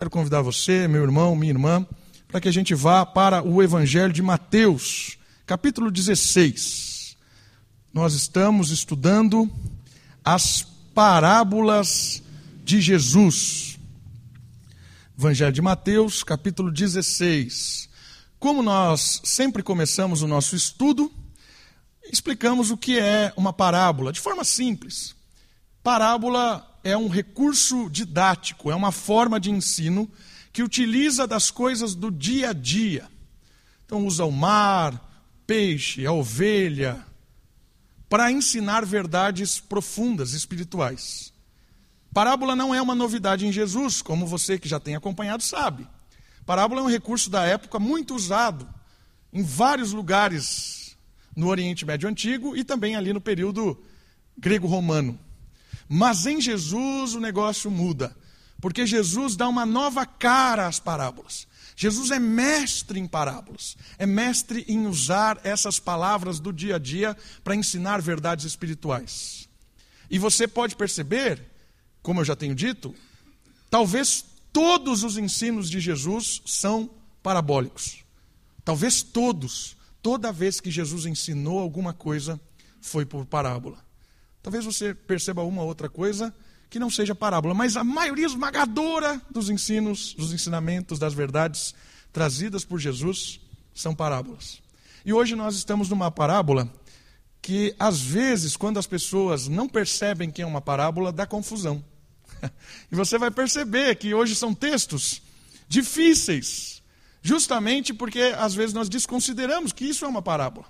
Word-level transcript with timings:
Quero 0.00 0.08
convidar 0.08 0.40
você, 0.40 0.88
meu 0.88 1.02
irmão, 1.02 1.36
minha 1.36 1.52
irmã, 1.52 1.86
para 2.26 2.40
que 2.40 2.48
a 2.48 2.50
gente 2.50 2.74
vá 2.74 3.04
para 3.04 3.42
o 3.42 3.62
Evangelho 3.62 4.10
de 4.10 4.22
Mateus, 4.22 5.18
capítulo 5.44 5.90
16. 5.90 7.18
Nós 7.92 8.14
estamos 8.14 8.70
estudando 8.70 9.46
as 10.24 10.62
parábolas 10.94 12.22
de 12.64 12.80
Jesus. 12.80 13.78
Evangelho 15.18 15.52
de 15.52 15.60
Mateus, 15.60 16.24
capítulo 16.24 16.72
16. 16.72 17.90
Como 18.38 18.62
nós 18.62 19.20
sempre 19.22 19.62
começamos 19.62 20.22
o 20.22 20.26
nosso 20.26 20.56
estudo, 20.56 21.12
explicamos 22.10 22.70
o 22.70 22.76
que 22.78 22.98
é 22.98 23.34
uma 23.36 23.52
parábola, 23.52 24.14
de 24.14 24.20
forma 24.20 24.44
simples. 24.44 25.14
Parábola 25.82 26.69
é 26.82 26.96
um 26.96 27.08
recurso 27.08 27.88
didático, 27.90 28.70
é 28.70 28.74
uma 28.74 28.92
forma 28.92 29.38
de 29.38 29.50
ensino 29.50 30.10
que 30.52 30.62
utiliza 30.62 31.26
das 31.26 31.50
coisas 31.50 31.94
do 31.94 32.10
dia 32.10 32.50
a 32.50 32.52
dia. 32.52 33.08
Então, 33.86 34.06
usa 34.06 34.24
o 34.24 34.32
mar, 34.32 35.08
peixe, 35.46 36.06
a 36.06 36.12
ovelha, 36.12 37.04
para 38.08 38.30
ensinar 38.30 38.84
verdades 38.84 39.60
profundas, 39.60 40.32
espirituais. 40.32 41.32
Parábola 42.12 42.56
não 42.56 42.74
é 42.74 42.82
uma 42.82 42.94
novidade 42.94 43.46
em 43.46 43.52
Jesus, 43.52 44.02
como 44.02 44.26
você 44.26 44.58
que 44.58 44.68
já 44.68 44.80
tem 44.80 44.96
acompanhado 44.96 45.42
sabe. 45.42 45.86
Parábola 46.44 46.80
é 46.80 46.84
um 46.84 46.88
recurso 46.88 47.30
da 47.30 47.44
época 47.44 47.78
muito 47.78 48.14
usado 48.14 48.68
em 49.32 49.42
vários 49.42 49.92
lugares 49.92 50.96
no 51.36 51.46
Oriente 51.46 51.86
Médio 51.86 52.08
Antigo 52.08 52.56
e 52.56 52.64
também 52.64 52.96
ali 52.96 53.12
no 53.12 53.20
período 53.20 53.80
grego-romano. 54.36 55.18
Mas 55.92 56.24
em 56.24 56.40
Jesus 56.40 57.14
o 57.14 57.20
negócio 57.20 57.68
muda, 57.68 58.16
porque 58.60 58.86
Jesus 58.86 59.34
dá 59.34 59.48
uma 59.48 59.66
nova 59.66 60.06
cara 60.06 60.68
às 60.68 60.78
parábolas. 60.78 61.48
Jesus 61.74 62.12
é 62.12 62.18
mestre 62.20 63.00
em 63.00 63.08
parábolas, 63.08 63.76
é 63.98 64.06
mestre 64.06 64.64
em 64.68 64.86
usar 64.86 65.40
essas 65.42 65.80
palavras 65.80 66.38
do 66.38 66.52
dia 66.52 66.76
a 66.76 66.78
dia 66.78 67.16
para 67.42 67.56
ensinar 67.56 68.00
verdades 68.00 68.44
espirituais. 68.44 69.48
E 70.08 70.16
você 70.16 70.46
pode 70.46 70.76
perceber, 70.76 71.42
como 72.02 72.20
eu 72.20 72.24
já 72.24 72.36
tenho 72.36 72.54
dito, 72.54 72.94
talvez 73.68 74.24
todos 74.52 75.02
os 75.02 75.18
ensinos 75.18 75.68
de 75.68 75.80
Jesus 75.80 76.40
são 76.46 76.88
parabólicos. 77.20 78.04
Talvez 78.64 79.02
todos, 79.02 79.76
toda 80.00 80.30
vez 80.30 80.60
que 80.60 80.70
Jesus 80.70 81.04
ensinou 81.04 81.58
alguma 81.58 81.92
coisa, 81.92 82.40
foi 82.80 83.04
por 83.04 83.26
parábola. 83.26 83.89
Talvez 84.42 84.64
você 84.64 84.94
perceba 84.94 85.42
uma 85.42 85.62
outra 85.62 85.88
coisa 85.88 86.34
que 86.68 86.78
não 86.78 86.88
seja 86.88 87.14
parábola, 87.14 87.52
mas 87.52 87.76
a 87.76 87.82
maioria 87.82 88.26
esmagadora 88.26 89.20
dos 89.30 89.50
ensinos, 89.50 90.14
dos 90.14 90.32
ensinamentos, 90.32 90.98
das 90.98 91.12
verdades 91.12 91.74
trazidas 92.12 92.64
por 92.64 92.78
Jesus 92.78 93.40
são 93.74 93.94
parábolas. 93.94 94.62
E 95.04 95.12
hoje 95.12 95.34
nós 95.34 95.56
estamos 95.56 95.88
numa 95.88 96.10
parábola 96.10 96.72
que, 97.42 97.74
às 97.78 98.00
vezes, 98.00 98.56
quando 98.56 98.78
as 98.78 98.86
pessoas 98.86 99.48
não 99.48 99.68
percebem 99.68 100.30
que 100.30 100.42
é 100.42 100.46
uma 100.46 100.60
parábola, 100.60 101.12
dá 101.12 101.26
confusão. 101.26 101.84
E 102.90 102.96
você 102.96 103.18
vai 103.18 103.30
perceber 103.30 103.94
que 103.96 104.14
hoje 104.14 104.34
são 104.34 104.54
textos 104.54 105.22
difíceis, 105.68 106.82
justamente 107.22 107.94
porque 107.94 108.34
às 108.36 108.54
vezes 108.54 108.74
nós 108.74 108.88
desconsideramos 108.88 109.72
que 109.72 109.84
isso 109.84 110.04
é 110.04 110.08
uma 110.08 110.22
parábola. 110.22 110.66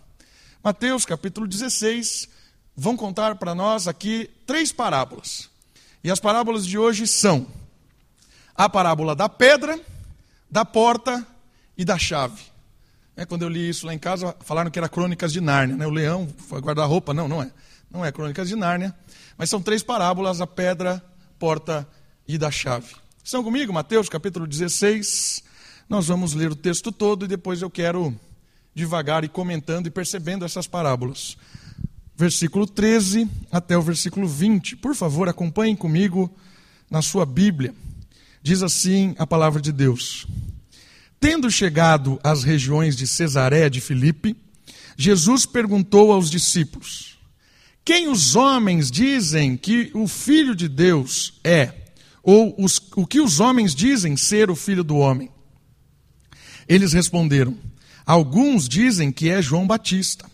Mateus 0.62 1.06
capítulo 1.06 1.46
16, 1.46 2.28
vão 2.76 2.96
contar 2.96 3.34
para 3.36 3.54
nós 3.54 3.88
aqui 3.88 4.30
três 4.46 4.72
parábolas. 4.72 5.48
E 6.02 6.10
as 6.10 6.18
parábolas 6.18 6.66
de 6.66 6.78
hoje 6.78 7.06
são 7.06 7.46
a 8.54 8.68
parábola 8.68 9.14
da 9.14 9.28
pedra, 9.28 9.78
da 10.50 10.64
porta 10.64 11.26
e 11.76 11.84
da 11.84 11.98
chave. 11.98 12.42
É, 13.16 13.26
quando 13.26 13.42
eu 13.42 13.48
li 13.48 13.68
isso 13.68 13.86
lá 13.86 13.92
em 13.92 13.98
casa, 13.98 14.34
falaram 14.40 14.70
que 14.70 14.78
era 14.78 14.88
Crônicas 14.88 15.32
de 15.32 15.40
Nárnia. 15.40 15.76
Né? 15.76 15.86
O 15.86 15.90
leão 15.90 16.28
foi 16.48 16.60
guardar 16.60 16.88
roupa. 16.88 17.12
Não, 17.12 17.28
não 17.28 17.42
é. 17.42 17.50
Não 17.90 18.04
é 18.04 18.10
Crônicas 18.10 18.48
de 18.48 18.56
Nárnia. 18.56 18.94
Mas 19.36 19.50
são 19.50 19.60
três 19.60 19.82
parábolas: 19.82 20.40
a 20.40 20.46
pedra, 20.46 21.04
porta 21.38 21.86
e 22.26 22.38
da 22.38 22.50
chave. 22.50 22.94
Estão 23.22 23.44
comigo? 23.44 23.72
Mateus 23.72 24.08
capítulo 24.08 24.46
16. 24.46 25.42
Nós 25.88 26.06
vamos 26.06 26.34
ler 26.34 26.50
o 26.50 26.56
texto 26.56 26.90
todo 26.90 27.24
e 27.24 27.28
depois 27.28 27.60
eu 27.60 27.68
quero 27.68 28.18
devagar 28.74 29.24
e 29.24 29.28
comentando 29.28 29.86
e 29.86 29.90
percebendo 29.90 30.44
essas 30.44 30.66
parábolas 30.66 31.36
versículo 32.20 32.66
13 32.66 33.26
até 33.50 33.78
o 33.78 33.82
versículo 33.82 34.28
20. 34.28 34.76
Por 34.76 34.94
favor, 34.94 35.26
acompanhem 35.26 35.74
comigo 35.74 36.30
na 36.90 37.00
sua 37.00 37.24
Bíblia. 37.24 37.74
Diz 38.42 38.62
assim 38.62 39.14
a 39.18 39.26
palavra 39.26 39.60
de 39.60 39.72
Deus: 39.72 40.26
Tendo 41.18 41.50
chegado 41.50 42.20
às 42.22 42.44
regiões 42.44 42.94
de 42.94 43.06
Cesaré 43.06 43.70
de 43.70 43.80
Filipe, 43.80 44.36
Jesus 44.98 45.46
perguntou 45.46 46.12
aos 46.12 46.30
discípulos: 46.30 47.18
Quem 47.82 48.08
os 48.08 48.36
homens 48.36 48.90
dizem 48.90 49.56
que 49.56 49.90
o 49.94 50.06
Filho 50.06 50.54
de 50.54 50.68
Deus 50.68 51.40
é? 51.42 51.72
Ou 52.22 52.54
os, 52.62 52.78
o 52.96 53.06
que 53.06 53.18
os 53.18 53.40
homens 53.40 53.74
dizem 53.74 54.14
ser 54.14 54.50
o 54.50 54.54
Filho 54.54 54.84
do 54.84 54.96
Homem? 54.96 55.30
Eles 56.68 56.92
responderam: 56.92 57.56
Alguns 58.04 58.68
dizem 58.68 59.10
que 59.10 59.30
é 59.30 59.40
João 59.40 59.66
Batista 59.66 60.29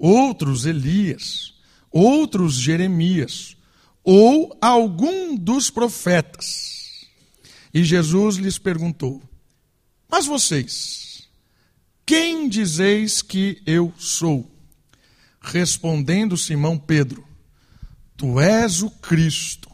outros 0.00 0.64
Elias, 0.64 1.52
outros 1.90 2.54
Jeremias, 2.54 3.54
ou 4.02 4.56
algum 4.60 5.36
dos 5.36 5.68
profetas. 5.68 7.06
E 7.72 7.84
Jesus 7.84 8.36
lhes 8.36 8.58
perguntou: 8.58 9.22
Mas 10.08 10.24
vocês, 10.24 11.28
quem 12.06 12.48
dizeis 12.48 13.20
que 13.20 13.62
eu 13.66 13.92
sou? 13.98 14.50
Respondendo 15.40 16.36
Simão 16.36 16.78
Pedro: 16.78 17.22
Tu 18.16 18.40
és 18.40 18.82
o 18.82 18.90
Cristo, 18.90 19.70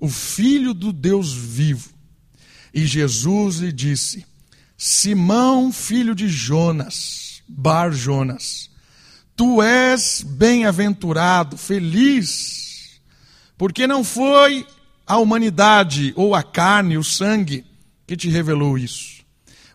o 0.00 0.08
Filho 0.08 0.74
do 0.74 0.92
Deus 0.92 1.32
vivo. 1.32 1.94
E 2.72 2.84
Jesus 2.86 3.58
lhe 3.58 3.72
disse: 3.72 4.26
Simão, 4.76 5.72
filho 5.72 6.14
de 6.14 6.28
Jonas, 6.28 7.42
Bar 7.48 7.92
Jonas, 7.92 8.73
Tu 9.36 9.62
és 9.62 10.22
bem-aventurado, 10.22 11.56
feliz, 11.56 13.00
porque 13.58 13.86
não 13.86 14.04
foi 14.04 14.66
a 15.06 15.18
humanidade 15.18 16.12
ou 16.16 16.34
a 16.34 16.42
carne, 16.42 16.96
o 16.96 17.04
sangue, 17.04 17.64
que 18.06 18.16
te 18.16 18.28
revelou 18.28 18.78
isso, 18.78 19.24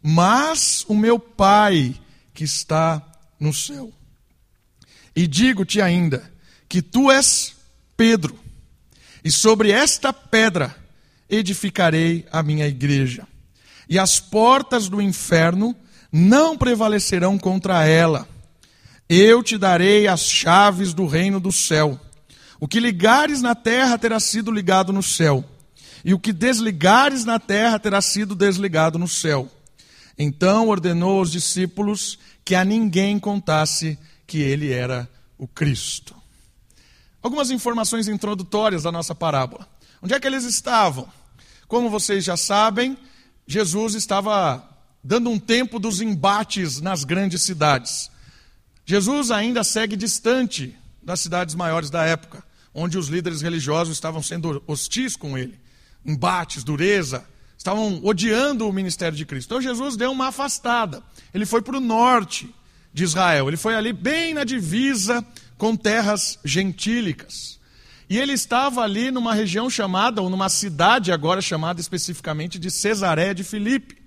mas 0.01 0.85
o 0.87 0.95
meu 0.95 1.19
Pai 1.19 1.99
que 2.33 2.43
está 2.43 3.05
no 3.39 3.53
céu. 3.53 3.91
E 5.15 5.27
digo-te 5.27 5.81
ainda 5.81 6.31
que 6.67 6.81
tu 6.81 7.11
és 7.11 7.55
Pedro, 7.97 8.39
e 9.23 9.29
sobre 9.29 9.71
esta 9.71 10.13
pedra 10.13 10.73
edificarei 11.29 12.25
a 12.31 12.41
minha 12.41 12.65
igreja, 12.65 13.27
e 13.89 13.99
as 13.99 14.21
portas 14.21 14.87
do 14.87 15.01
inferno 15.01 15.75
não 16.11 16.57
prevalecerão 16.57 17.37
contra 17.37 17.85
ela. 17.85 18.27
Eu 19.09 19.41
te 19.41 19.57
darei 19.57 20.07
as 20.07 20.21
chaves 20.21 20.93
do 20.93 21.07
reino 21.07 21.39
do 21.39 21.51
céu. 21.51 21.99
O 22.59 22.67
que 22.67 22.79
ligares 22.79 23.41
na 23.41 23.55
terra 23.55 23.97
terá 23.97 24.19
sido 24.19 24.51
ligado 24.51 24.93
no 24.93 25.01
céu, 25.01 25.43
e 26.05 26.13
o 26.13 26.19
que 26.19 26.31
desligares 26.31 27.25
na 27.25 27.39
terra 27.39 27.79
terá 27.79 28.01
sido 28.01 28.35
desligado 28.35 28.99
no 28.99 29.07
céu. 29.07 29.49
Então 30.17 30.67
ordenou 30.67 31.19
aos 31.19 31.31
discípulos 31.31 32.19
que 32.45 32.53
a 32.53 32.63
ninguém 32.63 33.17
contasse 33.17 33.97
que 34.27 34.39
ele 34.39 34.71
era 34.71 35.09
o 35.37 35.47
Cristo. 35.47 36.13
Algumas 37.21 37.49
informações 37.49 38.07
introdutórias 38.07 38.83
da 38.83 38.91
nossa 38.91 39.15
parábola. 39.15 39.67
Onde 40.01 40.13
é 40.13 40.19
que 40.19 40.27
eles 40.27 40.43
estavam? 40.43 41.07
Como 41.67 41.89
vocês 41.89 42.23
já 42.23 42.37
sabem, 42.37 42.97
Jesus 43.47 43.95
estava 43.95 44.63
dando 45.03 45.29
um 45.29 45.39
tempo 45.39 45.79
dos 45.79 45.99
embates 45.99 46.79
nas 46.79 47.03
grandes 47.03 47.41
cidades. 47.41 48.11
Jesus 48.89 49.29
ainda 49.29 49.63
segue 49.63 49.95
distante 49.95 50.75
das 51.03 51.19
cidades 51.19 51.53
maiores 51.53 51.91
da 51.91 52.03
época, 52.05 52.43
onde 52.73 52.97
os 52.97 53.07
líderes 53.07 53.39
religiosos 53.39 53.93
estavam 53.93 54.19
sendo 54.23 54.63
hostis 54.65 55.15
com 55.15 55.37
ele, 55.37 55.59
embates, 56.03 56.63
dureza, 56.63 57.23
estavam 57.55 58.03
odiando 58.03 58.67
o 58.67 58.73
ministério 58.73 59.15
de 59.15 59.27
Cristo. 59.27 59.45
Então 59.45 59.61
Jesus 59.61 59.95
deu 59.95 60.11
uma 60.11 60.29
afastada. 60.29 61.03
Ele 61.31 61.45
foi 61.45 61.61
para 61.61 61.77
o 61.77 61.79
norte 61.79 62.51
de 62.91 63.03
Israel, 63.03 63.47
ele 63.47 63.57
foi 63.57 63.75
ali 63.75 63.93
bem 63.93 64.33
na 64.33 64.43
divisa 64.43 65.23
com 65.55 65.75
terras 65.75 66.39
gentílicas. 66.43 67.59
E 68.09 68.17
ele 68.17 68.33
estava 68.33 68.81
ali 68.81 69.11
numa 69.11 69.35
região 69.35 69.69
chamada, 69.69 70.19
ou 70.19 70.31
numa 70.31 70.49
cidade 70.49 71.11
agora 71.11 71.43
chamada 71.43 71.79
especificamente 71.79 72.57
de 72.57 72.71
Cesaré 72.71 73.35
de 73.35 73.43
Filipe. 73.43 74.01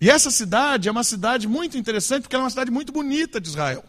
E 0.00 0.10
essa 0.10 0.32
cidade 0.32 0.88
é 0.88 0.90
uma 0.90 1.04
cidade 1.04 1.46
muito 1.46 1.78
interessante, 1.78 2.22
porque 2.22 2.34
ela 2.34 2.42
é 2.42 2.46
uma 2.46 2.50
cidade 2.50 2.72
muito 2.72 2.90
bonita 2.90 3.40
de 3.40 3.50
Israel 3.50 3.84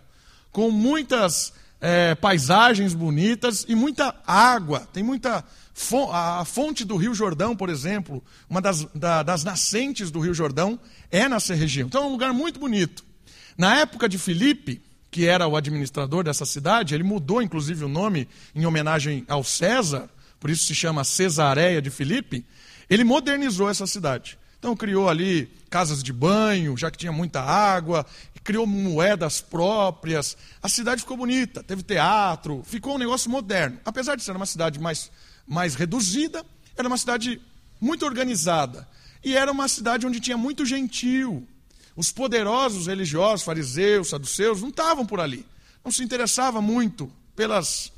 com 0.51 0.71
muitas 0.71 1.53
é, 1.79 2.15
paisagens 2.15 2.93
bonitas 2.93 3.65
e 3.67 3.75
muita 3.75 4.15
água. 4.25 4.87
Tem 4.91 5.03
muita. 5.03 5.43
A 6.11 6.43
fonte 6.43 6.83
do 6.83 6.95
Rio 6.95 7.13
Jordão, 7.13 7.55
por 7.55 7.69
exemplo, 7.69 8.23
uma 8.49 8.59
das, 8.59 8.83
da, 8.95 9.21
das 9.21 9.43
nascentes 9.43 10.09
do 10.09 10.19
Rio 10.19 10.33
Jordão, 10.33 10.79
é 11.11 11.29
nessa 11.29 11.53
região. 11.53 11.87
Então 11.87 12.03
é 12.03 12.07
um 12.07 12.11
lugar 12.11 12.33
muito 12.33 12.59
bonito. 12.59 13.05
Na 13.55 13.75
época 13.75 14.09
de 14.09 14.17
Filipe, 14.17 14.81
que 15.11 15.27
era 15.27 15.47
o 15.47 15.55
administrador 15.55 16.23
dessa 16.23 16.45
cidade, 16.45 16.95
ele 16.95 17.03
mudou 17.03 17.43
inclusive 17.43 17.85
o 17.85 17.87
nome 17.87 18.27
em 18.55 18.65
homenagem 18.65 19.23
ao 19.27 19.43
César, 19.43 20.09
por 20.39 20.49
isso 20.49 20.65
se 20.65 20.73
chama 20.73 21.03
Cesareia 21.03 21.81
de 21.81 21.91
Filipe. 21.91 22.43
Ele 22.89 23.03
modernizou 23.03 23.69
essa 23.69 23.85
cidade. 23.85 24.37
Então 24.59 24.75
criou 24.75 25.07
ali 25.07 25.51
casas 25.69 26.01
de 26.01 26.11
banho, 26.11 26.75
já 26.75 26.89
que 26.89 26.97
tinha 26.97 27.11
muita 27.11 27.41
água, 27.41 28.05
criou 28.47 28.65
moedas 28.65 29.41
próprias. 29.41 30.37
A 30.63 30.69
cidade 30.69 31.01
ficou 31.01 31.17
bonita, 31.17 31.61
teve 31.61 31.83
teatro, 31.83 32.63
ficou 32.65 32.95
um 32.95 32.97
negócio 32.97 33.29
moderno. 33.29 33.77
Apesar 33.83 34.15
de 34.15 34.23
ser 34.23 34.33
uma 34.33 34.45
cidade 34.45 34.79
mais, 34.79 35.11
mais 35.45 35.75
reduzida, 35.75 36.45
era 36.77 36.87
uma 36.87 36.97
cidade 36.97 37.41
muito 37.81 38.05
organizada. 38.05 38.87
E 39.21 39.35
era 39.35 39.51
uma 39.51 39.67
cidade 39.67 40.07
onde 40.07 40.21
tinha 40.21 40.37
muito 40.37 40.65
gentil. 40.65 41.45
Os 41.93 42.09
poderosos 42.09 42.87
religiosos, 42.87 43.45
fariseus, 43.45 44.11
saduceus, 44.11 44.61
não 44.61 44.69
estavam 44.69 45.05
por 45.05 45.19
ali. 45.19 45.45
Não 45.83 45.91
se 45.91 46.01
interessava 46.01 46.61
muito 46.61 47.11
pelas 47.35 47.91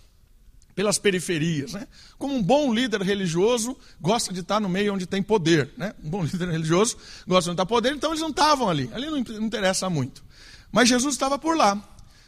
pelas 0.79 0.97
periferias. 0.97 1.73
Né? 1.73 1.85
Como 2.17 2.33
um 2.33 2.41
bom 2.41 2.73
líder 2.73 3.01
religioso 3.01 3.77
gosta 3.99 4.33
de 4.33 4.39
estar 4.39 4.61
no 4.61 4.69
meio 4.69 4.93
onde 4.93 5.05
tem 5.05 5.21
poder. 5.21 5.73
Né? 5.75 5.93
Um 6.01 6.09
bom 6.09 6.23
líder 6.23 6.47
religioso 6.47 6.95
gosta 7.27 7.49
de 7.49 7.55
estar 7.55 7.65
poder, 7.65 7.93
então 7.93 8.11
eles 8.11 8.21
não 8.21 8.29
estavam 8.29 8.69
ali. 8.69 8.89
Ali 8.93 9.09
não 9.09 9.17
interessa 9.17 9.89
muito. 9.89 10.23
Mas 10.71 10.87
Jesus 10.87 11.15
estava 11.15 11.37
por 11.37 11.57
lá. 11.57 11.77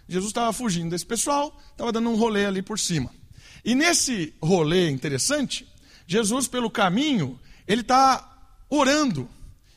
Jesus 0.06 0.31
estava 0.31 0.51
fugindo 0.51 0.89
desse 0.89 1.06
pessoal, 1.06 1.57
estava 1.71 1.94
dando 1.94 2.09
um 2.09 2.15
rolê 2.18 2.45
ali 2.45 2.62
por 2.62 2.77
cima. 2.77 3.09
E 3.63 3.74
nesse 3.74 4.33
rolê 4.44 4.89
interessante, 4.89 5.65
Jesus, 6.06 6.45
pelo 6.50 6.69
caminho, 6.69 7.39
ele 7.65 7.80
está 7.80 8.50
orando 8.69 9.30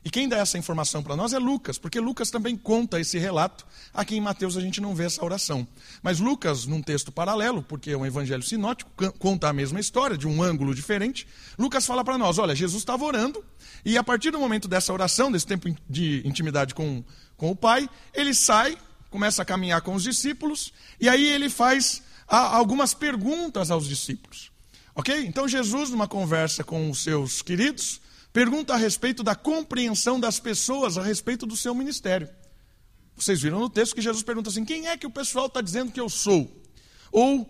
e 0.04 0.10
quem 0.10 0.28
dá 0.28 0.36
essa 0.36 0.58
informação 0.58 1.02
para 1.02 1.16
nós 1.16 1.32
é 1.32 1.38
Lucas, 1.38 1.78
porque 1.78 1.98
Lucas 1.98 2.30
também 2.30 2.54
conta 2.56 3.00
esse 3.00 3.18
relato. 3.18 3.66
Aqui 3.92 4.14
em 4.16 4.20
Mateus 4.20 4.54
a 4.54 4.60
gente 4.60 4.78
não 4.78 4.94
vê 4.94 5.04
essa 5.04 5.24
oração. 5.24 5.66
Mas 6.02 6.20
Lucas, 6.20 6.66
num 6.66 6.82
texto 6.82 7.10
paralelo, 7.10 7.62
porque 7.62 7.92
é 7.92 7.96
um 7.96 8.04
evangelho 8.04 8.42
sinótico, 8.42 8.90
conta 9.18 9.48
a 9.48 9.52
mesma 9.52 9.80
história, 9.80 10.18
de 10.18 10.28
um 10.28 10.42
ângulo 10.42 10.74
diferente. 10.74 11.26
Lucas 11.58 11.86
fala 11.86 12.04
para 12.04 12.18
nós: 12.18 12.38
olha, 12.38 12.54
Jesus 12.54 12.82
estava 12.82 13.02
orando, 13.02 13.42
e 13.82 13.96
a 13.96 14.04
partir 14.04 14.30
do 14.30 14.38
momento 14.38 14.68
dessa 14.68 14.92
oração, 14.92 15.32
desse 15.32 15.46
tempo 15.46 15.74
de 15.88 16.20
intimidade 16.26 16.74
com, 16.74 17.02
com 17.38 17.50
o 17.50 17.56
Pai, 17.56 17.88
ele 18.12 18.34
sai, 18.34 18.76
começa 19.08 19.40
a 19.40 19.44
caminhar 19.44 19.80
com 19.80 19.94
os 19.94 20.02
discípulos, 20.02 20.70
e 21.00 21.08
aí 21.08 21.24
ele 21.24 21.48
faz 21.48 22.02
algumas 22.28 22.92
perguntas 22.92 23.70
aos 23.70 23.86
discípulos. 23.86 24.52
Ok? 24.94 25.24
Então 25.26 25.48
Jesus, 25.48 25.88
numa 25.88 26.06
conversa 26.06 26.62
com 26.62 26.90
os 26.90 27.02
seus 27.02 27.40
queridos, 27.40 28.00
pergunta 28.34 28.74
a 28.74 28.76
respeito 28.76 29.22
da 29.22 29.36
compreensão 29.36 30.18
das 30.18 30.40
pessoas 30.40 30.98
a 30.98 31.02
respeito 31.02 31.46
do 31.46 31.56
seu 31.56 31.72
ministério. 31.72 32.28
Vocês 33.16 33.40
viram 33.40 33.60
no 33.60 33.70
texto 33.70 33.94
que 33.94 34.02
Jesus 34.02 34.24
pergunta 34.24 34.50
assim: 34.50 34.64
quem 34.64 34.88
é 34.88 34.96
que 34.96 35.06
o 35.06 35.10
pessoal 35.10 35.46
está 35.46 35.60
dizendo 35.60 35.92
que 35.92 36.00
eu 36.00 36.08
sou? 36.10 36.60
Ou 37.12 37.48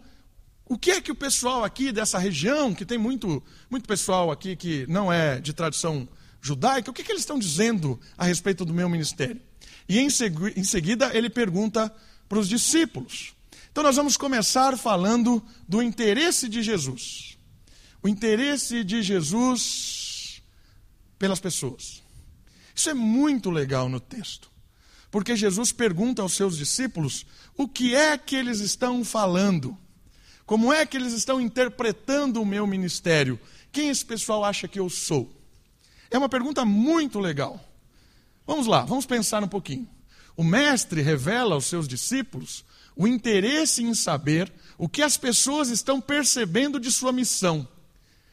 o 0.67 0.79
que 0.79 0.91
é 0.91 1.01
que 1.01 1.11
o 1.11 1.15
pessoal 1.15 1.65
aqui 1.65 1.91
dessa 1.91 2.19
região, 2.19 2.75
que 2.75 2.85
tem 2.85 2.99
muito, 2.99 3.43
muito 3.71 3.89
pessoal 3.89 4.31
aqui 4.31 4.55
que 4.55 4.87
não 4.87 5.11
é 5.11 5.41
de 5.41 5.55
tradição 5.55 6.07
judaica, 6.41 6.91
o 6.91 6.95
que, 6.95 7.01
é 7.01 7.05
que 7.05 7.13
eles 7.13 7.23
estão 7.23 7.39
dizendo 7.39 7.99
a 8.17 8.25
respeito 8.25 8.63
do 8.63 8.75
meu 8.75 8.89
ministério? 8.89 9.41
E 9.89 9.99
em, 9.99 10.09
em 10.55 10.65
seguida 10.65 11.17
ele 11.17 11.31
pergunta 11.31 11.91
para 12.29 12.39
os 12.39 12.47
discípulos. 12.47 13.35
Então 13.73 13.83
nós 13.83 13.97
vamos 13.97 14.19
começar 14.19 14.77
falando 14.77 15.43
do 15.67 15.83
interesse 15.83 16.47
de 16.47 16.63
Jesus. 16.63 17.39
O 18.03 18.09
interesse 18.09 18.85
de 18.85 19.03
Jesus 19.03 20.04
pelas 21.19 21.41
pessoas. 21.41 22.03
Isso 22.75 22.91
é 22.91 22.95
muito 22.95 23.51
legal 23.51 23.89
no 23.89 24.01
texto, 24.01 24.51
porque 25.11 25.37
Jesus 25.37 25.71
pergunta 25.71 26.23
aos 26.23 26.33
seus 26.33 26.57
discípulos 26.57 27.25
o 27.57 27.69
que 27.69 27.95
é 27.95 28.19
que 28.19 28.35
eles 28.35 28.61
estão 28.61 29.05
falando, 29.05 29.77
como 30.45 30.73
é 30.73 30.85
que 30.85 30.97
eles 30.97 31.13
estão 31.13 31.41
interpretando 31.41 32.43
o 32.43 32.47
meu 32.47 32.67
ministério, 32.67 33.39
quem 33.71 33.89
esse 33.89 34.05
pessoal 34.05 34.45
acha 34.45 34.67
que 34.67 34.79
eu 34.79 34.91
sou. 34.91 35.33
É 36.11 36.19
uma 36.19 36.29
pergunta 36.29 36.65
muito 36.65 37.19
legal. 37.19 37.63
Vamos 38.47 38.67
lá, 38.67 38.85
vamos 38.85 39.07
pensar 39.07 39.43
um 39.43 39.49
pouquinho. 39.49 39.89
O 40.37 40.45
mestre 40.45 41.01
revela 41.01 41.55
aos 41.55 41.67
seus 41.67 41.87
discípulos 41.87 42.65
o 42.97 43.07
interesse 43.07 43.83
em 43.83 43.95
saber 43.95 44.53
o 44.77 44.89
que 44.89 45.03
as 45.03 45.17
pessoas 45.17 45.69
estão 45.69 46.01
percebendo 46.01 46.79
de 46.79 46.91
sua 46.91 47.13
missão. 47.13 47.67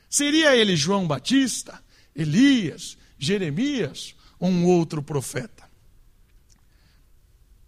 Seria 0.09 0.55
ele 0.55 0.75
João 0.75 1.07
Batista? 1.07 1.81
Elias, 2.15 2.97
Jeremias 3.17 4.15
ou 4.39 4.49
um 4.49 4.65
outro 4.65 5.01
profeta? 5.01 5.69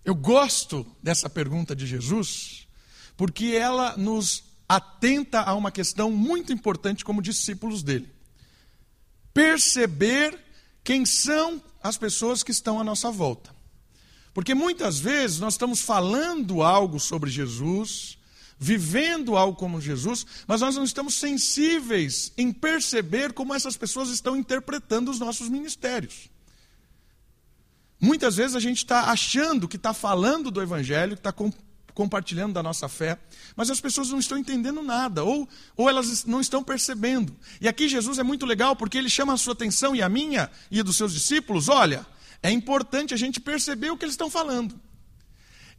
Eu 0.04 0.16
gosto 0.16 0.86
dessa 1.02 1.30
pergunta 1.30 1.76
de 1.76 1.88
Jesus, 1.88 2.68
porque 3.16 3.48
ela 3.48 3.96
nos 3.96 4.44
atenta 4.68 5.42
a 5.42 5.54
uma 5.54 5.72
questão 5.72 6.12
muito 6.12 6.52
importante 6.52 7.06
como 7.06 7.22
discípulos 7.22 7.84
dele. 7.84 8.12
Perceber 9.34 10.38
quem 10.84 11.06
são 11.06 11.64
as 11.82 11.98
pessoas 11.98 12.44
que 12.44 12.52
estão 12.52 12.80
à 12.80 12.84
nossa 12.84 13.10
volta. 13.12 13.54
Porque 14.34 14.54
muitas 14.54 15.00
vezes 15.00 15.40
nós 15.40 15.54
estamos 15.54 15.82
falando 15.82 16.64
algo 16.64 17.00
sobre 17.00 17.30
Jesus, 17.30 18.18
vivendo 18.58 19.36
algo 19.36 19.58
como 19.58 19.82
Jesus, 19.82 20.26
mas 20.48 20.62
nós 20.62 20.76
não 20.76 20.84
estamos 20.84 21.16
sensíveis 21.16 22.32
em 22.38 22.52
perceber 22.52 23.34
como 23.34 23.54
essas 23.54 23.76
pessoas 23.76 24.10
estão 24.10 24.38
interpretando 24.38 25.12
os 25.12 25.20
nossos 25.20 25.50
ministérios. 25.50 26.30
Muitas 28.00 28.36
vezes 28.36 28.56
a 28.56 28.60
gente 28.60 28.80
está 28.80 29.12
achando 29.12 29.68
que 29.68 29.78
está 29.78 29.94
falando 29.94 30.52
do 30.52 30.62
Evangelho, 30.62 31.16
que 31.16 31.22
está 31.22 31.32
com, 31.32 31.52
compartilhando 31.94 32.54
da 32.54 32.64
nossa 32.64 32.90
fé, 32.90 33.18
mas 33.56 33.70
as 33.70 33.80
pessoas 33.80 34.10
não 34.10 34.20
estão 34.20 34.38
entendendo 34.38 34.82
nada, 34.82 35.24
ou, 35.24 35.48
ou 35.78 35.88
elas 35.88 36.26
não 36.26 36.42
estão 36.42 36.64
percebendo. 36.64 37.36
E 37.62 37.68
aqui 37.68 37.88
Jesus 37.88 38.18
é 38.18 38.24
muito 38.24 38.46
legal 38.46 38.76
porque 38.76 38.98
ele 38.98 39.10
chama 39.10 39.34
a 39.34 39.38
sua 39.38 39.54
atenção 39.54 39.96
e 39.96 40.02
a 40.02 40.10
minha 40.10 40.52
e 40.70 40.80
a 40.80 40.84
dos 40.84 40.98
seus 40.98 41.14
discípulos: 41.14 41.70
olha, 41.70 42.06
é 42.42 42.52
importante 42.52 43.14
a 43.14 43.18
gente 43.18 43.40
perceber 43.40 43.90
o 43.92 43.98
que 43.98 44.04
eles 44.04 44.14
estão 44.14 44.30
falando. 44.30 44.80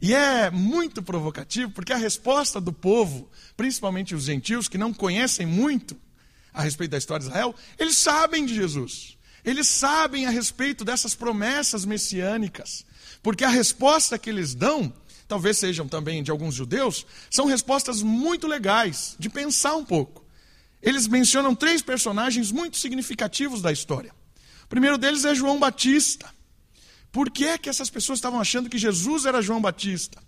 E 0.01 0.13
é 0.13 0.51
muito 0.51 1.01
provocativo, 1.01 1.71
porque 1.71 1.93
a 1.93 1.97
resposta 1.97 2.59
do 2.59 2.73
povo, 2.73 3.29
principalmente 3.55 4.13
os 4.13 4.25
gentios 4.25 4.67
que 4.67 4.77
não 4.77 4.93
conhecem 4.93 5.45
muito 5.45 5.95
a 6.53 6.61
respeito 6.61 6.91
da 6.91 6.97
história 6.97 7.21
de 7.23 7.29
Israel, 7.29 7.55
eles 7.77 7.97
sabem 7.97 8.45
de 8.45 8.53
Jesus. 8.53 9.17
Eles 9.43 9.67
sabem 9.67 10.25
a 10.25 10.29
respeito 10.29 10.83
dessas 10.83 11.13
promessas 11.13 11.85
messiânicas. 11.85 12.85
Porque 13.21 13.43
a 13.43 13.49
resposta 13.49 14.17
que 14.17 14.29
eles 14.29 14.55
dão, 14.55 14.91
talvez 15.27 15.57
sejam 15.57 15.87
também 15.87 16.23
de 16.23 16.31
alguns 16.31 16.55
judeus, 16.55 17.05
são 17.29 17.45
respostas 17.45 18.01
muito 18.01 18.47
legais, 18.47 19.15
de 19.19 19.29
pensar 19.29 19.75
um 19.75 19.85
pouco. 19.85 20.25
Eles 20.81 21.07
mencionam 21.07 21.55
três 21.55 21.81
personagens 21.81 22.51
muito 22.51 22.77
significativos 22.77 23.61
da 23.61 23.71
história. 23.71 24.13
O 24.63 24.67
primeiro 24.67 24.97
deles 24.97 25.25
é 25.25 25.33
João 25.33 25.59
Batista. 25.59 26.34
Por 27.15 27.29
que, 27.29 27.45
é 27.45 27.57
que 27.57 27.69
essas 27.69 27.89
pessoas 27.89 28.17
estavam 28.17 28.41
achando 28.41 28.69
que 28.69 28.77
Jesus 28.77 29.25
era 29.25 29.41
João 29.41 29.61
Batista? 29.61 30.21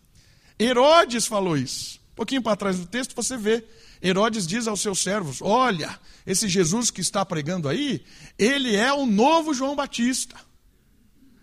Herodes 0.57 1.27
falou 1.27 1.57
isso. 1.57 1.99
Um 2.13 2.15
pouquinho 2.15 2.41
para 2.41 2.55
trás 2.55 2.79
do 2.79 2.85
texto 2.85 3.13
você 3.13 3.35
vê. 3.35 3.61
Herodes 4.01 4.47
diz 4.47 4.69
aos 4.69 4.79
seus 4.79 5.03
servos: 5.03 5.41
Olha, 5.41 5.99
esse 6.25 6.47
Jesus 6.47 6.89
que 6.89 7.01
está 7.01 7.25
pregando 7.25 7.67
aí, 7.67 8.05
ele 8.39 8.73
é 8.73 8.93
o 8.93 9.05
novo 9.05 9.53
João 9.53 9.75
Batista. 9.75 10.37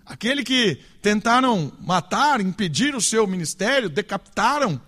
Aquele 0.06 0.42
que 0.42 0.80
tentaram 1.02 1.70
matar, 1.78 2.40
impedir 2.40 2.94
o 2.94 3.00
seu 3.02 3.26
ministério, 3.26 3.90
decapitaram, 3.90 4.80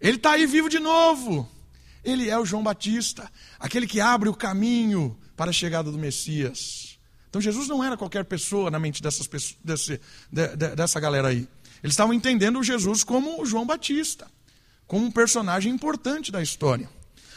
ele 0.00 0.16
está 0.16 0.32
aí 0.32 0.46
vivo 0.48 0.68
de 0.68 0.80
novo. 0.80 1.48
Ele 2.02 2.28
é 2.28 2.36
o 2.36 2.44
João 2.44 2.64
Batista, 2.64 3.30
aquele 3.56 3.86
que 3.86 4.00
abre 4.00 4.28
o 4.28 4.34
caminho 4.34 5.16
para 5.36 5.50
a 5.50 5.54
chegada 5.54 5.92
do 5.92 5.96
Messias. 5.96 6.91
Então 7.32 7.40
Jesus 7.40 7.66
não 7.66 7.82
era 7.82 7.96
qualquer 7.96 8.26
pessoa 8.26 8.70
na 8.70 8.78
mente 8.78 9.02
dessas 9.02 9.26
pessoas, 9.26 9.56
desse, 9.64 9.98
de, 10.30 10.48
de, 10.54 10.76
dessa 10.76 11.00
galera 11.00 11.28
aí. 11.28 11.48
Eles 11.82 11.94
estavam 11.94 12.12
entendendo 12.12 12.62
Jesus 12.62 13.02
como 13.02 13.42
João 13.46 13.64
Batista, 13.64 14.26
como 14.86 15.06
um 15.06 15.10
personagem 15.10 15.72
importante 15.72 16.30
da 16.30 16.42
história. 16.42 16.90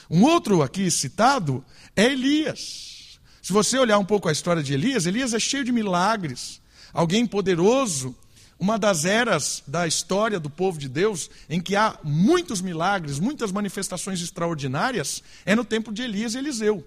Um 0.09 0.23
outro 0.23 0.61
aqui 0.61 0.91
citado 0.91 1.63
é 1.95 2.11
Elias. 2.11 3.21
Se 3.41 3.53
você 3.53 3.79
olhar 3.79 3.97
um 3.97 4.03
pouco 4.03 4.27
a 4.27 4.33
história 4.33 4.61
de 4.61 4.73
Elias, 4.73 5.05
Elias 5.05 5.33
é 5.33 5.39
cheio 5.39 5.63
de 5.63 5.71
milagres, 5.71 6.61
alguém 6.91 7.25
poderoso, 7.25 8.13
uma 8.59 8.77
das 8.77 9.05
eras 9.05 9.63
da 9.65 9.87
história 9.87 10.41
do 10.41 10.49
povo 10.49 10.77
de 10.77 10.89
Deus 10.89 11.29
em 11.49 11.61
que 11.61 11.73
há 11.73 11.97
muitos 12.03 12.59
milagres, 12.59 13.17
muitas 13.17 13.49
manifestações 13.49 14.21
extraordinárias, 14.21 15.23
é 15.45 15.55
no 15.55 15.63
tempo 15.63 15.93
de 15.93 16.01
Elias 16.01 16.35
e 16.35 16.39
Eliseu. 16.39 16.85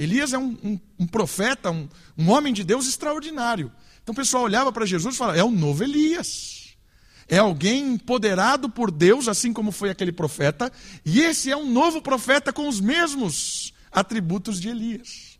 Elias 0.00 0.32
é 0.32 0.38
um, 0.38 0.56
um, 0.64 0.80
um 1.00 1.06
profeta, 1.06 1.70
um, 1.70 1.86
um 2.16 2.30
homem 2.30 2.54
de 2.54 2.64
Deus 2.64 2.88
extraordinário. 2.88 3.70
Então 4.02 4.14
o 4.14 4.16
pessoal 4.16 4.44
olhava 4.44 4.72
para 4.72 4.86
Jesus 4.86 5.14
e 5.14 5.18
falava: 5.18 5.38
é 5.38 5.44
o 5.44 5.50
novo 5.50 5.84
Elias. 5.84 6.74
É 7.28 7.36
alguém 7.36 7.92
empoderado 7.92 8.70
por 8.70 8.90
Deus, 8.90 9.28
assim 9.28 9.52
como 9.52 9.70
foi 9.70 9.90
aquele 9.90 10.10
profeta, 10.10 10.72
e 11.04 11.20
esse 11.20 11.50
é 11.50 11.56
um 11.56 11.70
novo 11.70 12.00
profeta 12.00 12.50
com 12.50 12.66
os 12.66 12.80
mesmos 12.80 13.74
atributos 13.92 14.58
de 14.58 14.70
Elias. 14.70 15.38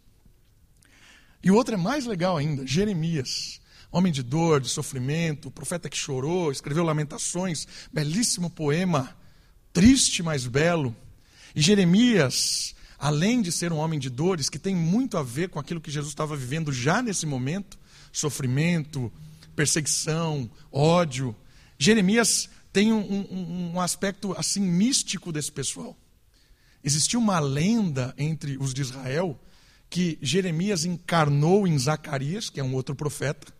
E 1.42 1.50
o 1.50 1.54
outro 1.54 1.74
é 1.74 1.78
mais 1.78 2.04
legal 2.04 2.36
ainda, 2.36 2.66
Jeremias. 2.66 3.60
Homem 3.90 4.12
de 4.12 4.22
dor, 4.22 4.60
de 4.60 4.68
sofrimento, 4.68 5.50
profeta 5.50 5.88
que 5.88 5.96
chorou, 5.96 6.52
escreveu 6.52 6.84
Lamentações, 6.84 7.66
belíssimo 7.90 8.50
poema, 8.50 9.16
triste, 9.72 10.22
mas 10.22 10.46
belo. 10.46 10.94
E 11.56 11.62
Jeremias, 11.62 12.76
além 13.00 13.42
de 13.42 13.50
ser 13.50 13.72
um 13.72 13.78
homem 13.78 13.98
de 13.98 14.10
dores, 14.10 14.50
que 14.50 14.58
tem 14.58 14.76
muito 14.76 15.16
a 15.16 15.22
ver 15.22 15.48
com 15.48 15.58
aquilo 15.58 15.80
que 15.80 15.90
Jesus 15.90 16.12
estava 16.12 16.36
vivendo 16.36 16.70
já 16.72 17.02
nesse 17.02 17.26
momento 17.26 17.80
sofrimento, 18.12 19.12
perseguição, 19.54 20.50
ódio. 20.70 21.34
Jeremias 21.78 22.48
tem 22.72 22.92
um, 22.92 23.00
um, 23.00 23.72
um 23.74 23.80
aspecto 23.80 24.34
assim 24.36 24.60
místico 24.60 25.32
desse 25.32 25.50
pessoal. 25.50 25.96
Existia 26.82 27.18
uma 27.18 27.38
lenda 27.38 28.14
entre 28.16 28.56
os 28.58 28.72
de 28.72 28.82
Israel 28.82 29.38
que 29.88 30.18
Jeremias 30.22 30.84
encarnou 30.84 31.66
em 31.66 31.76
Zacarias, 31.78 32.48
que 32.48 32.60
é 32.60 32.64
um 32.64 32.74
outro 32.74 32.94
profeta, 32.94 33.52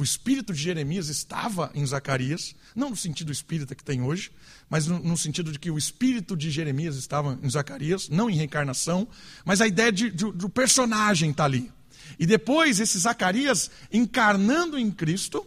o 0.00 0.02
espírito 0.02 0.54
de 0.54 0.62
Jeremias 0.62 1.08
estava 1.08 1.70
em 1.74 1.84
Zacarias, 1.84 2.56
não 2.74 2.88
no 2.88 2.96
sentido 2.96 3.30
espírita 3.30 3.74
que 3.74 3.84
tem 3.84 4.00
hoje, 4.00 4.32
mas 4.66 4.86
no, 4.86 5.14
sentido 5.14 5.52
de 5.52 5.58
que 5.58 5.70
o 5.70 5.76
espírito 5.76 6.34
de 6.34 6.50
Jeremias 6.50 6.96
estava 6.96 7.38
em 7.42 7.50
Zacarias, 7.50 8.08
não 8.08 8.30
em 8.30 8.34
reencarnação, 8.34 9.06
mas 9.44 9.60
a 9.60 9.66
ideia 9.66 9.92
de, 9.92 10.10
de, 10.10 10.32
do 10.32 10.48
personagem 10.48 11.32
está 11.32 11.44
ali. 11.44 11.70
E 12.18 12.24
depois, 12.24 12.80
esse 12.80 12.98
Zacarias 12.98 13.70
encarnando 13.92 14.78
em 14.78 14.90
Cristo, 14.90 15.46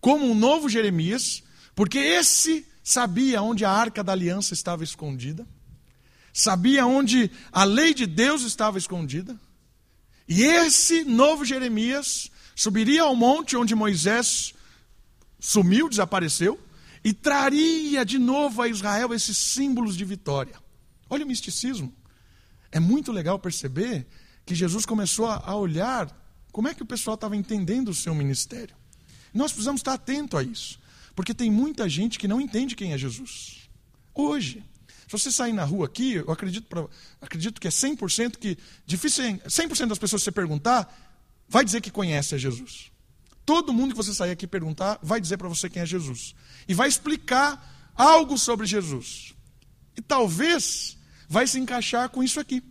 como 0.00 0.24
um 0.24 0.34
novo 0.34 0.66
Jeremias, 0.66 1.42
porque 1.74 1.98
esse 1.98 2.66
sabia 2.82 3.42
onde 3.42 3.66
a 3.66 3.70
arca 3.70 4.02
da 4.02 4.12
aliança 4.12 4.54
estava 4.54 4.82
escondida, 4.82 5.46
sabia 6.32 6.86
onde 6.86 7.30
a 7.52 7.64
lei 7.64 7.92
de 7.92 8.06
Deus 8.06 8.44
estava 8.44 8.78
escondida, 8.78 9.38
e 10.26 10.42
esse 10.42 11.04
novo 11.04 11.44
Jeremias 11.44 12.30
subiria 12.58 13.02
ao 13.02 13.14
monte 13.14 13.56
onde 13.56 13.72
Moisés 13.72 14.52
sumiu, 15.38 15.88
desapareceu, 15.88 16.58
e 17.04 17.12
traria 17.12 18.04
de 18.04 18.18
novo 18.18 18.60
a 18.60 18.66
Israel 18.66 19.14
esses 19.14 19.38
símbolos 19.38 19.96
de 19.96 20.04
vitória. 20.04 20.56
Olha 21.08 21.24
o 21.24 21.28
misticismo. 21.28 21.94
É 22.72 22.80
muito 22.80 23.12
legal 23.12 23.38
perceber 23.38 24.08
que 24.44 24.56
Jesus 24.56 24.84
começou 24.84 25.26
a 25.26 25.54
olhar 25.54 26.10
como 26.50 26.66
é 26.66 26.74
que 26.74 26.82
o 26.82 26.86
pessoal 26.86 27.14
estava 27.14 27.36
entendendo 27.36 27.90
o 27.90 27.94
seu 27.94 28.12
ministério. 28.12 28.74
Nós 29.32 29.52
precisamos 29.52 29.78
estar 29.78 29.94
atento 29.94 30.36
a 30.36 30.42
isso, 30.42 30.80
porque 31.14 31.32
tem 31.32 31.52
muita 31.52 31.88
gente 31.88 32.18
que 32.18 32.26
não 32.26 32.40
entende 32.40 32.74
quem 32.74 32.92
é 32.92 32.98
Jesus. 32.98 33.70
Hoje, 34.12 34.64
se 35.06 35.12
você 35.12 35.30
sair 35.30 35.52
na 35.52 35.64
rua 35.64 35.86
aqui, 35.86 36.14
eu 36.14 36.32
acredito, 36.32 36.66
pra, 36.66 36.88
acredito 37.20 37.60
que 37.60 37.68
é 37.68 37.70
100% 37.70 38.36
que 38.36 38.58
difícil 38.84 39.22
100% 39.24 39.86
das 39.86 39.98
pessoas 39.98 40.22
que 40.22 40.24
você 40.24 40.32
perguntar 40.32 41.07
vai 41.48 41.64
dizer 41.64 41.80
que 41.80 41.90
conhece 41.90 42.34
a 42.34 42.38
Jesus. 42.38 42.90
Todo 43.44 43.72
mundo 43.72 43.92
que 43.92 43.96
você 43.96 44.12
sair 44.12 44.30
aqui 44.30 44.46
perguntar 44.46 44.98
vai 45.02 45.20
dizer 45.20 45.38
para 45.38 45.48
você 45.48 45.70
quem 45.70 45.82
é 45.82 45.86
Jesus. 45.86 46.34
E 46.68 46.74
vai 46.74 46.88
explicar 46.88 47.92
algo 47.96 48.36
sobre 48.36 48.66
Jesus. 48.66 49.34
E 49.96 50.02
talvez 50.02 50.98
vai 51.28 51.46
se 51.46 51.58
encaixar 51.58 52.08
com 52.10 52.22
isso 52.22 52.38
aqui. 52.38 52.62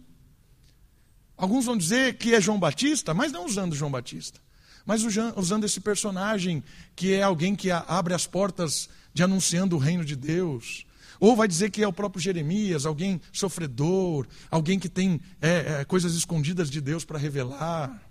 Alguns 1.36 1.66
vão 1.66 1.78
dizer 1.78 2.18
que 2.18 2.34
é 2.34 2.42
João 2.42 2.60
Batista, 2.60 3.14
mas 3.14 3.32
não 3.32 3.46
usando 3.46 3.76
João 3.76 3.92
Batista. 3.92 4.40
Mas 4.86 5.04
usando 5.36 5.66
esse 5.66 5.82
personagem 5.82 6.64
que 6.96 7.14
é 7.14 7.22
alguém 7.22 7.56
que 7.56 7.70
abre 7.70 8.14
as 8.14 8.26
portas 8.26 8.90
de 9.14 9.22
anunciando 9.22 9.76
o 9.76 9.80
reino 9.80 10.06
de 10.06 10.16
Deus. 10.16 10.86
Ou 11.20 11.36
vai 11.36 11.48
dizer 11.48 11.72
que 11.72 11.84
é 11.84 11.88
o 11.88 11.94
próprio 11.94 12.22
Jeremias, 12.22 12.86
alguém 12.86 13.20
sofredor, 13.32 14.28
alguém 14.50 14.80
que 14.80 14.88
tem 14.88 15.20
é, 15.42 15.80
é, 15.82 15.86
coisas 15.86 16.14
escondidas 16.14 16.70
de 16.70 16.80
Deus 16.80 17.04
para 17.04 17.18
revelar. 17.18 18.02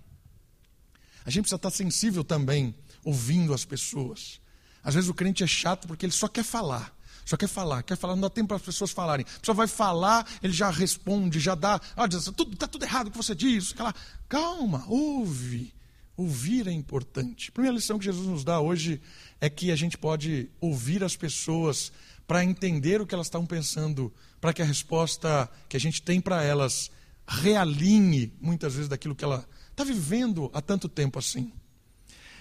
A 1.27 1.29
gente 1.29 1.41
precisa 1.41 1.57
estar 1.57 1.71
sensível 1.71 2.23
também, 2.23 2.73
ouvindo 3.03 3.53
as 3.53 3.65
pessoas. 3.65 4.39
Às 4.81 4.95
vezes 4.95 5.09
o 5.09 5.13
crente 5.13 5.43
é 5.43 5.47
chato 5.47 5.85
porque 5.85 6.05
ele 6.05 6.13
só 6.13 6.29
quer 6.29 6.45
falar. 6.45 6.95
Só 7.25 7.35
quer 7.35 7.49
falar, 7.49 7.83
quer 7.83 7.97
falar, 7.97 8.15
não 8.15 8.21
dá 8.21 8.29
tempo 8.29 8.47
para 8.47 8.55
as 8.55 8.63
pessoas 8.63 8.91
falarem. 8.91 9.25
A 9.35 9.39
pessoa 9.41 9.53
vai 9.53 9.67
falar, 9.67 10.25
ele 10.41 10.53
já 10.53 10.69
responde, 10.69 11.41
já 11.41 11.53
dá. 11.53 11.81
Ah, 11.97 12.05
está 12.05 12.31
tudo, 12.31 12.55
tá 12.55 12.65
tudo 12.65 12.85
errado 12.85 13.07
o 13.07 13.11
que 13.11 13.17
você 13.17 13.35
diz. 13.35 13.73
Aquela, 13.73 13.93
calma, 14.29 14.85
ouve. 14.87 15.73
Ouvir 16.15 16.65
é 16.65 16.71
importante. 16.71 17.49
A 17.49 17.51
primeira 17.51 17.75
lição 17.75 17.99
que 17.99 18.05
Jesus 18.05 18.25
nos 18.25 18.45
dá 18.45 18.61
hoje 18.61 19.01
é 19.41 19.49
que 19.49 19.69
a 19.69 19.75
gente 19.75 19.97
pode 19.97 20.49
ouvir 20.61 21.03
as 21.03 21.17
pessoas 21.17 21.91
para 22.25 22.41
entender 22.41 23.01
o 23.01 23.05
que 23.05 23.13
elas 23.13 23.27
estão 23.27 23.45
pensando, 23.45 24.13
para 24.39 24.53
que 24.53 24.61
a 24.61 24.65
resposta 24.65 25.51
que 25.67 25.75
a 25.75 25.79
gente 25.79 26.01
tem 26.01 26.21
para 26.21 26.41
elas 26.41 26.89
realinhe 27.27 28.31
muitas 28.39 28.75
vezes 28.75 28.87
daquilo 28.87 29.13
que 29.13 29.25
ela 29.25 29.45
está 29.77 29.83
vivendo 29.83 30.49
há 30.55 30.59
tanto 30.59 30.89
tempo 30.89 31.19
assim. 31.19 31.51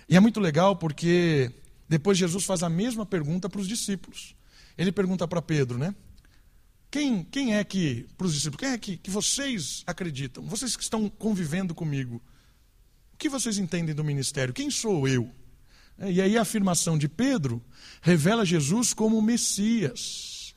E 0.08 0.16
é 0.16 0.20
muito 0.20 0.40
legal 0.40 0.74
porque 0.74 1.52
depois 1.86 2.16
Jesus 2.16 2.46
faz 2.46 2.62
a 2.62 2.70
mesma 2.70 3.04
pergunta 3.04 3.46
para 3.46 3.60
os 3.60 3.68
discípulos. 3.68 4.34
Ele 4.78 4.90
pergunta 4.90 5.28
para 5.28 5.42
Pedro, 5.42 5.76
né? 5.76 5.94
Quem, 6.90 7.22
quem 7.24 7.54
é 7.54 7.62
que, 7.62 8.06
para 8.16 8.26
os 8.26 8.32
discípulos, 8.32 8.60
quem 8.60 8.70
é 8.70 8.78
que, 8.78 8.96
que 8.96 9.10
vocês 9.10 9.82
acreditam? 9.86 10.44
Vocês 10.44 10.76
que 10.76 10.82
estão 10.82 11.10
convivendo 11.10 11.74
comigo, 11.74 12.22
o 13.12 13.16
que 13.18 13.28
vocês 13.28 13.58
entendem 13.58 13.94
do 13.94 14.04
ministério? 14.04 14.54
Quem 14.54 14.70
sou 14.70 15.06
eu? 15.06 15.30
É, 15.98 16.10
e 16.10 16.22
aí 16.22 16.38
a 16.38 16.42
afirmação 16.42 16.96
de 16.96 17.06
Pedro 17.06 17.62
revela 18.00 18.46
Jesus 18.46 18.94
como 18.94 19.18
o 19.18 19.22
Messias, 19.22 20.54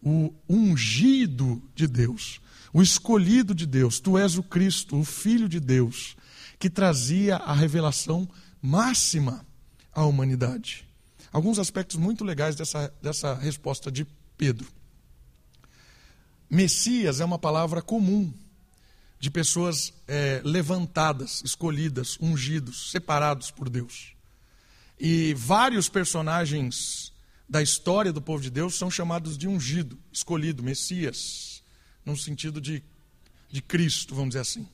o 0.00 0.32
ungido 0.48 1.62
de 1.74 1.86
Deus, 1.86 2.40
o 2.72 2.80
escolhido 2.80 3.54
de 3.54 3.66
Deus. 3.66 4.00
Tu 4.00 4.16
és 4.16 4.38
o 4.38 4.42
Cristo, 4.42 4.98
o 4.98 5.04
Filho 5.04 5.46
de 5.46 5.60
Deus 5.60 6.16
que 6.62 6.70
trazia 6.70 7.38
a 7.38 7.52
revelação 7.52 8.28
máxima 8.62 9.44
à 9.92 10.04
humanidade. 10.04 10.86
Alguns 11.32 11.58
aspectos 11.58 11.96
muito 11.96 12.22
legais 12.22 12.54
dessa, 12.54 12.94
dessa 13.02 13.34
resposta 13.34 13.90
de 13.90 14.06
Pedro. 14.38 14.68
Messias 16.48 17.18
é 17.18 17.24
uma 17.24 17.36
palavra 17.36 17.82
comum 17.82 18.32
de 19.18 19.28
pessoas 19.28 19.92
é, 20.06 20.40
levantadas, 20.44 21.42
escolhidas, 21.44 22.16
ungidos, 22.20 22.92
separados 22.92 23.50
por 23.50 23.68
Deus. 23.68 24.14
E 25.00 25.34
vários 25.34 25.88
personagens 25.88 27.12
da 27.48 27.60
história 27.60 28.12
do 28.12 28.22
povo 28.22 28.40
de 28.40 28.50
Deus 28.50 28.76
são 28.76 28.88
chamados 28.88 29.36
de 29.36 29.48
ungido, 29.48 29.98
escolhido, 30.12 30.62
Messias, 30.62 31.60
no 32.06 32.16
sentido 32.16 32.60
de, 32.60 32.84
de 33.50 33.60
Cristo, 33.60 34.14
vamos 34.14 34.28
dizer 34.28 34.42
assim. 34.42 34.68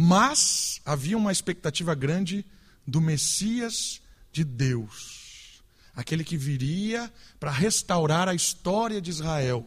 Mas 0.00 0.80
havia 0.84 1.18
uma 1.18 1.32
expectativa 1.32 1.92
grande 1.92 2.46
do 2.86 3.00
Messias 3.00 4.00
de 4.30 4.44
Deus, 4.44 5.60
aquele 5.92 6.22
que 6.22 6.36
viria 6.36 7.12
para 7.40 7.50
restaurar 7.50 8.28
a 8.28 8.34
história 8.34 9.00
de 9.00 9.10
Israel, 9.10 9.66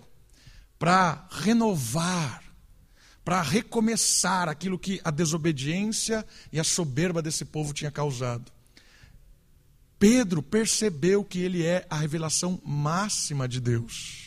para 0.80 1.28
renovar, 1.30 2.42
para 3.26 3.42
recomeçar 3.42 4.48
aquilo 4.48 4.80
que 4.80 5.02
a 5.04 5.12
desobediência 5.12 6.26
e 6.50 6.62
a 6.62 6.64
soberba 6.64 7.22
desse 7.22 7.44
povo 7.44 7.74
tinha 7.74 7.92
causado. 7.92 8.50
Pedro 10.00 10.42
percebeu 10.42 11.26
que 11.26 11.40
ele 11.40 11.66
é 11.66 11.86
a 11.90 11.98
revelação 11.98 12.58
máxima 12.64 13.50
de 13.50 13.60
Deus. 13.60 14.21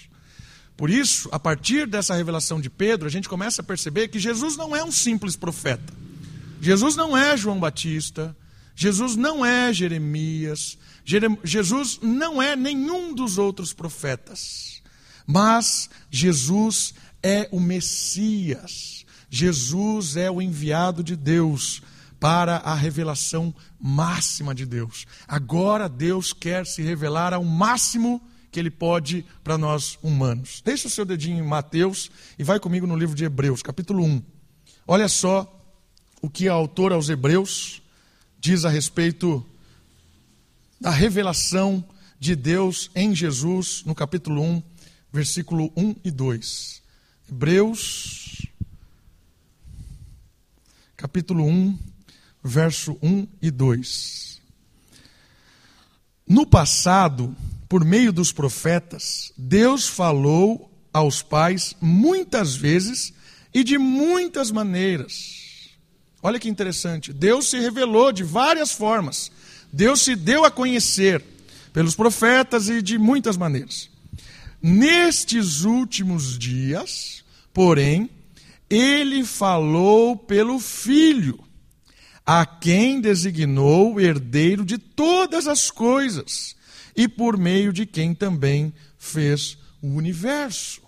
Por 0.76 0.90
isso, 0.90 1.28
a 1.30 1.38
partir 1.38 1.86
dessa 1.86 2.14
revelação 2.14 2.60
de 2.60 2.68
Pedro, 2.68 3.06
a 3.06 3.10
gente 3.10 3.28
começa 3.28 3.62
a 3.62 3.64
perceber 3.64 4.08
que 4.08 4.18
Jesus 4.18 4.56
não 4.56 4.74
é 4.74 4.82
um 4.82 4.90
simples 4.90 5.36
profeta. 5.36 5.92
Jesus 6.60 6.96
não 6.96 7.16
é 7.16 7.36
João 7.36 7.60
Batista. 7.60 8.36
Jesus 8.74 9.14
não 9.14 9.44
é 9.44 9.72
Jeremias. 9.72 10.76
Jesus 11.44 12.00
não 12.02 12.42
é 12.42 12.56
nenhum 12.56 13.14
dos 13.14 13.38
outros 13.38 13.72
profetas. 13.72 14.82
Mas 15.26 15.88
Jesus 16.10 16.94
é 17.22 17.48
o 17.52 17.60
Messias. 17.60 19.06
Jesus 19.30 20.16
é 20.16 20.30
o 20.30 20.42
enviado 20.42 21.04
de 21.04 21.14
Deus 21.14 21.82
para 22.18 22.56
a 22.56 22.74
revelação 22.74 23.54
máxima 23.78 24.54
de 24.54 24.64
Deus. 24.64 25.06
Agora 25.28 25.88
Deus 25.88 26.32
quer 26.32 26.66
se 26.66 26.82
revelar 26.82 27.34
ao 27.34 27.44
máximo 27.44 28.20
que 28.54 28.60
ele 28.60 28.70
pode 28.70 29.26
para 29.42 29.58
nós 29.58 29.98
humanos. 30.00 30.62
Deixa 30.64 30.86
o 30.86 30.90
seu 30.90 31.04
dedinho 31.04 31.44
em 31.44 31.46
Mateus 31.46 32.08
e 32.38 32.44
vai 32.44 32.60
comigo 32.60 32.86
no 32.86 32.96
livro 32.96 33.16
de 33.16 33.24
Hebreus, 33.24 33.64
capítulo 33.64 34.04
1. 34.04 34.22
Olha 34.86 35.08
só 35.08 35.60
o 36.22 36.30
que 36.30 36.48
a 36.48 36.52
autora 36.52 36.94
aos 36.94 37.08
Hebreus 37.08 37.82
diz 38.38 38.64
a 38.64 38.68
respeito 38.68 39.44
da 40.80 40.90
revelação 40.90 41.84
de 42.16 42.36
Deus 42.36 42.92
em 42.94 43.12
Jesus, 43.12 43.82
no 43.84 43.92
capítulo 43.92 44.40
1, 44.40 44.62
versículo 45.12 45.72
1 45.76 45.96
e 46.04 46.12
2. 46.12 46.80
Hebreus, 47.28 48.46
capítulo 50.96 51.44
1, 51.44 51.76
verso 52.40 52.96
1 53.02 53.26
e 53.42 53.50
2. 53.50 54.40
No 56.28 56.46
passado, 56.46 57.36
por 57.68 57.84
meio 57.84 58.12
dos 58.12 58.32
profetas, 58.32 59.32
Deus 59.36 59.86
falou 59.86 60.70
aos 60.92 61.22
pais 61.22 61.74
muitas 61.80 62.54
vezes 62.54 63.12
e 63.52 63.64
de 63.64 63.78
muitas 63.78 64.50
maneiras. 64.50 65.70
Olha 66.22 66.38
que 66.38 66.48
interessante. 66.48 67.12
Deus 67.12 67.50
se 67.50 67.58
revelou 67.58 68.10
de 68.12 68.24
várias 68.24 68.72
formas. 68.72 69.30
Deus 69.72 70.00
se 70.02 70.16
deu 70.16 70.44
a 70.44 70.50
conhecer 70.50 71.22
pelos 71.72 71.94
profetas 71.94 72.68
e 72.68 72.80
de 72.80 72.96
muitas 72.96 73.36
maneiras. 73.36 73.90
Nestes 74.62 75.64
últimos 75.64 76.38
dias, 76.38 77.24
porém, 77.52 78.08
ele 78.70 79.24
falou 79.24 80.16
pelo 80.16 80.58
Filho, 80.58 81.38
a 82.24 82.46
quem 82.46 83.00
designou 83.00 83.94
o 83.94 84.00
herdeiro 84.00 84.64
de 84.64 84.78
todas 84.78 85.46
as 85.46 85.70
coisas, 85.70 86.56
e 86.96 87.08
por 87.08 87.36
meio 87.36 87.72
de 87.72 87.86
quem 87.86 88.14
também 88.14 88.72
fez 88.98 89.58
o 89.82 89.88
universo. 89.88 90.82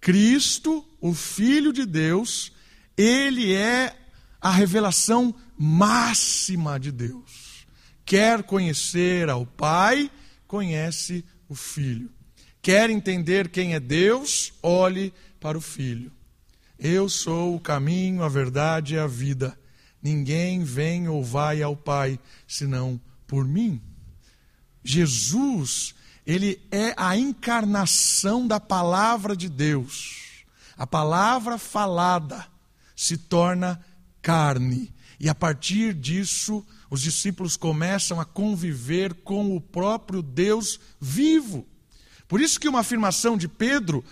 Cristo, 0.00 0.86
o 1.00 1.12
Filho 1.14 1.72
de 1.72 1.84
Deus, 1.84 2.52
ele 2.96 3.54
é 3.54 3.96
a 4.40 4.50
revelação 4.50 5.34
máxima 5.56 6.80
de 6.80 6.90
Deus. 6.90 7.66
Quer 8.04 8.42
conhecer 8.42 9.28
ao 9.28 9.44
Pai, 9.44 10.10
conhece 10.46 11.24
o 11.48 11.54
Filho. 11.54 12.10
Quer 12.62 12.90
entender 12.90 13.48
quem 13.48 13.74
é 13.74 13.80
Deus, 13.80 14.52
olhe 14.62 15.12
para 15.38 15.56
o 15.56 15.60
Filho. 15.60 16.12
Eu 16.78 17.08
sou 17.08 17.54
o 17.54 17.60
caminho, 17.60 18.22
a 18.22 18.28
verdade 18.28 18.94
e 18.94 18.98
a 18.98 19.06
vida. 19.06 19.58
Ninguém 20.02 20.64
vem 20.64 21.08
ou 21.08 21.22
vai 21.22 21.62
ao 21.62 21.76
Pai 21.76 22.18
senão 22.48 23.00
por 23.26 23.46
mim. 23.46 23.80
Jesus, 24.82 25.94
ele 26.26 26.60
é 26.70 26.94
a 26.96 27.16
encarnação 27.16 28.46
da 28.46 28.60
palavra 28.60 29.36
de 29.36 29.48
Deus. 29.48 30.44
A 30.76 30.86
palavra 30.86 31.58
falada 31.58 32.46
se 32.96 33.16
torna 33.16 33.84
carne. 34.22 34.92
E 35.18 35.28
a 35.28 35.34
partir 35.34 35.92
disso, 35.92 36.64
os 36.88 37.02
discípulos 37.02 37.56
começam 37.56 38.20
a 38.20 38.24
conviver 38.24 39.14
com 39.14 39.54
o 39.54 39.60
próprio 39.60 40.22
Deus 40.22 40.80
vivo. 40.98 41.66
Por 42.26 42.40
isso 42.40 42.58
que 42.58 42.68
uma 42.68 42.80
afirmação 42.80 43.36
de 43.36 43.48
Pedro, 43.48 44.04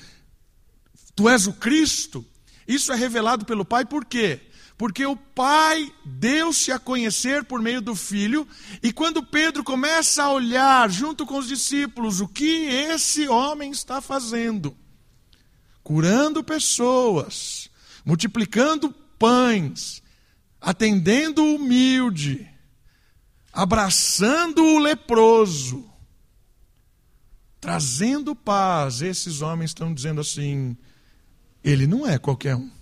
tu 1.15 1.29
és 1.29 1.47
o 1.47 1.53
Cristo, 1.53 2.27
isso 2.67 2.93
é 2.93 2.97
revelado 2.97 3.45
pelo 3.47 3.65
Pai 3.65 3.85
por 3.85 4.05
quê? 4.05 4.48
Porque 4.79 5.05
o 5.05 5.17
Pai 5.17 5.93
deu-se 6.05 6.71
a 6.71 6.79
conhecer 6.79 7.43
por 7.43 7.61
meio 7.61 7.81
do 7.81 7.97
Filho, 7.97 8.47
e 8.81 8.93
quando 8.93 9.27
Pedro 9.27 9.65
começa 9.65 10.23
a 10.23 10.31
olhar 10.31 10.89
junto 10.89 11.27
com 11.27 11.37
os 11.37 11.49
discípulos 11.49 12.21
o 12.21 12.29
que 12.29 12.67
esse 12.69 13.27
homem 13.27 13.73
está 13.73 14.01
fazendo, 14.01 14.77
curando 15.83 16.45
pessoas, 16.45 17.69
multiplicando 18.05 18.95
pães, 19.19 20.01
atendendo 20.61 21.43
o 21.43 21.57
humilde, 21.57 22.49
abraçando 23.53 24.63
o 24.63 24.79
leproso, 24.79 25.91
trazendo 27.61 28.37
paz, 28.37 29.03
esses 29.03 29.43
homens 29.43 29.71
estão 29.71 29.93
dizendo 29.93 30.21
assim: 30.21 30.77
ele 31.65 31.85
não 31.85 32.07
é 32.07 32.17
qualquer 32.17 32.55
um. 32.55 32.78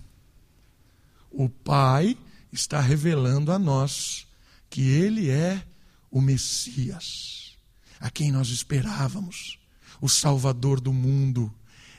O 1.39 1.47
Pai 1.47 2.17
está 2.51 2.81
revelando 2.81 3.51
a 3.51 3.59
nós 3.59 4.25
que 4.71 4.81
Ele 4.81 5.29
é 5.29 5.63
o 6.09 6.19
Messias, 6.19 7.55
a 7.99 8.09
quem 8.09 8.31
nós 8.31 8.47
esperávamos, 8.47 9.59
o 10.01 10.09
Salvador 10.09 10.81
do 10.81 10.91
mundo. 10.91 11.53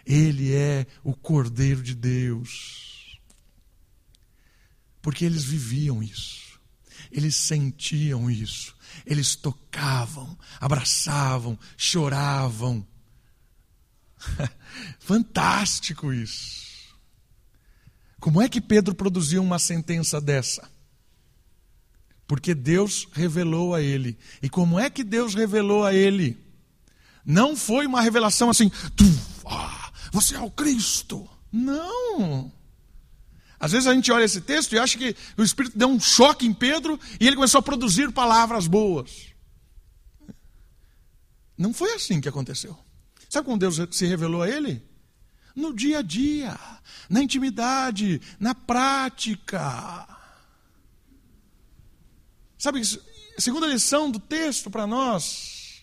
Ele 0.04 0.52
é 0.52 0.88
o 1.04 1.14
Cordeiro 1.14 1.84
de 1.84 1.94
Deus. 1.94 3.20
Porque 5.00 5.24
eles 5.24 5.44
viviam 5.44 6.02
isso, 6.02 6.58
eles 7.08 7.36
sentiam 7.36 8.28
isso, 8.28 8.74
eles 9.06 9.36
tocavam, 9.36 10.36
abraçavam, 10.58 11.56
choravam. 11.76 12.84
Fantástico 14.98 16.12
isso. 16.12 16.67
Como 18.28 18.42
é 18.42 18.48
que 18.48 18.60
Pedro 18.60 18.94
produziu 18.94 19.42
uma 19.42 19.58
sentença 19.58 20.20
dessa? 20.20 20.70
Porque 22.26 22.54
Deus 22.54 23.08
revelou 23.10 23.74
a 23.74 23.80
ele. 23.80 24.18
E 24.42 24.50
como 24.50 24.78
é 24.78 24.90
que 24.90 25.02
Deus 25.02 25.34
revelou 25.34 25.82
a 25.82 25.94
ele? 25.94 26.36
Não 27.24 27.56
foi 27.56 27.86
uma 27.86 28.02
revelação 28.02 28.50
assim, 28.50 28.70
ah, 29.46 29.90
você 30.12 30.34
é 30.34 30.40
o 30.42 30.50
Cristo. 30.50 31.26
Não. 31.50 32.52
Às 33.58 33.72
vezes 33.72 33.86
a 33.86 33.94
gente 33.94 34.12
olha 34.12 34.24
esse 34.24 34.42
texto 34.42 34.74
e 34.74 34.78
acha 34.78 34.98
que 34.98 35.16
o 35.38 35.42
Espírito 35.42 35.78
deu 35.78 35.88
um 35.88 35.98
choque 35.98 36.46
em 36.46 36.52
Pedro 36.52 37.00
e 37.18 37.26
ele 37.26 37.36
começou 37.36 37.60
a 37.60 37.62
produzir 37.62 38.12
palavras 38.12 38.66
boas. 38.66 39.28
Não 41.56 41.72
foi 41.72 41.94
assim 41.94 42.20
que 42.20 42.28
aconteceu. 42.28 42.78
Sabe 43.30 43.46
como 43.46 43.56
Deus 43.56 43.80
se 43.90 44.04
revelou 44.04 44.42
a 44.42 44.50
ele? 44.50 44.86
No 45.54 45.74
dia 45.74 45.98
a 45.98 46.02
dia, 46.02 46.58
na 47.08 47.22
intimidade, 47.22 48.20
na 48.38 48.54
prática. 48.54 50.06
Sabe, 52.58 52.82
segunda 53.38 53.66
lição 53.66 54.10
do 54.10 54.18
texto 54.18 54.70
para 54.70 54.86
nós. 54.86 55.82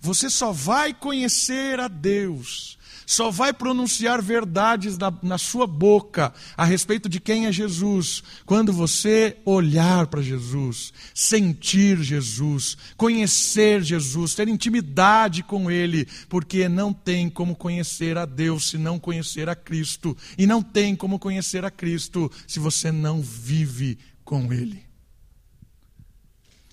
Você 0.00 0.30
só 0.30 0.52
vai 0.52 0.94
conhecer 0.94 1.80
a 1.80 1.88
Deus 1.88 2.77
só 3.08 3.30
vai 3.30 3.54
pronunciar 3.54 4.20
verdades 4.20 4.98
na, 4.98 5.10
na 5.22 5.38
sua 5.38 5.66
boca 5.66 6.30
a 6.54 6.66
respeito 6.66 7.08
de 7.08 7.18
quem 7.18 7.46
é 7.46 7.52
Jesus 7.52 8.22
quando 8.44 8.70
você 8.70 9.38
olhar 9.46 10.08
para 10.08 10.20
Jesus, 10.20 10.92
sentir 11.14 12.02
Jesus, 12.02 12.76
conhecer 12.98 13.82
Jesus, 13.82 14.34
ter 14.34 14.46
intimidade 14.46 15.42
com 15.42 15.70
Ele, 15.70 16.06
porque 16.28 16.68
não 16.68 16.92
tem 16.92 17.30
como 17.30 17.56
conhecer 17.56 18.18
a 18.18 18.26
Deus 18.26 18.68
se 18.68 18.76
não 18.76 18.98
conhecer 18.98 19.48
a 19.48 19.56
Cristo, 19.56 20.14
e 20.36 20.46
não 20.46 20.62
tem 20.62 20.94
como 20.94 21.18
conhecer 21.18 21.64
a 21.64 21.70
Cristo 21.70 22.30
se 22.46 22.60
você 22.60 22.92
não 22.92 23.22
vive 23.22 23.98
com 24.22 24.52
Ele. 24.52 24.84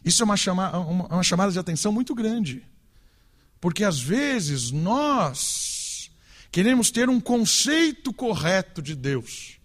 Isso 0.03 0.21
é 0.21 0.25
uma, 0.25 0.35
chama, 0.35 0.77
uma 0.77 1.23
chamada 1.23 1.53
de 1.53 1.59
atenção 1.59 1.93
muito 1.93 2.13
grande. 2.13 2.61
Porque 3.61 3.85
às 3.85 3.97
vezes 3.97 4.69
nós 4.69 5.74
Queremos 6.55 6.89
ter 6.89 7.09
um 7.09 7.19
conceito 7.19 8.13
correto 8.13 8.81
de 8.81 8.95
Deus. 8.95 9.59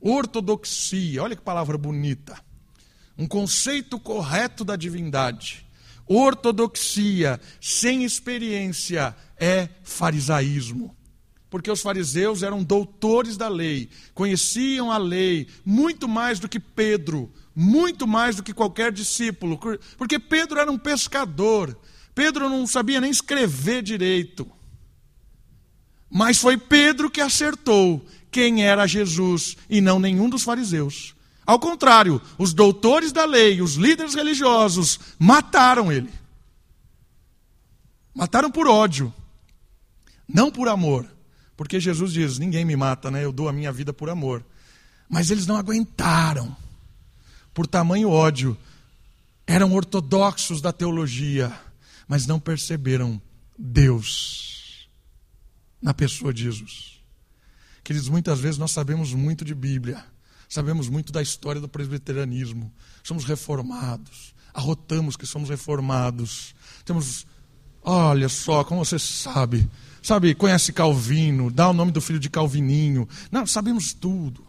Ortodoxia, 0.00 1.22
olha 1.22 1.36
que 1.36 1.42
palavra 1.42 1.78
bonita. 1.78 2.36
Um 3.16 3.28
conceito 3.28 4.00
correto 4.00 4.64
da 4.64 4.74
divindade. 4.74 5.64
Ortodoxia 6.04 7.40
sem 7.60 8.02
experiência 8.02 9.14
é 9.38 9.68
farisaísmo. 9.84 10.96
Porque 11.48 11.70
os 11.70 11.80
fariseus 11.80 12.42
eram 12.42 12.64
doutores 12.64 13.36
da 13.36 13.46
lei, 13.46 13.88
conheciam 14.14 14.90
a 14.90 14.98
lei 14.98 15.46
muito 15.64 16.08
mais 16.08 16.40
do 16.40 16.48
que 16.48 16.58
Pedro, 16.58 17.32
muito 17.54 18.04
mais 18.04 18.34
do 18.34 18.42
que 18.42 18.52
qualquer 18.52 18.90
discípulo. 18.90 19.60
Porque 19.96 20.18
Pedro 20.18 20.58
era 20.58 20.72
um 20.72 20.76
pescador, 20.76 21.78
Pedro 22.16 22.48
não 22.48 22.66
sabia 22.66 23.00
nem 23.00 23.12
escrever 23.12 23.80
direito. 23.80 24.55
Mas 26.10 26.38
foi 26.38 26.56
Pedro 26.56 27.10
que 27.10 27.20
acertou 27.20 28.04
quem 28.30 28.64
era 28.64 28.86
Jesus 28.86 29.56
e 29.68 29.80
não 29.80 29.98
nenhum 29.98 30.28
dos 30.28 30.42
fariseus. 30.42 31.14
Ao 31.44 31.58
contrário, 31.58 32.20
os 32.36 32.52
doutores 32.52 33.12
da 33.12 33.24
lei, 33.24 33.62
os 33.62 33.74
líderes 33.74 34.14
religiosos, 34.14 34.98
mataram 35.18 35.92
ele. 35.92 36.10
Mataram 38.14 38.50
por 38.50 38.66
ódio, 38.66 39.12
não 40.28 40.50
por 40.50 40.68
amor. 40.68 41.06
Porque 41.56 41.78
Jesus 41.78 42.12
diz: 42.12 42.38
ninguém 42.38 42.64
me 42.64 42.76
mata, 42.76 43.10
né? 43.10 43.24
eu 43.24 43.32
dou 43.32 43.48
a 43.48 43.52
minha 43.52 43.72
vida 43.72 43.92
por 43.92 44.10
amor. 44.10 44.44
Mas 45.08 45.30
eles 45.30 45.46
não 45.46 45.56
aguentaram, 45.56 46.56
por 47.54 47.66
tamanho 47.66 48.10
ódio. 48.10 48.56
Eram 49.46 49.72
ortodoxos 49.72 50.60
da 50.60 50.72
teologia, 50.72 51.52
mas 52.08 52.26
não 52.26 52.40
perceberam 52.40 53.22
Deus 53.56 54.55
na 55.86 55.94
pessoa 55.94 56.34
de 56.34 56.42
Jesus. 56.42 57.00
Queridos, 57.84 58.08
muitas 58.08 58.40
vezes 58.40 58.58
nós 58.58 58.72
sabemos 58.72 59.14
muito 59.14 59.44
de 59.44 59.54
Bíblia, 59.54 60.04
sabemos 60.48 60.88
muito 60.88 61.12
da 61.12 61.22
história 61.22 61.60
do 61.60 61.68
presbiterianismo, 61.68 62.72
somos 63.04 63.24
reformados, 63.24 64.34
arrotamos 64.52 65.16
que 65.16 65.24
somos 65.24 65.48
reformados, 65.48 66.56
temos, 66.84 67.24
olha 67.84 68.28
só, 68.28 68.64
como 68.64 68.84
você 68.84 68.98
sabe, 68.98 69.70
sabe, 70.02 70.34
conhece 70.34 70.72
Calvino, 70.72 71.52
dá 71.52 71.68
o 71.68 71.72
nome 71.72 71.92
do 71.92 72.00
filho 72.00 72.18
de 72.18 72.28
Calvininho, 72.28 73.08
não, 73.30 73.46
sabemos 73.46 73.94
tudo. 73.94 74.44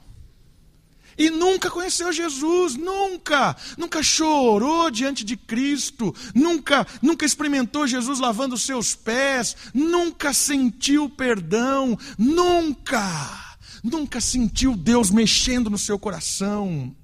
E 1.17 1.29
nunca 1.31 1.71
conheceu 1.71 2.13
Jesus, 2.13 2.75
nunca, 2.75 3.55
nunca 3.77 4.03
chorou 4.03 4.91
diante 4.91 5.23
de 5.23 5.35
Cristo, 5.35 6.13
nunca, 6.35 6.85
nunca 7.01 7.25
experimentou 7.25 7.87
Jesus 7.87 8.19
lavando 8.19 8.53
os 8.53 8.61
seus 8.61 8.93
pés, 8.93 9.55
nunca 9.73 10.31
sentiu 10.31 11.09
perdão, 11.09 11.97
nunca, 12.19 13.57
nunca 13.83 14.21
sentiu 14.21 14.75
Deus 14.75 15.09
mexendo 15.09 15.71
no 15.71 15.77
seu 15.77 15.97
coração. 15.97 16.95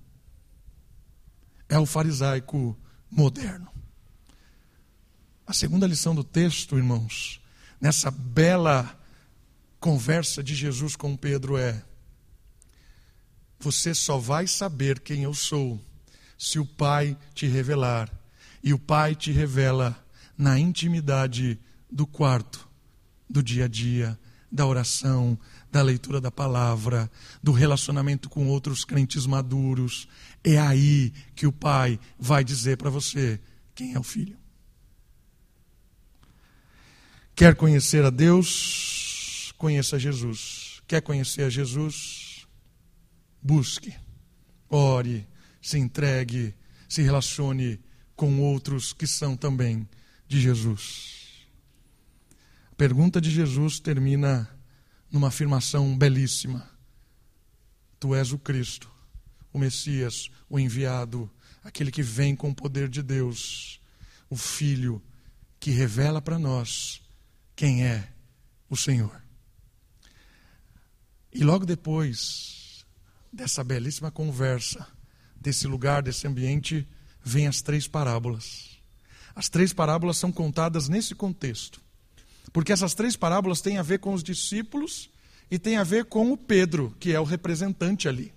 É 1.67 1.79
o 1.79 1.85
farisaico 1.85 2.77
moderno. 3.09 3.67
A 5.45 5.53
segunda 5.53 5.87
lição 5.87 6.13
do 6.13 6.23
texto, 6.23 6.77
irmãos, 6.77 7.41
nessa 7.81 8.11
bela 8.11 8.97
conversa 9.79 10.43
de 10.43 10.53
Jesus 10.53 10.95
com 10.95 11.17
Pedro 11.17 11.57
é: 11.57 11.83
você 13.63 13.95
só 13.95 14.17
vai 14.17 14.45
saber 14.45 14.99
quem 14.99 15.23
eu 15.23 15.33
sou 15.33 15.79
se 16.37 16.59
o 16.59 16.65
Pai 16.65 17.17
te 17.33 17.47
revelar. 17.47 18.11
E 18.61 18.73
o 18.73 18.79
Pai 18.79 19.15
te 19.15 19.31
revela 19.31 19.97
na 20.37 20.59
intimidade 20.59 21.57
do 21.89 22.05
quarto, 22.05 22.67
do 23.29 23.41
dia 23.41 23.65
a 23.65 23.67
dia, 23.67 24.19
da 24.51 24.65
oração, 24.65 25.39
da 25.71 25.81
leitura 25.81 26.19
da 26.19 26.29
palavra, 26.29 27.09
do 27.41 27.53
relacionamento 27.53 28.29
com 28.29 28.47
outros 28.47 28.83
crentes 28.83 29.25
maduros. 29.25 30.09
É 30.43 30.59
aí 30.59 31.13
que 31.33 31.47
o 31.47 31.51
Pai 31.51 31.97
vai 32.19 32.43
dizer 32.43 32.77
para 32.77 32.89
você 32.89 33.39
quem 33.73 33.93
é 33.93 33.99
o 33.99 34.03
filho. 34.03 34.37
Quer 37.33 37.55
conhecer 37.55 38.03
a 38.03 38.09
Deus? 38.09 39.53
Conheça 39.57 39.97
Jesus. 39.97 40.81
Quer 40.85 41.01
conhecer 41.01 41.43
a 41.43 41.49
Jesus? 41.49 42.22
Busque, 43.43 43.93
ore, 44.69 45.27
se 45.61 45.77
entregue, 45.77 46.55
se 46.87 47.01
relacione 47.01 47.79
com 48.15 48.39
outros 48.39 48.93
que 48.93 49.05
são 49.05 49.35
também 49.35 49.87
de 50.27 50.39
Jesus. 50.39 51.47
A 52.71 52.75
pergunta 52.75 53.19
de 53.19 53.29
Jesus 53.29 53.79
termina 53.79 54.49
numa 55.11 55.27
afirmação 55.27 55.97
belíssima: 55.97 56.69
Tu 57.99 58.15
és 58.15 58.31
o 58.31 58.39
Cristo, 58.39 58.91
o 59.51 59.59
Messias, 59.59 60.29
o 60.49 60.59
enviado, 60.59 61.29
aquele 61.63 61.91
que 61.91 62.01
vem 62.01 62.35
com 62.35 62.49
o 62.49 62.55
poder 62.55 62.89
de 62.89 63.03
Deus, 63.03 63.79
o 64.29 64.35
Filho 64.35 65.01
que 65.59 65.71
revela 65.71 66.21
para 66.21 66.37
nós 66.37 67.01
quem 67.55 67.85
é 67.85 68.11
o 68.69 68.75
Senhor. 68.75 69.23
E 71.31 71.43
logo 71.43 71.65
depois, 71.65 72.52
dessa 73.33 73.63
belíssima 73.63 74.11
conversa, 74.11 74.87
desse 75.35 75.65
lugar, 75.65 76.03
desse 76.03 76.27
ambiente, 76.27 76.87
vêm 77.23 77.47
as 77.47 77.61
três 77.61 77.87
parábolas. 77.87 78.77
As 79.35 79.49
três 79.49 79.73
parábolas 79.73 80.17
são 80.17 80.31
contadas 80.31 80.87
nesse 80.87 81.15
contexto. 81.15 81.81
Porque 82.51 82.71
essas 82.71 82.93
três 82.93 83.15
parábolas 83.15 83.59
têm 83.59 83.79
a 83.79 83.81
ver 83.81 83.97
com 83.97 84.13
os 84.13 84.23
discípulos 84.23 85.09
e 85.49 85.57
têm 85.57 85.77
a 85.77 85.83
ver 85.83 86.05
com 86.05 86.31
o 86.31 86.37
Pedro, 86.37 86.95
que 86.99 87.11
é 87.11 87.19
o 87.19 87.23
representante 87.23 88.07
ali. 88.07 88.31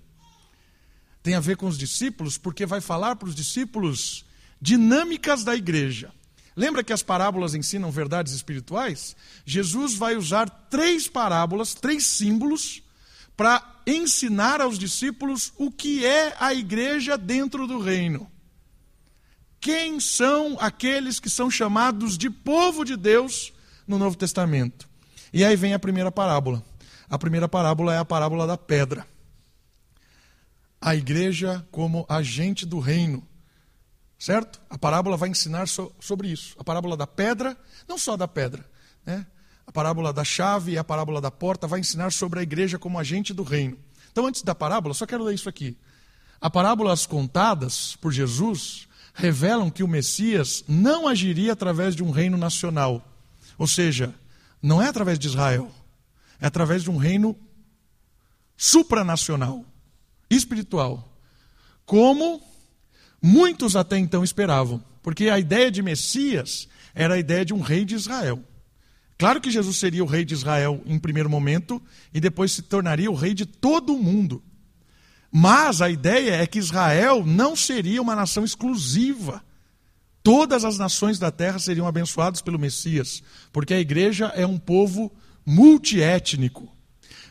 Tem 1.22 1.34
a 1.34 1.40
ver 1.40 1.56
com 1.58 1.66
os 1.66 1.76
discípulos, 1.76 2.38
porque 2.38 2.64
vai 2.64 2.80
falar 2.80 3.16
para 3.16 3.28
os 3.28 3.34
discípulos 3.34 4.24
dinâmicas 4.60 5.44
da 5.44 5.54
igreja. 5.54 6.10
Lembra 6.56 6.82
que 6.82 6.92
as 6.92 7.02
parábolas 7.02 7.54
ensinam 7.54 7.90
verdades 7.90 8.32
espirituais? 8.32 9.14
Jesus 9.44 9.94
vai 9.94 10.16
usar 10.16 10.48
três 10.48 11.06
parábolas, 11.06 11.74
três 11.74 12.06
símbolos, 12.06 12.82
para 13.36 13.82
ensinar 13.86 14.60
aos 14.60 14.78
discípulos 14.78 15.52
o 15.56 15.70
que 15.70 16.04
é 16.04 16.34
a 16.40 16.54
igreja 16.54 17.16
dentro 17.18 17.66
do 17.66 17.78
reino. 17.78 18.30
Quem 19.60 20.00
são 20.00 20.56
aqueles 20.60 21.20
que 21.20 21.28
são 21.28 21.50
chamados 21.50 22.16
de 22.16 22.30
povo 22.30 22.84
de 22.84 22.96
Deus 22.96 23.52
no 23.86 23.98
Novo 23.98 24.16
Testamento? 24.16 24.88
E 25.32 25.44
aí 25.44 25.56
vem 25.56 25.74
a 25.74 25.78
primeira 25.78 26.10
parábola. 26.10 26.64
A 27.08 27.18
primeira 27.18 27.48
parábola 27.48 27.94
é 27.94 27.98
a 27.98 28.04
parábola 28.04 28.46
da 28.46 28.56
pedra. 28.56 29.06
A 30.80 30.94
igreja 30.94 31.66
como 31.70 32.06
agente 32.08 32.64
do 32.64 32.78
reino. 32.78 33.26
Certo? 34.18 34.60
A 34.70 34.78
parábola 34.78 35.16
vai 35.16 35.28
ensinar 35.28 35.68
so, 35.68 35.92
sobre 36.00 36.28
isso. 36.28 36.56
A 36.58 36.64
parábola 36.64 36.96
da 36.96 37.06
pedra, 37.06 37.56
não 37.86 37.98
só 37.98 38.16
da 38.16 38.26
pedra, 38.26 38.64
né? 39.04 39.26
A 39.66 39.72
parábola 39.72 40.12
da 40.12 40.24
chave 40.24 40.72
e 40.72 40.78
a 40.78 40.84
parábola 40.84 41.20
da 41.20 41.30
porta 41.30 41.66
vai 41.66 41.80
ensinar 41.80 42.12
sobre 42.12 42.38
a 42.38 42.42
igreja 42.42 42.78
como 42.78 42.98
agente 42.98 43.34
do 43.34 43.42
reino. 43.42 43.76
Então, 44.12 44.26
antes 44.26 44.42
da 44.42 44.54
parábola, 44.54 44.94
só 44.94 45.04
quero 45.04 45.24
ler 45.24 45.34
isso 45.34 45.48
aqui. 45.48 45.76
As 46.40 46.50
parábolas 46.50 47.06
contadas 47.06 47.96
por 47.96 48.12
Jesus 48.12 48.86
revelam 49.12 49.70
que 49.70 49.82
o 49.82 49.88
Messias 49.88 50.62
não 50.68 51.08
agiria 51.08 51.52
através 51.52 51.96
de 51.96 52.02
um 52.02 52.10
reino 52.10 52.36
nacional. 52.36 53.06
Ou 53.58 53.66
seja, 53.66 54.14
não 54.62 54.80
é 54.80 54.88
através 54.88 55.18
de 55.18 55.26
Israel, 55.26 55.70
é 56.40 56.46
através 56.46 56.82
de 56.82 56.90
um 56.90 56.96
reino 56.96 57.36
supranacional, 58.56 59.64
espiritual. 60.30 61.18
Como 61.84 62.42
muitos 63.20 63.76
até 63.76 63.98
então 63.98 64.22
esperavam. 64.22 64.82
Porque 65.02 65.28
a 65.28 65.38
ideia 65.38 65.70
de 65.70 65.82
Messias 65.82 66.68
era 66.94 67.14
a 67.14 67.18
ideia 67.18 67.44
de 67.44 67.54
um 67.54 67.60
rei 67.60 67.84
de 67.84 67.94
Israel. 67.94 68.42
Claro 69.18 69.40
que 69.40 69.50
Jesus 69.50 69.78
seria 69.78 70.04
o 70.04 70.06
rei 70.06 70.24
de 70.24 70.34
Israel 70.34 70.82
em 70.84 70.98
primeiro 70.98 71.30
momento 71.30 71.80
e 72.12 72.20
depois 72.20 72.52
se 72.52 72.62
tornaria 72.62 73.10
o 73.10 73.14
rei 73.14 73.32
de 73.32 73.46
todo 73.46 73.94
o 73.94 74.02
mundo. 74.02 74.42
Mas 75.32 75.80
a 75.80 75.88
ideia 75.88 76.36
é 76.36 76.46
que 76.46 76.58
Israel 76.58 77.24
não 77.24 77.56
seria 77.56 78.02
uma 78.02 78.14
nação 78.14 78.44
exclusiva. 78.44 79.42
Todas 80.22 80.64
as 80.64 80.76
nações 80.76 81.18
da 81.18 81.30
terra 81.30 81.58
seriam 81.58 81.86
abençoadas 81.86 82.42
pelo 82.42 82.58
Messias, 82.58 83.22
porque 83.52 83.72
a 83.72 83.80
igreja 83.80 84.32
é 84.34 84.46
um 84.46 84.58
povo 84.58 85.10
multiétnico, 85.46 86.68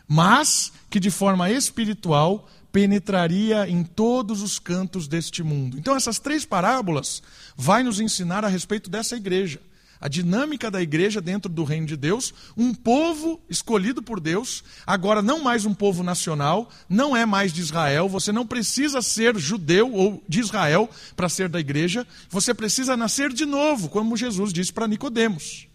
mas 0.08 0.72
que 0.88 0.98
de 0.98 1.10
forma 1.10 1.50
espiritual 1.50 2.48
penetraria 2.72 3.68
em 3.68 3.84
todos 3.84 4.42
os 4.42 4.58
cantos 4.58 5.06
deste 5.06 5.42
mundo. 5.42 5.78
Então 5.78 5.94
essas 5.94 6.18
três 6.18 6.44
parábolas 6.44 7.22
vai 7.56 7.82
nos 7.82 8.00
ensinar 8.00 8.44
a 8.44 8.48
respeito 8.48 8.90
dessa 8.90 9.16
igreja 9.16 9.60
a 10.00 10.08
dinâmica 10.08 10.70
da 10.70 10.82
igreja 10.82 11.20
dentro 11.20 11.50
do 11.50 11.64
reino 11.64 11.86
de 11.86 11.96
Deus, 11.96 12.32
um 12.56 12.74
povo 12.74 13.40
escolhido 13.48 14.02
por 14.02 14.20
Deus, 14.20 14.62
agora 14.86 15.22
não 15.22 15.42
mais 15.42 15.64
um 15.64 15.74
povo 15.74 16.02
nacional, 16.02 16.70
não 16.88 17.16
é 17.16 17.24
mais 17.24 17.52
de 17.52 17.60
Israel, 17.60 18.08
você 18.08 18.32
não 18.32 18.46
precisa 18.46 19.00
ser 19.00 19.36
judeu 19.38 19.92
ou 19.92 20.22
de 20.28 20.40
Israel 20.40 20.88
para 21.14 21.28
ser 21.28 21.48
da 21.48 21.60
igreja, 21.60 22.06
você 22.28 22.52
precisa 22.52 22.96
nascer 22.96 23.32
de 23.32 23.46
novo, 23.46 23.88
como 23.88 24.16
Jesus 24.16 24.52
disse 24.52 24.72
para 24.72 24.88
Nicodemos. 24.88 25.68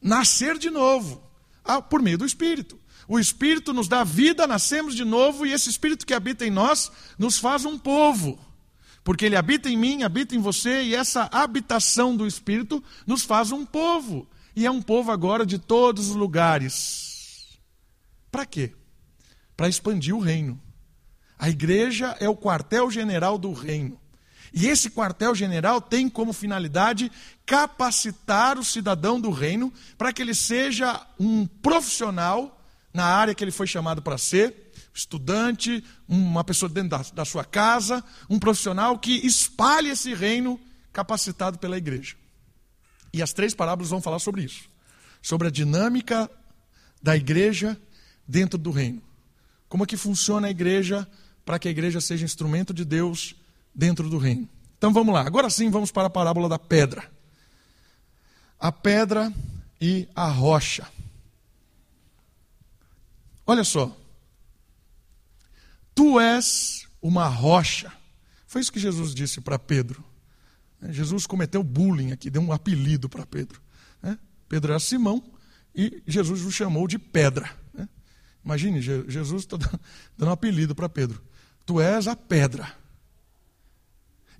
Nascer 0.00 0.58
de 0.58 0.70
novo, 0.70 1.22
ah, 1.64 1.82
por 1.82 2.00
meio 2.00 2.18
do 2.18 2.26
Espírito. 2.26 2.78
O 3.06 3.18
Espírito 3.18 3.72
nos 3.72 3.88
dá 3.88 4.04
vida, 4.04 4.46
nascemos 4.46 4.94
de 4.94 5.04
novo, 5.04 5.46
e 5.46 5.52
esse 5.52 5.70
Espírito 5.70 6.04
que 6.04 6.12
habita 6.12 6.46
em 6.46 6.50
nós 6.50 6.92
nos 7.18 7.38
faz 7.38 7.64
um 7.64 7.78
povo 7.78 8.38
porque 9.08 9.24
ele 9.24 9.36
habita 9.36 9.70
em 9.70 9.76
mim, 9.78 10.02
habita 10.02 10.36
em 10.36 10.38
você, 10.38 10.82
e 10.82 10.94
essa 10.94 11.30
habitação 11.32 12.14
do 12.14 12.26
Espírito 12.26 12.84
nos 13.06 13.22
faz 13.22 13.50
um 13.52 13.64
povo. 13.64 14.28
E 14.54 14.66
é 14.66 14.70
um 14.70 14.82
povo 14.82 15.10
agora 15.10 15.46
de 15.46 15.58
todos 15.58 16.10
os 16.10 16.14
lugares. 16.14 17.58
Para 18.30 18.44
quê? 18.44 18.74
Para 19.56 19.66
expandir 19.66 20.14
o 20.14 20.20
reino. 20.20 20.60
A 21.38 21.48
igreja 21.48 22.18
é 22.20 22.28
o 22.28 22.36
quartel-general 22.36 23.38
do 23.38 23.50
reino. 23.54 23.98
E 24.52 24.66
esse 24.66 24.90
quartel-general 24.90 25.80
tem 25.80 26.06
como 26.06 26.34
finalidade 26.34 27.10
capacitar 27.46 28.58
o 28.58 28.64
cidadão 28.64 29.18
do 29.18 29.30
reino 29.30 29.72
para 29.96 30.12
que 30.12 30.20
ele 30.20 30.34
seja 30.34 31.00
um 31.18 31.46
profissional 31.46 32.62
na 32.92 33.06
área 33.06 33.34
que 33.34 33.42
ele 33.42 33.52
foi 33.52 33.66
chamado 33.66 34.02
para 34.02 34.18
ser 34.18 34.67
estudante, 34.98 35.82
uma 36.08 36.44
pessoa 36.44 36.68
dentro 36.68 36.90
da, 36.90 37.02
da 37.14 37.24
sua 37.24 37.44
casa, 37.44 38.04
um 38.28 38.38
profissional 38.38 38.98
que 38.98 39.12
espalhe 39.26 39.90
esse 39.90 40.14
reino 40.14 40.60
capacitado 40.92 41.58
pela 41.58 41.78
igreja. 41.78 42.16
E 43.12 43.22
as 43.22 43.32
três 43.32 43.54
parábolas 43.54 43.90
vão 43.90 44.02
falar 44.02 44.18
sobre 44.18 44.42
isso 44.42 44.68
sobre 45.22 45.48
a 45.48 45.50
dinâmica 45.50 46.30
da 47.02 47.16
igreja 47.16 47.78
dentro 48.26 48.58
do 48.58 48.70
reino. 48.70 49.02
Como 49.68 49.84
é 49.84 49.86
que 49.86 49.96
funciona 49.96 50.48
a 50.48 50.50
igreja 50.50 51.06
para 51.44 51.58
que 51.58 51.68
a 51.68 51.70
igreja 51.70 52.00
seja 52.00 52.24
instrumento 52.24 52.74
de 52.74 52.84
Deus 52.84 53.34
dentro 53.74 54.08
do 54.08 54.18
reino. 54.18 54.48
Então 54.76 54.92
vamos 54.92 55.14
lá. 55.14 55.22
Agora 55.22 55.48
sim 55.48 55.70
vamos 55.70 55.90
para 55.90 56.06
a 56.06 56.10
parábola 56.10 56.48
da 56.48 56.58
pedra. 56.58 57.10
A 58.58 58.72
pedra 58.72 59.32
e 59.80 60.08
a 60.14 60.28
rocha. 60.28 60.86
Olha 63.46 63.64
só. 63.64 63.96
Tu 65.98 66.20
és 66.20 66.86
uma 67.02 67.26
rocha. 67.26 67.92
Foi 68.46 68.60
isso 68.60 68.70
que 68.70 68.78
Jesus 68.78 69.12
disse 69.12 69.40
para 69.40 69.58
Pedro. 69.58 70.04
Jesus 70.90 71.26
cometeu 71.26 71.60
bullying 71.60 72.12
aqui, 72.12 72.30
deu 72.30 72.40
um 72.40 72.52
apelido 72.52 73.08
para 73.08 73.26
Pedro. 73.26 73.60
Pedro 74.48 74.74
era 74.74 74.78
Simão 74.78 75.20
e 75.74 76.00
Jesus 76.06 76.42
o 76.42 76.52
chamou 76.52 76.86
de 76.86 77.00
pedra. 77.00 77.50
Imagine, 78.44 78.80
Jesus 78.80 79.42
está 79.42 79.56
dando 80.16 80.28
um 80.28 80.32
apelido 80.32 80.72
para 80.72 80.88
Pedro. 80.88 81.20
Tu 81.66 81.80
és 81.80 82.06
a 82.06 82.14
pedra. 82.14 82.72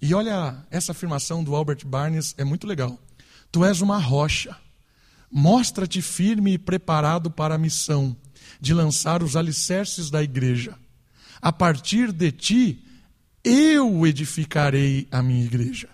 E 0.00 0.14
olha, 0.14 0.64
essa 0.70 0.92
afirmação 0.92 1.42
do 1.42 1.56
Albert 1.56 1.84
Barnes 1.84 2.36
é 2.38 2.44
muito 2.44 2.68
legal. 2.68 2.96
Tu 3.50 3.64
és 3.64 3.80
uma 3.80 3.98
rocha. 3.98 4.56
Mostra-te 5.28 6.00
firme 6.02 6.52
e 6.52 6.58
preparado 6.58 7.32
para 7.32 7.56
a 7.56 7.58
missão 7.58 8.16
de 8.60 8.72
lançar 8.72 9.24
os 9.24 9.34
alicerces 9.34 10.08
da 10.08 10.22
igreja. 10.22 10.78
A 11.40 11.52
partir 11.52 12.12
de 12.12 12.32
ti, 12.32 12.84
eu 13.44 14.06
edificarei 14.06 15.06
a 15.10 15.22
minha 15.22 15.44
igreja. 15.44 15.88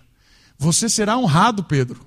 Você 0.57 0.89
será 0.89 1.17
honrado, 1.17 1.63
Pedro, 1.63 2.05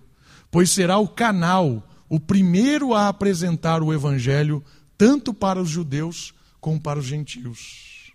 pois 0.51 0.71
será 0.71 0.99
o 0.99 1.09
canal, 1.09 1.89
o 2.09 2.19
primeiro 2.19 2.95
a 2.95 3.09
apresentar 3.09 3.83
o 3.83 3.93
evangelho 3.93 4.65
tanto 4.97 5.33
para 5.33 5.61
os 5.61 5.69
judeus 5.69 6.35
como 6.61 6.81
para 6.81 6.99
os 6.99 7.05
gentios. 7.05 8.13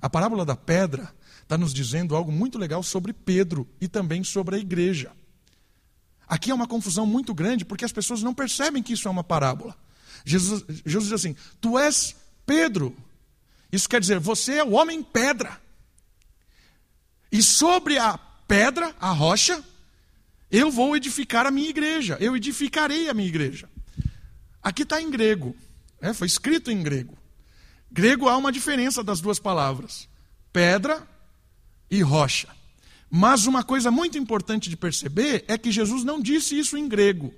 A 0.00 0.10
parábola 0.10 0.44
da 0.44 0.54
pedra 0.54 1.12
está 1.42 1.56
nos 1.56 1.72
dizendo 1.72 2.14
algo 2.14 2.30
muito 2.30 2.58
legal 2.58 2.82
sobre 2.82 3.12
Pedro 3.12 3.66
e 3.80 3.88
também 3.88 4.22
sobre 4.22 4.56
a 4.56 4.58
igreja. 4.58 5.12
Aqui 6.28 6.50
é 6.50 6.54
uma 6.54 6.66
confusão 6.66 7.06
muito 7.06 7.32
grande 7.32 7.64
porque 7.64 7.84
as 7.84 7.92
pessoas 7.92 8.22
não 8.22 8.34
percebem 8.34 8.82
que 8.82 8.92
isso 8.92 9.06
é 9.06 9.10
uma 9.10 9.24
parábola. 9.24 9.76
Jesus, 10.24 10.64
Jesus 10.84 11.04
diz 11.04 11.12
assim: 11.12 11.36
Tu 11.60 11.78
és 11.78 12.16
Pedro. 12.44 12.94
Isso 13.70 13.88
quer 13.88 14.00
dizer, 14.00 14.18
você 14.18 14.54
é 14.54 14.64
o 14.64 14.72
homem 14.72 15.02
pedra. 15.02 15.60
E 17.30 17.42
sobre 17.42 17.98
a 17.98 18.16
pedra, 18.16 18.94
a 19.00 19.10
rocha, 19.10 19.62
eu 20.50 20.70
vou 20.70 20.96
edificar 20.96 21.46
a 21.46 21.50
minha 21.50 21.68
igreja. 21.68 22.16
Eu 22.20 22.36
edificarei 22.36 23.08
a 23.08 23.14
minha 23.14 23.28
igreja. 23.28 23.68
Aqui 24.62 24.82
está 24.82 25.00
em 25.00 25.10
grego. 25.10 25.54
É, 26.00 26.12
foi 26.12 26.26
escrito 26.26 26.70
em 26.70 26.82
grego. 26.82 27.16
Grego 27.90 28.28
há 28.28 28.36
uma 28.36 28.52
diferença 28.52 29.02
das 29.02 29.20
duas 29.20 29.38
palavras: 29.38 30.08
pedra 30.52 31.06
e 31.90 32.02
rocha. 32.02 32.48
Mas 33.10 33.46
uma 33.46 33.62
coisa 33.62 33.90
muito 33.90 34.18
importante 34.18 34.68
de 34.68 34.76
perceber 34.76 35.44
é 35.48 35.56
que 35.56 35.70
Jesus 35.70 36.04
não 36.04 36.20
disse 36.20 36.58
isso 36.58 36.76
em 36.76 36.88
grego. 36.88 37.32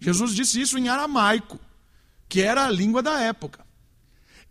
Jesus 0.00 0.34
disse 0.34 0.60
isso 0.60 0.78
em 0.78 0.88
aramaico, 0.88 1.58
que 2.28 2.40
era 2.40 2.66
a 2.66 2.70
língua 2.70 3.02
da 3.02 3.20
época. 3.20 3.66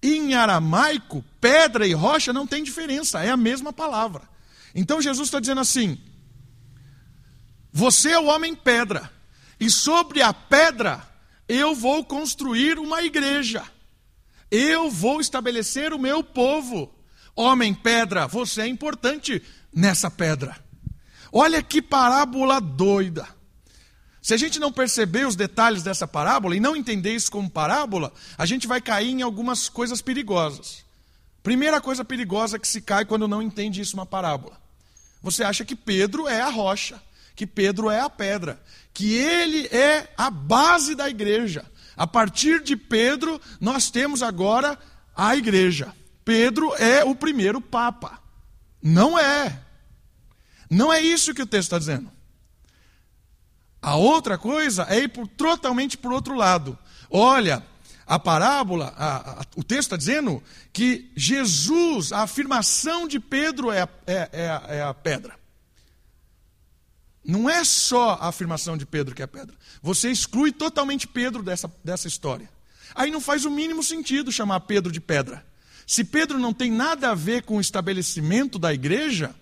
Em 0.01 0.35
aramaico, 0.35 1.23
pedra 1.41 1.87
e 1.87 1.93
rocha 1.93 2.31
não 2.31 2.45
tem 2.45 2.63
diferença, 2.63 3.23
é 3.23 3.29
a 3.29 3.37
mesma 3.37 3.73
palavra. 3.73 4.21
Então 4.75 5.01
Jesus 5.01 5.27
está 5.27 5.39
dizendo 5.39 5.61
assim: 5.61 5.97
Você 7.71 8.11
é 8.11 8.19
o 8.19 8.25
homem 8.25 8.55
pedra, 8.55 9.11
e 9.59 9.69
sobre 9.69 10.21
a 10.21 10.33
pedra 10.33 11.01
eu 11.47 11.73
vou 11.73 12.03
construir 12.03 12.77
uma 12.77 13.01
igreja. 13.01 13.63
Eu 14.51 14.89
vou 14.89 15.19
estabelecer 15.19 15.93
o 15.93 15.99
meu 15.99 16.23
povo. 16.23 16.93
Homem 17.35 17.73
pedra, 17.73 18.27
você 18.27 18.61
é 18.61 18.67
importante 18.67 19.41
nessa 19.73 20.09
pedra. 20.09 20.57
Olha 21.31 21.61
que 21.61 21.81
parábola 21.81 22.59
doida. 22.59 23.27
Se 24.27 24.33
a 24.33 24.37
gente 24.37 24.59
não 24.59 24.73
perceber 24.73 25.25
os 25.25 25.37
detalhes 25.37 25.83
dessa 25.83 26.05
parábola 26.05 26.53
e 26.53 26.59
não 26.59 26.75
entender 26.75 27.15
isso 27.15 27.31
como 27.31 27.49
parábola, 27.49 28.11
a 28.37 28.45
gente 28.45 28.67
vai 28.67 28.81
cair 28.81 29.11
em 29.11 29.21
algumas 29.21 29.69
coisas 29.69 30.01
perigosas. 30.01 30.83
Primeira 31.41 31.79
coisa 31.79 32.03
perigosa 32.03 32.59
que 32.59 32.67
se 32.67 32.81
cai 32.81 33.05
quando 33.05 33.25
não 33.25 33.41
entende 33.41 33.79
isso 33.79 33.95
uma 33.95 34.05
parábola. 34.05 34.59
Você 35.21 35.45
acha 35.45 35.63
que 35.63 35.77
Pedro 35.77 36.27
é 36.27 36.41
a 36.41 36.49
rocha, 36.49 37.01
que 37.37 37.47
Pedro 37.47 37.89
é 37.89 38.01
a 38.01 38.09
pedra, 38.09 38.61
que 38.93 39.13
ele 39.13 39.65
é 39.67 40.09
a 40.17 40.29
base 40.29 40.93
da 40.93 41.07
igreja. 41.09 41.65
A 41.95 42.05
partir 42.05 42.61
de 42.61 42.75
Pedro, 42.75 43.39
nós 43.61 43.89
temos 43.89 44.21
agora 44.21 44.77
a 45.15 45.37
igreja. 45.37 45.95
Pedro 46.25 46.75
é 46.75 47.01
o 47.01 47.15
primeiro 47.15 47.61
papa. 47.61 48.21
Não 48.83 49.17
é. 49.17 49.57
Não 50.69 50.91
é 50.91 50.99
isso 50.99 51.33
que 51.33 51.41
o 51.41 51.47
texto 51.47 51.67
está 51.67 51.79
dizendo. 51.79 52.16
A 53.81 53.95
outra 53.95 54.37
coisa 54.37 54.85
é 54.89 54.99
ir 54.99 55.09
por, 55.09 55.27
totalmente 55.27 55.97
por 55.97 56.11
outro 56.11 56.35
lado. 56.35 56.77
Olha, 57.09 57.63
a 58.05 58.17
parábola, 58.17 58.93
a, 58.97 59.41
a, 59.41 59.45
o 59.55 59.63
texto 59.63 59.87
está 59.87 59.97
dizendo 59.97 60.41
que 60.71 61.11
Jesus, 61.15 62.11
a 62.11 62.21
afirmação 62.21 63.07
de 63.07 63.19
Pedro 63.19 63.71
é 63.71 63.81
a, 63.81 63.89
é, 64.05 64.29
é, 64.31 64.77
é 64.77 64.81
a 64.81 64.93
pedra. 64.93 65.37
Não 67.23 67.49
é 67.49 67.63
só 67.65 68.11
a 68.21 68.29
afirmação 68.29 68.77
de 68.77 68.85
Pedro 68.85 69.13
que 69.13 69.21
é 69.21 69.25
a 69.25 69.27
pedra. 69.27 69.53
Você 69.81 70.09
exclui 70.09 70.53
totalmente 70.53 71.05
Pedro 71.05 71.43
dessa, 71.43 71.69
dessa 71.83 72.07
história. 72.07 72.49
Aí 72.95 73.11
não 73.11 73.19
faz 73.19 73.43
o 73.43 73.51
mínimo 73.51 73.83
sentido 73.83 74.31
chamar 74.31 74.61
Pedro 74.61 74.91
de 74.91 75.01
pedra. 75.01 75.45
Se 75.85 76.05
Pedro 76.05 76.39
não 76.39 76.53
tem 76.53 76.71
nada 76.71 77.11
a 77.11 77.15
ver 77.15 77.43
com 77.43 77.57
o 77.57 77.61
estabelecimento 77.61 78.57
da 78.57 78.73
igreja, 78.73 79.35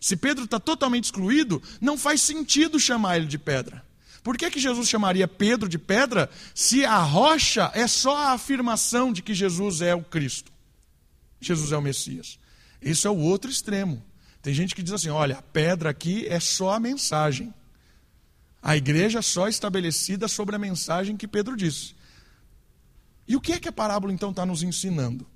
se 0.00 0.16
Pedro 0.16 0.44
está 0.44 0.60
totalmente 0.60 1.04
excluído, 1.04 1.62
não 1.80 1.98
faz 1.98 2.22
sentido 2.22 2.78
chamar 2.78 3.16
ele 3.16 3.26
de 3.26 3.38
pedra. 3.38 3.84
Por 4.22 4.36
que, 4.36 4.50
que 4.50 4.60
Jesus 4.60 4.88
chamaria 4.88 5.26
Pedro 5.26 5.68
de 5.68 5.78
pedra 5.78 6.28
se 6.54 6.84
a 6.84 6.98
rocha 6.98 7.70
é 7.74 7.86
só 7.86 8.16
a 8.16 8.32
afirmação 8.32 9.12
de 9.12 9.22
que 9.22 9.32
Jesus 9.32 9.80
é 9.80 9.94
o 9.94 10.02
Cristo? 10.02 10.52
Jesus 11.40 11.72
é 11.72 11.76
o 11.76 11.82
Messias. 11.82 12.38
Esse 12.80 13.06
é 13.06 13.10
o 13.10 13.16
outro 13.16 13.50
extremo. 13.50 14.02
Tem 14.42 14.52
gente 14.52 14.74
que 14.74 14.82
diz 14.82 14.92
assim: 14.92 15.08
olha, 15.08 15.38
a 15.38 15.42
pedra 15.42 15.90
aqui 15.90 16.26
é 16.28 16.40
só 16.40 16.74
a 16.74 16.80
mensagem. 16.80 17.54
A 18.60 18.76
igreja 18.76 19.22
só 19.22 19.48
estabelecida 19.48 20.28
sobre 20.28 20.56
a 20.56 20.58
mensagem 20.58 21.16
que 21.16 21.28
Pedro 21.28 21.56
disse. 21.56 21.94
E 23.26 23.36
o 23.36 23.40
que 23.40 23.52
é 23.52 23.60
que 23.60 23.68
a 23.68 23.72
parábola 23.72 24.12
então 24.12 24.30
está 24.30 24.44
nos 24.44 24.62
ensinando? 24.62 25.26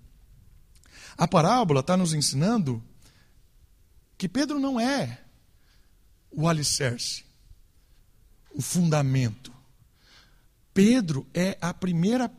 A 1.16 1.28
parábola 1.28 1.80
está 1.80 1.96
nos 1.96 2.14
ensinando 2.14 2.82
que 4.22 4.28
Pedro 4.28 4.60
não 4.60 4.78
é 4.78 5.18
o 6.30 6.46
alicerce, 6.46 7.24
o 8.54 8.62
fundamento. 8.62 9.52
Pedro 10.72 11.26
é 11.34 11.58
a 11.60 11.74
primeira, 11.74 12.30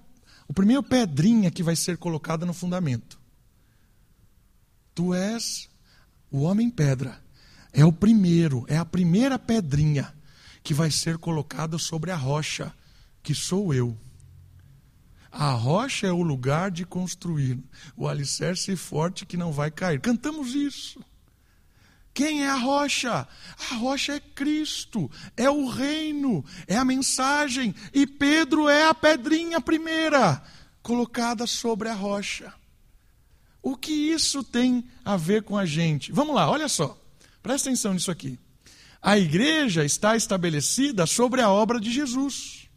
o 0.48 0.54
primeiro 0.54 0.82
pedrinha 0.82 1.52
que 1.52 1.62
vai 1.62 1.76
ser 1.76 1.98
colocada 1.98 2.46
no 2.46 2.54
fundamento. 2.54 3.20
Tu 4.96 5.14
és 5.14 5.70
o 6.32 6.44
homem 6.44 6.70
pedra. 6.70 7.22
É 7.74 7.84
o 7.84 7.92
primeiro, 7.92 8.64
é 8.70 8.78
a 8.78 8.86
primeira 8.86 9.38
pedrinha 9.38 10.16
que 10.64 10.74
vai 10.74 10.90
ser 10.90 11.18
colocada 11.18 11.78
sobre 11.78 12.12
a 12.12 12.16
rocha, 12.16 12.74
que 13.22 13.36
sou 13.36 13.74
eu. 13.74 13.94
A 15.30 15.52
rocha 15.52 16.08
é 16.08 16.14
o 16.14 16.22
lugar 16.22 16.72
de 16.72 16.86
construir, 16.86 17.62
o 17.98 18.08
alicerce 18.08 18.74
forte 18.78 19.26
que 19.26 19.36
não 19.36 19.52
vai 19.52 19.70
cair. 19.70 20.00
Cantamos 20.00 20.56
isso. 20.56 21.04
Quem 22.14 22.44
é 22.44 22.50
a 22.50 22.56
rocha? 22.56 23.28
A 23.72 23.76
rocha 23.76 24.14
é 24.14 24.20
Cristo, 24.20 25.10
é 25.36 25.50
o 25.50 25.68
reino, 25.68 26.46
é 26.68 26.76
a 26.76 26.86
mensagem. 26.86 27.74
E 27.94 28.06
Pedro 28.06 28.70
é 28.70 28.86
a 28.86 28.94
pedrinha 28.94 29.60
primeira 29.60 30.44
colocada 30.84 31.48
sobre 31.48 31.90
a 31.90 31.94
rocha. 31.94 32.54
O 33.62 33.76
que 33.76 33.92
isso 33.92 34.44
tem 34.44 34.86
a 35.04 35.18
ver 35.18 35.44
com 35.44 35.58
a 35.58 35.66
gente? 35.66 36.12
Vamos 36.12 36.36
lá, 36.36 36.50
olha 36.50 36.68
só, 36.68 37.02
presta 37.42 37.70
atenção 37.70 37.94
nisso 37.94 38.12
aqui. 38.12 38.38
A 39.02 39.18
igreja 39.18 39.84
está 39.84 40.16
estabelecida 40.16 41.06
sobre 41.08 41.42
a 41.42 41.50
obra 41.50 41.80
de 41.80 41.92
Jesus. 41.92 42.70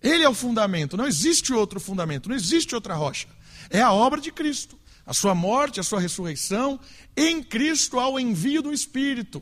Ele 0.00 0.22
é 0.22 0.28
o 0.28 0.34
fundamento, 0.34 0.96
não 0.96 1.06
existe 1.06 1.52
outro 1.52 1.78
fundamento, 1.78 2.28
não 2.28 2.36
existe 2.36 2.74
outra 2.74 2.94
rocha. 2.94 3.28
É 3.68 3.82
a 3.82 3.92
obra 3.92 4.20
de 4.20 4.30
Cristo 4.30 4.78
a 5.06 5.14
sua 5.14 5.34
morte, 5.34 5.78
a 5.78 5.84
sua 5.84 6.00
ressurreição, 6.00 6.80
em 7.16 7.42
Cristo 7.42 8.00
há 8.00 8.08
o 8.08 8.18
envio 8.18 8.60
do 8.60 8.72
Espírito. 8.72 9.40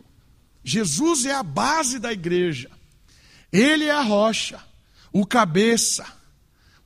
Jesus 0.62 1.24
é 1.24 1.33
a 1.33 1.42
base 1.42 1.98
da 1.98 2.12
igreja. 2.12 2.70
Ele 3.50 3.85
é 3.85 3.90
a 3.90 4.03
rocha, 4.03 4.62
o 5.12 5.27
cabeça, 5.27 6.07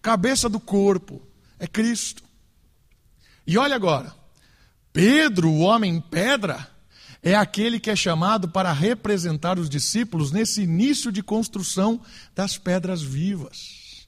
cabeça 0.01 0.49
do 0.49 0.61
corpo, 0.61 1.21
é 1.59 1.67
Cristo. 1.67 2.23
E 3.47 3.59
olha 3.59 3.75
agora, 3.75 4.14
Pedro, 4.93 5.49
o 5.49 5.61
homem 5.61 6.01
pedra, 6.01 6.69
é 7.23 7.35
aquele 7.35 7.81
que 7.81 7.91
é 7.91 7.97
chamado 7.97 8.49
para 8.49 8.73
representar 8.73 9.59
os 9.59 9.69
discípulos 9.69 10.31
nesse 10.31 10.62
início 10.62 11.11
de 11.11 11.23
construção 11.23 12.01
das 12.35 12.57
pedras 12.57 13.03
vivas. 13.03 14.07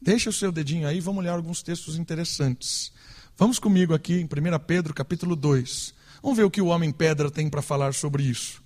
Deixa 0.00 0.30
o 0.30 0.32
seu 0.32 0.50
dedinho 0.50 0.88
aí, 0.88 0.98
vamos 1.00 1.22
olhar 1.22 1.34
alguns 1.34 1.62
textos 1.62 1.96
interessantes. 1.96 2.92
Vamos 3.40 3.58
comigo 3.58 3.94
aqui 3.94 4.20
em 4.20 4.24
1 4.24 4.28
Pedro 4.66 4.92
capítulo 4.92 5.34
2. 5.34 5.94
Vamos 6.22 6.36
ver 6.36 6.44
o 6.44 6.50
que 6.50 6.60
o 6.60 6.66
homem 6.66 6.92
pedra 6.92 7.30
tem 7.30 7.48
para 7.48 7.62
falar 7.62 7.94
sobre 7.94 8.22
isso. 8.22 8.62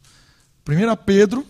1 0.68 0.96
Pedro, 1.06 1.46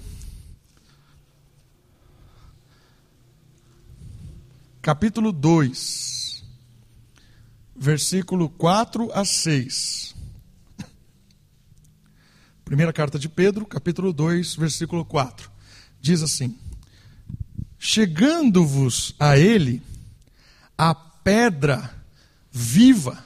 capítulo 4.83 5.33
2, 5.33 6.45
versículo 7.75 8.51
4 8.51 9.11
a 9.15 9.25
6. 9.25 10.15
Primeira 12.63 12.93
carta 12.93 13.19
de 13.19 13.31
Pedro, 13.31 13.65
capítulo 13.65 14.13
2, 14.13 14.55
versículo 14.55 15.03
4. 15.03 15.51
Diz 15.99 16.21
assim: 16.21 16.59
Chegando-vos 17.79 19.15
a 19.19 19.39
ele, 19.39 19.83
a 20.77 20.95
pedra 20.95 22.04
viva, 22.57 23.25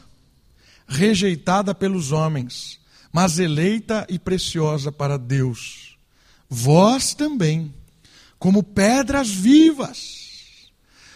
rejeitada 0.86 1.74
pelos 1.74 2.12
homens, 2.12 2.80
mas 3.12 3.38
eleita 3.38 4.06
e 4.08 4.18
preciosa 4.18 4.90
para 4.90 5.18
Deus. 5.18 5.98
Vós 6.48 7.12
também, 7.12 7.74
como 8.38 8.62
pedras 8.62 9.28
vivas, 9.28 10.70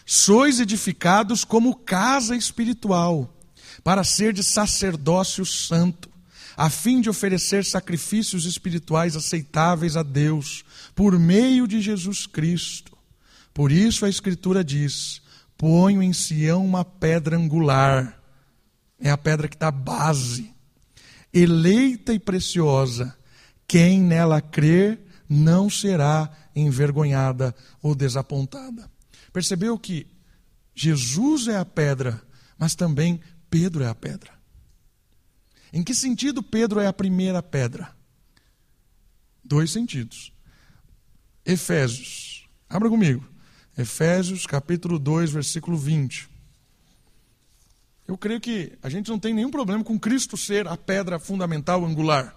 sois 0.05 0.61
edificados 0.61 1.42
como 1.42 1.75
casa 1.75 2.37
espiritual, 2.37 3.35
para 3.83 4.05
ser 4.05 4.35
de 4.35 4.44
sacerdócio 4.44 5.46
santo, 5.46 6.11
a 6.55 6.68
fim 6.68 7.01
de 7.01 7.09
oferecer 7.09 7.64
sacrifícios 7.64 8.44
espirituais 8.44 9.16
aceitáveis 9.16 9.96
a 9.96 10.03
Deus, 10.03 10.66
por 10.94 11.18
meio 11.18 11.66
de 11.66 11.81
Jesus 11.81 12.27
Cristo. 12.27 12.92
Por 13.55 13.72
isso 13.72 14.05
a 14.05 14.11
Escritura 14.11 14.62
diz: 14.62 15.22
ponho 15.62 16.03
em 16.03 16.12
Sião 16.12 16.66
uma 16.66 16.85
pedra 16.85 17.37
angular, 17.37 18.20
é 18.98 19.09
a 19.12 19.16
pedra 19.16 19.46
que 19.46 19.57
dá 19.57 19.70
base, 19.70 20.53
eleita 21.33 22.12
e 22.12 22.18
preciosa. 22.18 23.16
Quem 23.64 24.03
nela 24.03 24.40
crer 24.40 24.98
não 25.29 25.70
será 25.70 26.29
envergonhada 26.57 27.55
ou 27.81 27.94
desapontada. 27.94 28.90
Percebeu 29.33 29.79
que 29.79 30.09
Jesus 30.75 31.46
é 31.46 31.57
a 31.57 31.64
pedra, 31.64 32.20
mas 32.59 32.75
também 32.75 33.20
Pedro 33.48 33.85
é 33.85 33.88
a 33.88 33.94
pedra. 33.94 34.33
Em 35.72 35.85
que 35.85 35.94
sentido 35.94 36.42
Pedro 36.42 36.81
é 36.81 36.88
a 36.88 36.92
primeira 36.92 37.40
pedra? 37.40 37.94
Dois 39.44 39.70
sentidos. 39.70 40.33
Efésios. 41.46 42.48
Abra 42.68 42.88
comigo. 42.88 43.32
Efésios 43.77 44.47
capítulo 44.47 44.99
2, 44.99 45.31
versículo 45.31 45.77
20. 45.77 46.29
Eu 48.07 48.19
creio 48.19 48.41
que 48.41 48.73
a 48.83 48.89
gente 48.89 49.09
não 49.09 49.19
tem 49.19 49.33
nenhum 49.33 49.51
problema 49.51 49.83
com 49.83 49.99
Cristo 49.99 50.37
ser 50.37 50.69
a 50.69 50.77
pedra 50.77 51.19
fundamental, 51.19 51.85
angular. 51.85 52.37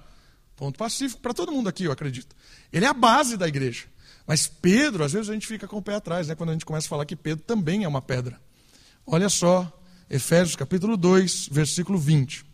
Ponto 0.55 0.77
pacífico 0.77 1.21
para 1.21 1.33
todo 1.33 1.51
mundo 1.51 1.67
aqui, 1.67 1.83
eu 1.83 1.91
acredito. 1.91 2.35
Ele 2.71 2.85
é 2.85 2.87
a 2.87 2.93
base 2.93 3.35
da 3.35 3.47
igreja. 3.47 3.85
Mas 4.25 4.47
Pedro, 4.47 5.03
às 5.03 5.11
vezes 5.11 5.29
a 5.29 5.33
gente 5.33 5.45
fica 5.45 5.67
com 5.67 5.77
o 5.77 5.81
pé 5.81 5.95
atrás, 5.95 6.27
né, 6.27 6.35
quando 6.35 6.49
a 6.49 6.53
gente 6.53 6.65
começa 6.65 6.87
a 6.87 6.89
falar 6.89 7.05
que 7.05 7.15
Pedro 7.15 7.43
também 7.43 7.83
é 7.83 7.87
uma 7.87 8.01
pedra. 8.01 8.39
Olha 9.05 9.29
só, 9.29 9.71
Efésios 10.09 10.55
capítulo 10.55 10.95
2, 10.95 11.49
versículo 11.51 11.99
20. 11.99 12.45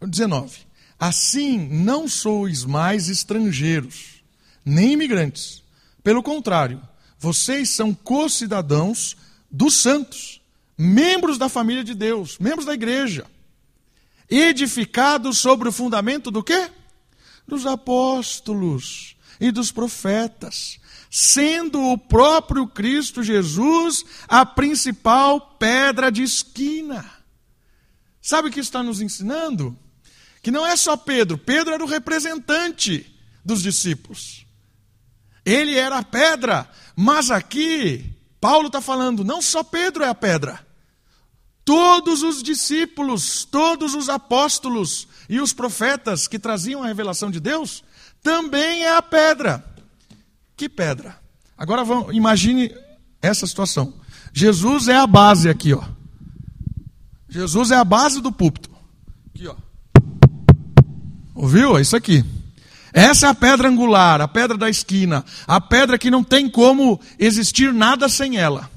19. 0.00 0.60
Assim 0.98 1.58
não 1.68 2.08
sois 2.08 2.64
mais 2.64 3.08
estrangeiros, 3.08 4.13
nem 4.64 4.92
imigrantes. 4.92 5.62
Pelo 6.02 6.22
contrário, 6.22 6.80
vocês 7.18 7.70
são 7.70 7.94
co-cidadãos 7.94 9.16
dos 9.50 9.74
santos, 9.74 10.40
membros 10.76 11.38
da 11.38 11.48
família 11.48 11.84
de 11.84 11.94
Deus, 11.94 12.38
membros 12.38 12.66
da 12.66 12.74
igreja, 12.74 13.26
edificados 14.28 15.38
sobre 15.38 15.68
o 15.68 15.72
fundamento 15.72 16.30
do 16.30 16.42
quê? 16.42 16.70
Dos 17.46 17.66
apóstolos 17.66 19.16
e 19.40 19.50
dos 19.50 19.70
profetas, 19.70 20.78
sendo 21.10 21.80
o 21.80 21.98
próprio 21.98 22.66
Cristo 22.66 23.22
Jesus 23.22 24.04
a 24.26 24.44
principal 24.44 25.40
pedra 25.58 26.10
de 26.10 26.22
esquina. 26.22 27.10
Sabe 28.20 28.48
o 28.48 28.50
que 28.50 28.60
está 28.60 28.82
nos 28.82 29.00
ensinando? 29.00 29.78
Que 30.42 30.50
não 30.50 30.66
é 30.66 30.76
só 30.76 30.96
Pedro, 30.96 31.38
Pedro 31.38 31.74
era 31.74 31.82
o 31.82 31.88
representante 31.88 33.14
dos 33.44 33.62
discípulos. 33.62 34.43
Ele 35.44 35.76
era 35.76 35.98
a 35.98 36.02
pedra, 36.02 36.68
mas 36.96 37.30
aqui 37.30 38.14
Paulo 38.40 38.66
está 38.66 38.80
falando, 38.80 39.24
não 39.24 39.40
só 39.40 39.62
Pedro 39.62 40.04
é 40.04 40.08
a 40.08 40.14
pedra. 40.14 40.60
Todos 41.64 42.22
os 42.22 42.42
discípulos, 42.42 43.44
todos 43.44 43.94
os 43.94 44.08
apóstolos 44.08 45.08
e 45.28 45.40
os 45.40 45.52
profetas 45.52 46.28
que 46.28 46.38
traziam 46.38 46.82
a 46.82 46.86
revelação 46.86 47.30
de 47.30 47.40
Deus 47.40 47.82
também 48.22 48.82
é 48.84 48.94
a 48.94 49.00
pedra. 49.00 49.64
Que 50.56 50.68
pedra? 50.68 51.18
Agora 51.56 51.84
vamos, 51.84 52.14
imagine 52.14 52.70
essa 53.22 53.46
situação. 53.46 53.94
Jesus 54.32 54.88
é 54.88 54.96
a 54.96 55.06
base 55.06 55.48
aqui, 55.48 55.72
ó. 55.72 55.82
Jesus 57.28 57.70
é 57.70 57.76
a 57.76 57.84
base 57.84 58.20
do 58.20 58.30
púlpito. 58.30 58.70
Aqui, 59.34 59.46
ó. 59.48 59.56
Ouviu? 61.34 61.78
É 61.78 61.80
isso 61.80 61.96
aqui. 61.96 62.24
Essa 62.96 63.26
é 63.26 63.30
a 63.30 63.34
pedra 63.34 63.68
angular, 63.68 64.20
a 64.20 64.28
pedra 64.28 64.56
da 64.56 64.70
esquina, 64.70 65.24
a 65.48 65.60
pedra 65.60 65.98
que 65.98 66.12
não 66.12 66.22
tem 66.22 66.48
como 66.48 67.00
existir 67.18 67.72
nada 67.72 68.08
sem 68.08 68.36
ela. 68.36 68.70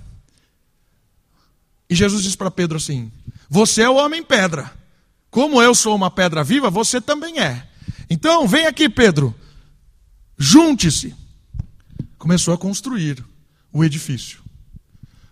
E 1.87 1.93
Jesus 1.93 2.23
diz 2.23 2.35
para 2.35 2.49
Pedro 2.49 2.77
assim: 2.77 3.11
Você 3.47 3.83
é 3.83 3.89
o 3.89 3.95
homem 3.95 4.23
pedra. 4.23 4.73
Como 5.29 5.61
eu 5.61 5.75
sou 5.75 5.95
uma 5.95 6.09
pedra 6.09 6.43
viva, 6.43 6.71
você 6.71 6.99
também 6.99 7.39
é. 7.39 7.67
Então, 8.09 8.47
vem 8.47 8.65
aqui, 8.65 8.89
Pedro. 8.89 9.35
Junte-se 10.35 11.15
começou 12.17 12.55
a 12.55 12.57
construir 12.57 13.23
o 13.71 13.83
edifício. 13.83 14.41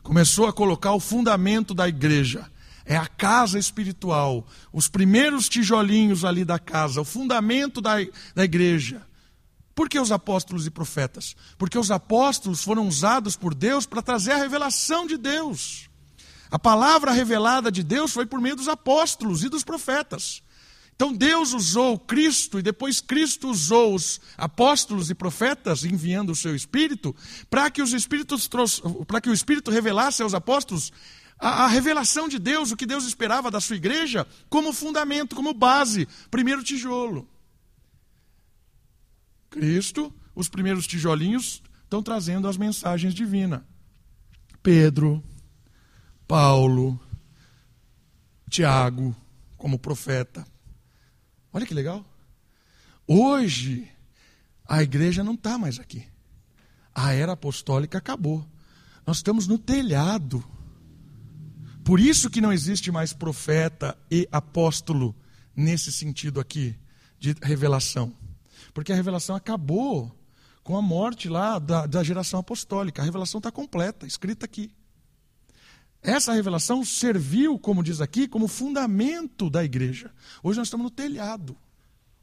Começou 0.04 0.46
a 0.46 0.54
colocar 0.54 0.94
o 0.94 1.00
fundamento 1.00 1.74
da 1.74 1.88
igreja. 1.90 2.46
É 2.86 2.96
a 2.96 3.08
casa 3.08 3.58
espiritual, 3.58 4.46
os 4.72 4.88
primeiros 4.88 5.50
tijolinhos 5.50 6.24
ali 6.24 6.46
da 6.46 6.60
casa, 6.60 7.02
o 7.02 7.06
fundamento 7.06 7.82
da, 7.82 7.96
da 8.36 8.44
igreja. 8.44 9.02
Por 9.74 9.90
que 9.90 10.00
os 10.00 10.12
apóstolos 10.12 10.68
e 10.68 10.72
profetas? 10.72 11.36
Porque 11.58 11.78
os 11.78 11.92
apóstolos 11.92 12.64
foram 12.64 12.88
usados 12.88 13.36
por 13.36 13.54
Deus 13.54 13.86
para 13.86 14.02
trazer 14.02 14.34
a 14.34 14.38
revelação 14.38 15.06
de 15.06 15.18
Deus. 15.18 15.90
A 16.50 16.60
palavra 16.60 17.12
revelada 17.12 17.72
de 17.72 17.84
Deus 17.84 18.14
foi 18.14 18.26
por 18.26 18.40
meio 18.40 18.56
dos 18.56 18.70
apóstolos 18.70 19.44
e 19.44 19.50
dos 19.50 19.64
profetas. 19.64 20.42
Então 20.96 21.12
Deus 21.12 21.52
usou 21.52 22.00
Cristo 22.00 22.58
e 22.58 22.62
depois 22.62 23.02
Cristo 23.02 23.50
usou 23.50 23.96
os 23.96 24.22
apóstolos 24.38 25.10
e 25.10 25.16
profetas 25.16 25.84
enviando 25.84 26.32
o 26.32 26.36
seu 26.36 26.56
espírito 26.56 27.14
para 27.50 27.70
que 27.70 27.82
os 27.82 27.92
espíritos 27.92 28.48
para 29.06 29.20
que 29.20 29.30
o 29.30 29.34
espírito 29.34 29.70
revelasse 29.70 30.24
aos 30.24 30.34
apóstolos 30.34 30.94
a, 31.38 31.66
a, 31.66 31.68
revelação 31.68 32.28
de 32.28 32.40
Deus, 32.40 32.72
o 32.72 32.78
que 32.78 32.86
Deus 32.86 33.06
esperava 33.06 33.52
da 33.52 33.60
sua 33.60 33.76
igreja, 33.76 34.26
como 34.50 34.74
fundamento, 34.74 35.36
como 35.36 35.54
base, 35.54 36.08
primeiro 36.32 36.64
tijolo. 36.64 37.28
Cristo, 39.50 40.14
os 40.34 40.50
primeiros 40.50 40.88
tijolinhos 40.88 41.62
estão 41.84 42.02
trazendo 42.02 42.48
as 42.48 42.58
mensagens 42.58 43.14
divinas. 43.14 43.62
Pedro, 44.62 45.24
Paulo, 46.28 47.00
Tiago, 48.50 49.16
como 49.58 49.78
profeta, 49.80 50.46
Olha 51.56 51.66
que 51.66 51.74
legal. 51.74 52.06
Hoje, 53.08 53.90
a 54.68 54.84
igreja 54.84 55.24
não 55.24 55.36
está 55.36 55.58
mais 55.58 55.80
aqui. 55.80 56.06
A 56.94 57.14
era 57.14 57.32
apostólica 57.32 57.98
acabou. 57.98 58.46
Nós 59.08 59.18
estamos 59.18 59.48
no 59.48 59.58
telhado. 59.58 60.44
Por 61.86 62.00
isso 62.00 62.32
que 62.32 62.42
não 62.42 62.52
existe 62.52 62.92
mais 62.92 63.14
profeta 63.14 63.96
e 64.10 64.28
apóstolo 64.32 65.16
nesse 65.56 65.92
sentido 65.92 66.40
aqui 66.40 66.76
de 67.20 67.36
revelação. 67.44 68.12
Porque 68.74 68.92
a 68.92 68.96
revelação 68.96 69.36
acabou 69.36 70.12
com 70.64 70.76
a 70.76 70.82
morte 70.82 71.30
lá 71.30 71.60
da, 71.60 71.86
da 71.86 72.04
geração 72.04 72.40
apostólica. 72.40 73.04
A 73.04 73.06
revelação 73.06 73.38
está 73.38 73.52
completa, 73.52 74.08
escrita 74.08 74.48
aqui. 74.48 74.72
Essa 76.02 76.34
revelação 76.34 76.84
serviu, 76.84 77.60
como 77.60 77.84
diz 77.84 78.02
aqui, 78.02 78.28
como 78.28 78.48
fundamento 78.48 79.48
da 79.48 79.64
igreja. 79.64 80.12
Hoje 80.42 80.58
nós 80.58 80.68
estamos 80.68 80.86
no 80.86 80.90
telhado. 80.90 81.56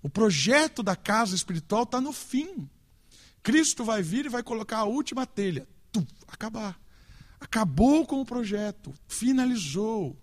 O 0.02 0.10
projeto 0.10 0.82
da 0.82 0.96
casa 0.96 1.36
espiritual 1.36 1.84
está 1.84 2.00
no 2.00 2.12
fim. 2.12 2.68
Cristo 3.44 3.84
vai 3.84 4.02
vir 4.02 4.26
e 4.26 4.28
vai 4.28 4.42
colocar 4.42 4.78
a 4.78 4.84
última 4.84 5.24
telha. 5.24 5.68
Tum, 5.92 6.04
acabar. 6.26 6.81
Acabou 7.42 8.06
com 8.06 8.20
o 8.20 8.24
projeto, 8.24 8.94
finalizou. 9.08 10.16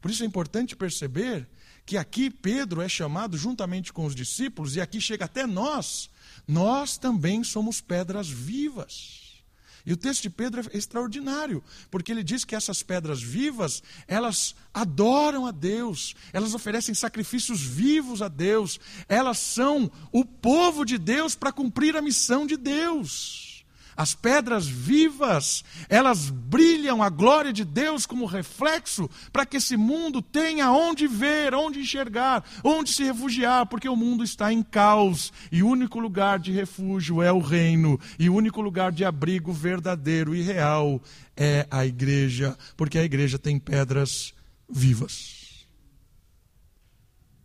Por 0.00 0.10
isso 0.10 0.22
é 0.22 0.26
importante 0.26 0.74
perceber 0.74 1.46
que 1.84 1.98
aqui 1.98 2.30
Pedro 2.30 2.80
é 2.80 2.88
chamado 2.88 3.36
juntamente 3.36 3.92
com 3.92 4.06
os 4.06 4.14
discípulos, 4.14 4.74
e 4.74 4.80
aqui 4.80 4.98
chega 4.98 5.26
até 5.26 5.46
nós, 5.46 6.08
nós 6.48 6.96
também 6.96 7.44
somos 7.44 7.82
pedras 7.82 8.28
vivas. 8.28 9.44
E 9.84 9.92
o 9.92 9.96
texto 9.96 10.22
de 10.22 10.30
Pedro 10.30 10.62
é 10.72 10.76
extraordinário, 10.76 11.62
porque 11.90 12.10
ele 12.10 12.24
diz 12.24 12.46
que 12.46 12.54
essas 12.54 12.82
pedras 12.82 13.20
vivas, 13.20 13.82
elas 14.08 14.54
adoram 14.72 15.44
a 15.44 15.50
Deus, 15.50 16.14
elas 16.32 16.54
oferecem 16.54 16.94
sacrifícios 16.94 17.60
vivos 17.60 18.22
a 18.22 18.28
Deus, 18.28 18.80
elas 19.06 19.38
são 19.38 19.90
o 20.10 20.24
povo 20.24 20.82
de 20.82 20.96
Deus 20.96 21.34
para 21.34 21.52
cumprir 21.52 21.94
a 21.94 22.00
missão 22.00 22.46
de 22.46 22.56
Deus. 22.56 23.51
As 23.96 24.14
pedras 24.14 24.66
vivas, 24.66 25.64
elas 25.88 26.30
brilham 26.30 27.02
a 27.02 27.08
glória 27.08 27.52
de 27.52 27.64
Deus 27.64 28.06
como 28.06 28.26
reflexo 28.26 29.08
para 29.32 29.44
que 29.44 29.58
esse 29.58 29.76
mundo 29.76 30.22
tenha 30.22 30.70
onde 30.70 31.06
ver, 31.06 31.54
onde 31.54 31.80
enxergar, 31.80 32.44
onde 32.64 32.90
se 32.90 33.04
refugiar, 33.04 33.66
porque 33.66 33.88
o 33.88 33.96
mundo 33.96 34.24
está 34.24 34.52
em 34.52 34.62
caos 34.62 35.32
e 35.50 35.62
o 35.62 35.68
único 35.68 35.98
lugar 35.98 36.38
de 36.38 36.52
refúgio 36.52 37.22
é 37.22 37.32
o 37.32 37.38
reino, 37.38 37.98
e 38.18 38.28
o 38.28 38.34
único 38.34 38.60
lugar 38.60 38.92
de 38.92 39.04
abrigo 39.04 39.52
verdadeiro 39.52 40.34
e 40.34 40.42
real 40.42 41.00
é 41.36 41.66
a 41.70 41.84
igreja, 41.84 42.56
porque 42.76 42.98
a 42.98 43.04
igreja 43.04 43.38
tem 43.38 43.58
pedras 43.58 44.34
vivas. 44.68 45.66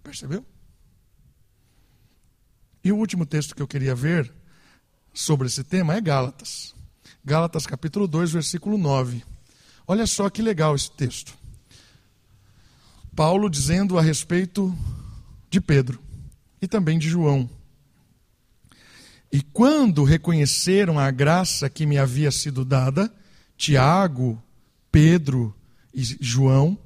Percebeu? 0.04 0.46
E 2.84 2.92
o 2.92 2.96
último 2.96 3.26
texto 3.26 3.54
que 3.54 3.62
eu 3.62 3.68
queria 3.68 3.94
ver 3.94 4.34
sobre 5.18 5.48
esse 5.48 5.64
tema 5.64 5.96
é 5.96 6.00
Gálatas. 6.00 6.76
Gálatas 7.26 7.66
capítulo 7.66 8.08
2, 8.08 8.34
versículo 8.34 8.78
9. 8.78 9.24
Olha 9.88 10.06
só 10.06 10.30
que 10.30 10.44
legal 10.44 10.76
esse 10.76 10.92
texto. 10.92 11.36
Paulo 13.16 13.50
dizendo 13.50 13.98
a 13.98 14.02
respeito 14.02 14.78
de 15.50 15.60
Pedro 15.60 16.00
e 16.62 16.68
também 16.68 17.00
de 17.00 17.10
João. 17.10 17.50
E 19.32 19.42
quando 19.42 20.04
reconheceram 20.04 21.00
a 21.00 21.10
graça 21.10 21.68
que 21.68 21.88
me 21.88 21.98
havia 21.98 22.30
sido 22.30 22.64
dada, 22.64 23.12
Tiago, 23.58 24.42
Pedro 24.92 25.54
e 25.92 26.04
João, 26.22 26.78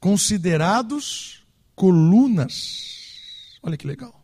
considerados 0.00 1.44
colunas. 1.76 3.52
Olha 3.62 3.76
que 3.76 3.86
legal 3.86 4.17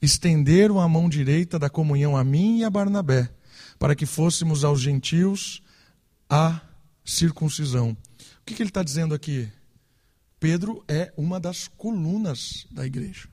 estenderam 0.00 0.80
a 0.80 0.88
mão 0.88 1.08
direita 1.08 1.58
da 1.58 1.68
comunhão 1.68 2.16
a 2.16 2.24
mim 2.24 2.58
e 2.58 2.64
a 2.64 2.70
Barnabé, 2.70 3.30
para 3.78 3.94
que 3.94 4.06
fôssemos 4.06 4.64
aos 4.64 4.80
gentios 4.80 5.62
a 6.28 6.60
circuncisão. 7.04 7.90
O 7.90 8.44
que, 8.44 8.54
que 8.54 8.62
ele 8.62 8.70
está 8.70 8.82
dizendo 8.82 9.14
aqui? 9.14 9.50
Pedro 10.38 10.82
é 10.88 11.12
uma 11.16 11.38
das 11.38 11.68
colunas 11.68 12.66
da 12.70 12.86
igreja. 12.86 13.28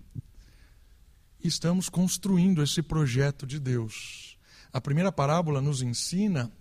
Estamos 1.42 1.88
construindo 1.88 2.62
esse 2.62 2.82
projeto 2.82 3.46
de 3.48 3.60
Deus. 3.60 4.38
A 4.74 4.82
primeira 4.82 5.12
parábola 5.12 5.62
nos 5.62 5.82
ensina 5.82 6.52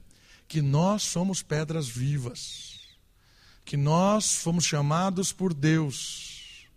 que 0.47 0.63
nós 0.63 1.03
somos 1.03 1.43
pedras 1.43 1.89
vivas, 1.89 2.79
que 3.65 3.77
nós 3.77 4.37
fomos 4.37 4.65
chamados 4.65 5.33
por 5.33 5.53
Deus 5.53 6.69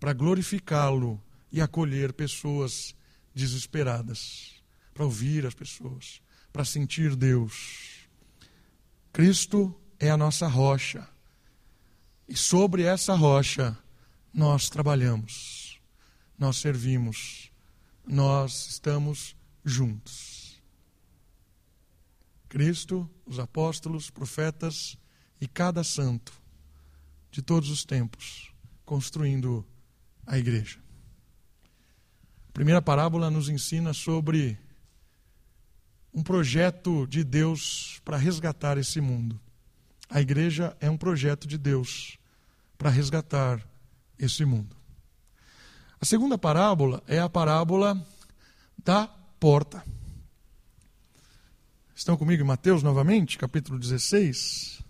para 0.00 0.12
glorificá-lo 0.12 1.22
e 1.50 1.60
acolher 1.60 2.12
pessoas 2.12 2.94
desesperadas, 3.34 4.62
para 4.92 5.04
ouvir 5.04 5.46
as 5.46 5.54
pessoas, 5.54 6.20
para 6.52 6.64
sentir 6.64 7.14
Deus. 7.14 8.08
Cristo 9.12 9.74
é 9.98 10.10
a 10.10 10.16
nossa 10.16 10.46
rocha. 10.46 11.08
E 12.28 12.36
sobre 12.36 12.82
essa 12.82 13.14
rocha 13.14 13.78
nós 14.32 14.68
trabalhamos, 14.68 15.80
nós 16.38 16.58
servimos, 16.58 17.50
nós 18.06 18.68
estamos 18.68 19.34
juntos. 19.64 20.60
Cristo, 22.48 23.08
os 23.26 23.38
apóstolos, 23.38 24.10
profetas 24.10 24.96
e 25.40 25.46
cada 25.46 25.84
santo 25.84 26.32
de 27.30 27.42
todos 27.42 27.70
os 27.70 27.84
tempos 27.84 28.50
construindo 28.84 29.66
a 30.26 30.38
igreja 30.38 30.87
primeira 32.58 32.82
parábola 32.82 33.30
nos 33.30 33.48
ensina 33.48 33.92
sobre 33.92 34.58
um 36.12 36.24
projeto 36.24 37.06
de 37.06 37.22
Deus 37.22 38.02
para 38.04 38.16
resgatar 38.16 38.76
esse 38.76 39.00
mundo. 39.00 39.40
A 40.10 40.20
igreja 40.20 40.76
é 40.80 40.90
um 40.90 40.96
projeto 40.96 41.46
de 41.46 41.56
Deus 41.56 42.18
para 42.76 42.90
resgatar 42.90 43.64
esse 44.18 44.44
mundo. 44.44 44.76
A 46.00 46.04
segunda 46.04 46.36
parábola 46.36 47.00
é 47.06 47.20
a 47.20 47.28
parábola 47.28 48.04
da 48.76 49.06
porta. 49.38 49.84
Estão 51.94 52.16
comigo 52.16 52.42
em 52.42 52.46
Mateus 52.46 52.82
novamente, 52.82 53.38
capítulo 53.38 53.78
16? 53.78 54.82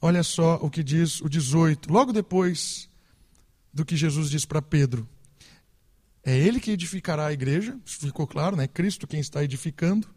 Olha 0.00 0.22
só 0.22 0.54
o 0.62 0.70
que 0.70 0.84
diz 0.84 1.20
o 1.20 1.28
18, 1.28 1.92
logo 1.92 2.12
depois 2.12 2.88
do 3.72 3.84
que 3.84 3.96
Jesus 3.96 4.30
diz 4.30 4.44
para 4.44 4.62
Pedro. 4.62 5.08
É 6.24 6.36
Ele 6.36 6.58
que 6.58 6.70
edificará 6.70 7.26
a 7.26 7.32
igreja, 7.32 7.76
isso 7.84 7.98
ficou 7.98 8.26
claro, 8.26 8.56
né? 8.56 8.66
Cristo 8.66 9.06
quem 9.06 9.20
está 9.20 9.44
edificando. 9.44 10.08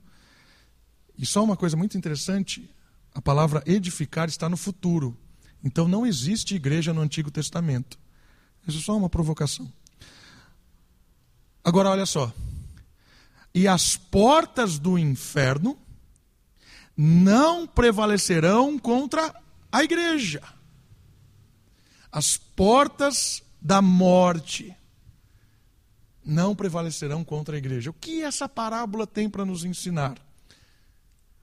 E 1.18 1.26
só 1.26 1.43
uma 1.43 1.58
coisa 1.58 1.76
muito 1.76 1.97
interessante: 1.97 2.70
a 3.14 3.22
palavra 3.22 3.62
edificar 3.66 4.30
está 4.30 4.47
no 4.47 4.55
futuro. 4.55 5.18
Então 5.64 5.88
não 5.88 6.05
existe 6.05 6.55
igreja 6.55 6.93
no 6.93 7.01
Antigo 7.01 7.30
Testamento. 7.30 7.99
Isso 8.66 8.78
é 8.78 8.82
só 8.82 8.95
uma 8.95 9.10
provocação. 9.10 9.72
Agora 11.64 11.89
olha 11.89 12.05
só. 12.05 12.32
E 13.53 13.68
as 13.68 13.97
portas 13.97 14.78
do 14.78 14.97
inferno 14.97 15.78
não 16.95 17.66
prevalecerão 17.66 18.78
contra 18.78 19.34
a 19.72 19.84
igreja. 19.84 20.41
As 22.12 22.38
portas 22.38 23.43
da 23.60 23.82
morte 23.82 24.76
não 26.28 26.53
prevalecerão 26.53 27.23
contra 27.23 27.55
a 27.55 27.57
igreja. 27.57 27.89
O 27.89 27.93
que 27.93 28.21
essa 28.21 28.49
parábola 28.49 29.07
tem 29.07 29.30
para 29.30 29.45
nos 29.45 29.63
ensinar? 29.63 30.17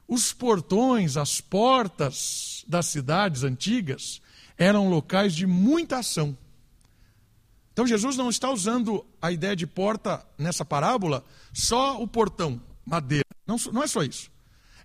Os 0.06 0.34
portões, 0.34 1.16
as 1.16 1.40
portas 1.40 2.62
das 2.68 2.86
cidades 2.86 3.42
antigas 3.42 4.20
eram 4.58 4.90
locais 4.90 5.34
de 5.34 5.46
muita 5.46 5.98
ação. 5.98 6.36
Então 7.72 7.86
Jesus 7.86 8.16
não 8.16 8.28
está 8.28 8.50
usando 8.50 9.04
a 9.20 9.32
ideia 9.32 9.56
de 9.56 9.66
porta 9.66 10.24
nessa 10.36 10.64
parábola 10.64 11.24
só 11.52 12.00
o 12.00 12.06
portão, 12.06 12.60
madeira. 12.84 13.24
Não, 13.46 13.56
não 13.72 13.82
é 13.82 13.86
só 13.86 14.02
isso. 14.02 14.30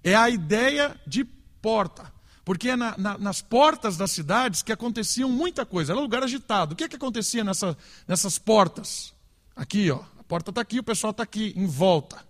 É 0.02 0.16
a 0.16 0.30
ideia 0.30 1.00
de 1.06 1.26
porta. 1.62 2.12
Porque 2.46 2.70
é 2.70 2.76
na, 2.76 2.98
na, 2.98 3.18
nas 3.18 3.42
portas 3.42 3.98
das 3.98 4.12
cidades 4.12 4.64
que 4.64 4.72
aconteciam 4.72 5.30
muita 5.30 5.66
coisa. 5.66 5.92
Era 5.92 6.00
um 6.00 6.04
lugar 6.04 6.24
agitado. 6.24 6.74
O 6.74 6.76
que, 6.76 6.86
é 6.86 6.88
que 6.88 6.96
acontecia 6.96 7.44
nessa, 7.44 7.78
nessas 8.08 8.40
portas? 8.40 9.14
Aqui, 9.60 9.92
ó, 9.92 10.02
a 10.18 10.24
porta 10.24 10.52
está 10.52 10.62
aqui, 10.62 10.80
o 10.80 10.84
pessoal 10.84 11.12
está 11.12 11.22
aqui, 11.22 11.54
em 11.54 11.66
volta. 11.66 12.26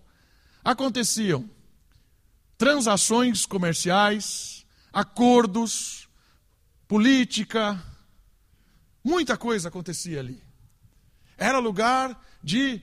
Aconteciam 0.64 1.48
transações 2.58 3.46
comerciais, 3.46 4.66
acordos, 4.92 6.08
política, 6.88 7.80
muita 9.04 9.36
coisa 9.36 9.68
acontecia 9.68 10.18
ali. 10.18 10.42
Era 11.38 11.60
lugar 11.60 12.20
de 12.42 12.82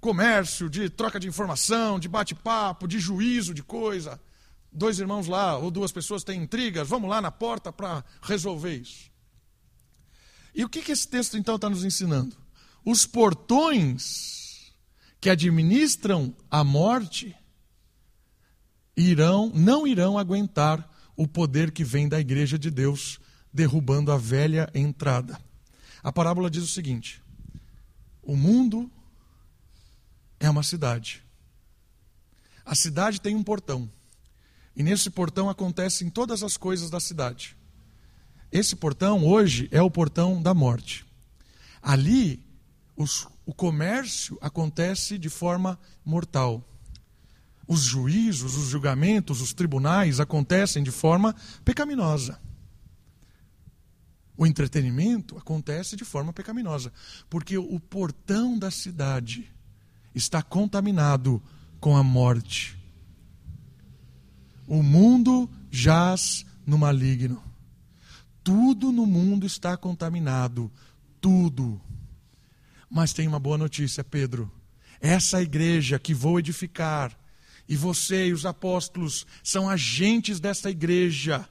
comércio, 0.00 0.70
de 0.70 0.88
troca 0.88 1.20
de 1.20 1.28
informação, 1.28 2.00
de 2.00 2.08
bate-papo, 2.08 2.88
de 2.88 2.98
juízo 2.98 3.52
de 3.52 3.62
coisa. 3.62 4.18
Dois 4.72 4.98
irmãos 4.98 5.26
lá, 5.26 5.58
ou 5.58 5.70
duas 5.70 5.92
pessoas 5.92 6.24
têm 6.24 6.42
intrigas, 6.42 6.88
vamos 6.88 7.10
lá 7.10 7.20
na 7.20 7.30
porta 7.30 7.70
para 7.70 8.02
resolver 8.22 8.74
isso. 8.74 9.10
E 10.54 10.64
o 10.64 10.68
que, 10.70 10.80
que 10.80 10.92
esse 10.92 11.06
texto 11.06 11.36
então 11.36 11.56
está 11.56 11.68
nos 11.68 11.84
ensinando? 11.84 12.39
Os 12.84 13.06
portões 13.06 14.72
que 15.20 15.28
administram 15.28 16.34
a 16.50 16.64
morte 16.64 17.36
irão, 18.96 19.50
não 19.54 19.86
irão 19.86 20.18
aguentar 20.18 20.88
o 21.16 21.26
poder 21.26 21.70
que 21.70 21.84
vem 21.84 22.08
da 22.08 22.18
igreja 22.18 22.58
de 22.58 22.70
Deus 22.70 23.20
derrubando 23.52 24.10
a 24.10 24.16
velha 24.16 24.70
entrada. 24.74 25.38
A 26.02 26.10
parábola 26.10 26.50
diz 26.50 26.62
o 26.62 26.68
seguinte: 26.68 27.22
o 28.22 28.36
mundo 28.36 28.90
é 30.38 30.48
uma 30.48 30.62
cidade. 30.62 31.22
A 32.64 32.74
cidade 32.74 33.20
tem 33.20 33.34
um 33.34 33.42
portão. 33.42 33.90
E 34.74 34.82
nesse 34.82 35.10
portão 35.10 35.50
acontecem 35.50 36.08
todas 36.08 36.42
as 36.42 36.56
coisas 36.56 36.88
da 36.88 37.00
cidade. 37.00 37.56
Esse 38.50 38.74
portão 38.76 39.24
hoje 39.26 39.68
é 39.70 39.82
o 39.82 39.90
portão 39.90 40.40
da 40.40 40.54
morte. 40.54 41.04
Ali 41.82 42.42
os, 43.00 43.26
o 43.46 43.54
comércio 43.54 44.36
acontece 44.42 45.16
de 45.16 45.30
forma 45.30 45.78
mortal. 46.04 46.62
Os 47.66 47.80
juízos, 47.80 48.54
os 48.56 48.68
julgamentos, 48.68 49.40
os 49.40 49.54
tribunais 49.54 50.20
acontecem 50.20 50.82
de 50.82 50.90
forma 50.90 51.34
pecaminosa. 51.64 52.38
O 54.36 54.46
entretenimento 54.46 55.38
acontece 55.38 55.96
de 55.96 56.04
forma 56.04 56.30
pecaminosa, 56.30 56.92
porque 57.30 57.56
o 57.56 57.80
portão 57.80 58.58
da 58.58 58.70
cidade 58.70 59.50
está 60.14 60.42
contaminado 60.42 61.42
com 61.80 61.96
a 61.96 62.02
morte. 62.02 62.78
O 64.66 64.82
mundo 64.82 65.48
jaz 65.70 66.44
no 66.66 66.76
maligno. 66.76 67.42
Tudo 68.44 68.92
no 68.92 69.06
mundo 69.06 69.46
está 69.46 69.74
contaminado. 69.74 70.70
Tudo. 71.18 71.80
Mas 72.90 73.12
tem 73.12 73.28
uma 73.28 73.38
boa 73.38 73.56
notícia, 73.56 74.02
Pedro. 74.02 74.50
Essa 75.00 75.40
igreja 75.40 75.98
que 75.98 76.12
vou 76.12 76.38
edificar 76.38 77.16
E 77.68 77.76
você 77.76 78.26
e 78.26 78.32
os 78.32 78.44
apóstolos 78.44 79.24
são 79.44 79.70
agentes 79.70 80.40
dessa 80.40 80.68
igreja. 80.68 81.48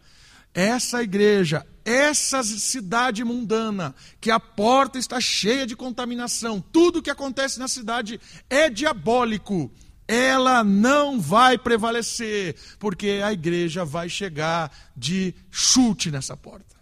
Essa 0.54 1.02
igreja, 1.02 1.66
essa 1.86 2.44
cidade 2.44 3.24
mundana, 3.24 3.96
que 4.20 4.30
a 4.30 4.38
porta 4.38 5.00
está 5.00 5.22
cheia 5.22 5.66
de 5.66 5.78
contaminação, 5.78 6.60
tudo 6.60 7.02
que 7.02 7.10
acontece 7.10 7.58
na 7.58 7.70
cidade 7.70 8.20
é 8.50 8.70
diabólico. 8.70 9.72
Ela 10.06 10.62
não 10.62 11.22
vai 11.22 11.58
prevalecer, 11.58 12.58
porque 12.80 13.22
a 13.24 13.32
igreja 13.32 13.86
vai 13.86 14.10
chegar 14.10 14.70
de 14.98 15.34
chute 15.50 16.12
nessa 16.12 16.36
porta. 16.36 16.76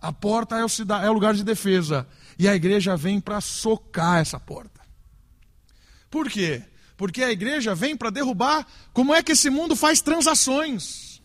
A 0.00 0.12
porta 0.12 0.56
é 0.56 0.64
o, 0.64 0.68
é 1.04 1.08
o 1.08 1.12
lugar 1.12 1.32
de 1.32 1.44
defesa. 1.44 2.08
E 2.38 2.48
a 2.48 2.54
igreja 2.54 2.96
vem 2.96 3.20
para 3.20 3.40
socar 3.40 4.20
essa 4.20 4.38
porta. 4.40 4.80
Por 6.10 6.28
quê? 6.28 6.62
Porque 6.96 7.22
a 7.22 7.32
igreja 7.32 7.74
vem 7.74 7.96
para 7.96 8.10
derrubar 8.10 8.66
como 8.92 9.14
é 9.14 9.22
que 9.22 9.32
esse 9.32 9.50
mundo 9.50 9.74
faz 9.74 10.00
transações. 10.00 11.20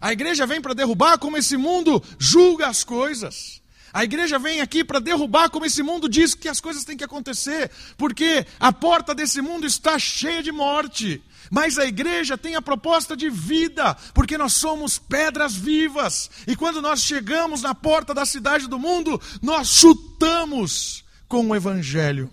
A 0.00 0.12
igreja 0.12 0.46
vem 0.46 0.60
para 0.60 0.74
derrubar 0.74 1.18
como 1.18 1.36
esse 1.36 1.56
mundo 1.56 2.02
julga 2.18 2.66
as 2.66 2.84
coisas. 2.84 3.62
A 3.92 4.02
igreja 4.02 4.38
vem 4.38 4.60
aqui 4.60 4.82
para 4.82 4.98
derrubar 4.98 5.48
como 5.50 5.64
esse 5.64 5.82
mundo 5.82 6.08
diz 6.08 6.34
que 6.34 6.48
as 6.48 6.60
coisas 6.60 6.84
têm 6.84 6.96
que 6.96 7.04
acontecer, 7.04 7.70
porque 7.96 8.44
a 8.58 8.72
porta 8.72 9.14
desse 9.14 9.40
mundo 9.40 9.66
está 9.66 9.98
cheia 10.00 10.42
de 10.42 10.50
morte. 10.50 11.22
Mas 11.54 11.78
a 11.78 11.86
igreja 11.86 12.36
tem 12.36 12.56
a 12.56 12.60
proposta 12.60 13.16
de 13.16 13.30
vida, 13.30 13.94
porque 14.12 14.36
nós 14.36 14.54
somos 14.54 14.98
pedras 14.98 15.54
vivas. 15.54 16.28
E 16.48 16.56
quando 16.56 16.82
nós 16.82 17.00
chegamos 17.00 17.62
na 17.62 17.72
porta 17.72 18.12
da 18.12 18.26
cidade 18.26 18.66
do 18.66 18.76
mundo, 18.76 19.22
nós 19.40 19.68
chutamos 19.68 21.04
com 21.28 21.46
o 21.46 21.54
evangelho 21.54 22.28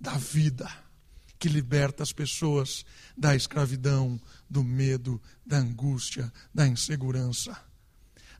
da 0.00 0.14
vida, 0.14 0.68
que 1.38 1.48
liberta 1.48 2.02
as 2.02 2.12
pessoas 2.12 2.84
da 3.16 3.36
escravidão, 3.36 4.20
do 4.50 4.64
medo, 4.64 5.22
da 5.46 5.58
angústia, 5.58 6.32
da 6.52 6.66
insegurança 6.66 7.67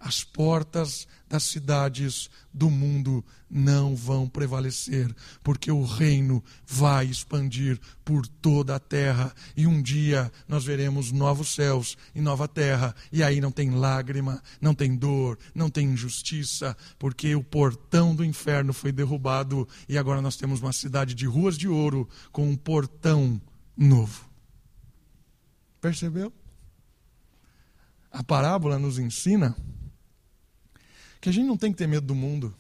as 0.01 0.23
portas 0.23 1.07
das 1.29 1.43
cidades 1.43 2.31
do 2.53 2.71
mundo 2.71 3.25
não 3.51 3.95
vão 3.95 4.29
prevalecer, 4.29 5.15
porque 5.43 5.71
o 5.71 5.85
reino 5.85 6.43
vai 6.67 7.07
expandir 7.07 7.79
por 8.05 8.27
toda 8.27 8.77
a 8.77 8.79
terra, 8.79 9.35
e 9.57 9.67
um 9.67 9.83
dia 9.83 10.31
nós 10.47 10.65
veremos 10.65 11.13
novos 11.13 11.55
céus 11.55 11.97
e 12.15 12.21
nova 12.21 12.47
terra, 12.47 12.95
e 13.13 13.23
aí 13.23 13.41
não 13.41 13.51
tem 13.51 13.71
lágrima, 13.71 14.43
não 14.61 14.75
tem 14.75 14.97
dor, 14.97 15.39
não 15.55 15.69
tem 15.69 15.89
injustiça, 15.89 16.77
porque 16.99 17.35
o 17.35 17.43
portão 17.43 18.15
do 18.15 18.25
inferno 18.25 18.73
foi 18.73 18.93
derrubado, 18.93 19.69
e 19.89 19.99
agora 19.99 20.23
nós 20.23 20.37
temos 20.37 20.61
uma 20.61 20.73
cidade 20.73 21.15
de 21.15 21.27
ruas 21.27 21.59
de 21.59 21.69
ouro 21.69 22.09
com 22.33 22.49
um 22.49 22.57
portão 22.57 23.41
novo. 23.77 24.29
Percebeu? 25.81 26.33
A 28.11 28.25
parábola 28.25 28.79
nos 28.79 28.99
ensina 28.99 29.55
que 31.21 31.29
a 31.29 31.33
gente 31.33 31.47
não 31.47 31.57
tem 31.57 31.73
que 31.73 31.79
ter 31.79 31.87
medo 31.87 32.07
do 32.07 32.15
mundo. 32.15 32.55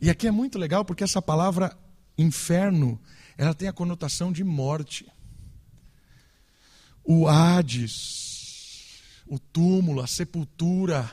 E 0.00 0.10
aqui 0.10 0.26
é 0.26 0.30
muito 0.30 0.58
legal 0.58 0.84
porque 0.84 1.04
essa 1.04 1.22
palavra 1.22 1.76
inferno, 2.18 3.00
ela 3.36 3.54
tem 3.54 3.68
a 3.68 3.72
conotação 3.72 4.30
de 4.30 4.44
morte. 4.44 5.06
O 7.02 7.26
Hades, 7.28 9.00
o 9.26 9.38
túmulo, 9.38 10.02
a 10.02 10.06
sepultura, 10.06 11.10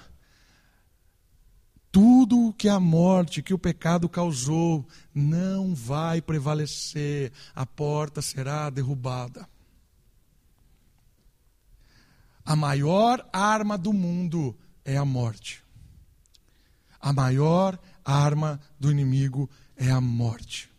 tudo 1.91 2.53
que 2.57 2.67
a 2.67 2.79
morte, 2.79 3.41
que 3.43 3.53
o 3.53 3.59
pecado 3.59 4.09
causou, 4.09 4.85
não 5.13 5.73
vai 5.75 6.21
prevalecer, 6.21 7.31
a 7.55 7.65
porta 7.65 8.21
será 8.21 8.69
derrubada. 8.69 9.47
A 12.43 12.57
maior 12.57 13.25
arma 13.31 13.77
do 13.77 13.93
mundo 13.93 14.57
é 14.83 14.97
a 14.97 15.05
morte 15.05 15.62
a 17.03 17.11
maior 17.11 17.77
arma 18.05 18.61
do 18.79 18.89
inimigo 18.89 19.49
é 19.75 19.91
a 19.91 19.99
morte. 19.99 20.71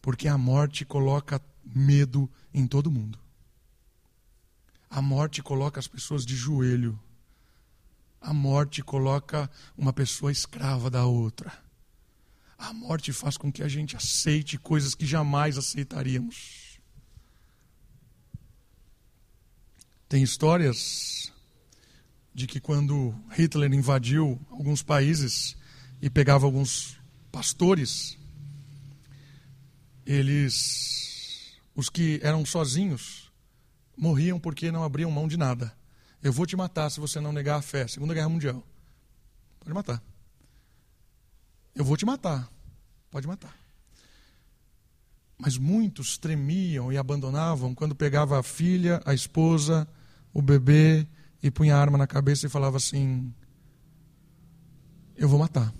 Porque 0.00 0.26
a 0.26 0.38
morte 0.38 0.82
coloca 0.82 1.42
medo 1.62 2.28
em 2.54 2.66
todo 2.66 2.90
mundo. 2.90 3.18
A 4.88 5.02
morte 5.02 5.42
coloca 5.42 5.78
as 5.78 5.86
pessoas 5.86 6.24
de 6.24 6.34
joelho. 6.34 6.98
A 8.18 8.32
morte 8.32 8.82
coloca 8.82 9.50
uma 9.76 9.92
pessoa 9.92 10.32
escrava 10.32 10.88
da 10.88 11.04
outra. 11.04 11.52
A 12.56 12.72
morte 12.72 13.12
faz 13.12 13.36
com 13.36 13.52
que 13.52 13.62
a 13.62 13.68
gente 13.68 13.94
aceite 13.94 14.56
coisas 14.56 14.94
que 14.94 15.04
jamais 15.04 15.58
aceitaríamos. 15.58 16.80
Tem 20.08 20.22
histórias 20.22 21.30
de 22.34 22.46
que 22.46 22.60
quando 22.60 23.14
Hitler 23.30 23.72
invadiu 23.72 24.40
alguns 24.50 24.82
países 24.82 25.56
e 26.00 26.08
pegava 26.08 26.46
alguns 26.46 26.98
pastores, 27.30 28.18
eles, 30.06 31.58
os 31.74 31.88
que 31.88 32.20
eram 32.22 32.44
sozinhos, 32.44 33.30
morriam 33.96 34.40
porque 34.40 34.72
não 34.72 34.82
abriam 34.82 35.10
mão 35.10 35.28
de 35.28 35.36
nada. 35.36 35.72
Eu 36.22 36.32
vou 36.32 36.46
te 36.46 36.56
matar 36.56 36.90
se 36.90 37.00
você 37.00 37.20
não 37.20 37.32
negar 37.32 37.56
a 37.56 37.62
fé. 37.62 37.86
Segunda 37.86 38.14
Guerra 38.14 38.28
Mundial. 38.28 38.62
Pode 39.60 39.74
matar. 39.74 40.02
Eu 41.74 41.84
vou 41.84 41.96
te 41.96 42.06
matar. 42.06 42.50
Pode 43.10 43.26
matar. 43.26 43.56
Mas 45.36 45.58
muitos 45.58 46.16
tremiam 46.16 46.92
e 46.92 46.96
abandonavam 46.96 47.74
quando 47.74 47.94
pegava 47.94 48.38
a 48.38 48.42
filha, 48.42 49.02
a 49.04 49.12
esposa, 49.12 49.88
o 50.32 50.40
bebê 50.40 51.06
e 51.42 51.50
punha 51.50 51.76
a 51.76 51.80
arma 51.80 51.98
na 51.98 52.06
cabeça 52.06 52.46
e 52.46 52.50
falava 52.50 52.76
assim: 52.76 53.34
Eu 55.16 55.28
vou 55.28 55.38
matar. 55.38 55.74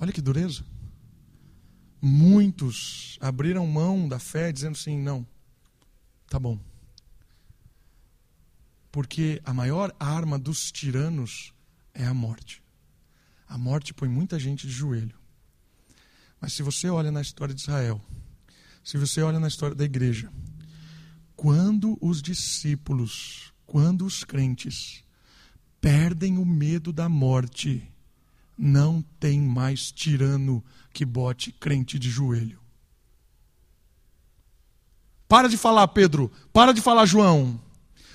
Olha 0.00 0.12
que 0.12 0.20
dureza. 0.20 0.64
Muitos 2.00 3.18
abriram 3.20 3.66
mão 3.66 4.08
da 4.08 4.18
fé 4.18 4.50
dizendo 4.50 4.72
assim: 4.72 4.98
Não, 4.98 5.26
tá 6.28 6.38
bom. 6.38 6.58
Porque 8.90 9.40
a 9.44 9.52
maior 9.52 9.94
arma 10.00 10.38
dos 10.38 10.72
tiranos 10.72 11.52
é 11.94 12.04
a 12.04 12.14
morte. 12.14 12.62
A 13.46 13.56
morte 13.56 13.94
põe 13.94 14.08
muita 14.08 14.38
gente 14.38 14.66
de 14.66 14.72
joelho. 14.72 15.16
Mas 16.40 16.52
se 16.52 16.62
você 16.62 16.88
olha 16.88 17.10
na 17.10 17.20
história 17.20 17.54
de 17.54 17.60
Israel, 17.60 18.00
se 18.84 18.96
você 18.96 19.22
olha 19.22 19.40
na 19.40 19.48
história 19.48 19.74
da 19.74 19.84
igreja, 19.84 20.30
quando 21.38 21.96
os 22.00 22.20
discípulos, 22.20 23.52
quando 23.64 24.04
os 24.04 24.24
crentes 24.24 25.04
perdem 25.80 26.36
o 26.36 26.44
medo 26.44 26.92
da 26.92 27.08
morte, 27.08 27.88
não 28.58 29.00
tem 29.20 29.40
mais 29.40 29.92
tirano 29.92 30.64
que 30.92 31.04
bote 31.04 31.52
crente 31.52 31.96
de 31.96 32.10
joelho. 32.10 32.60
Para 35.28 35.48
de 35.48 35.56
falar, 35.56 35.86
Pedro. 35.86 36.28
Para 36.52 36.72
de 36.72 36.80
falar, 36.80 37.06
João. 37.06 37.62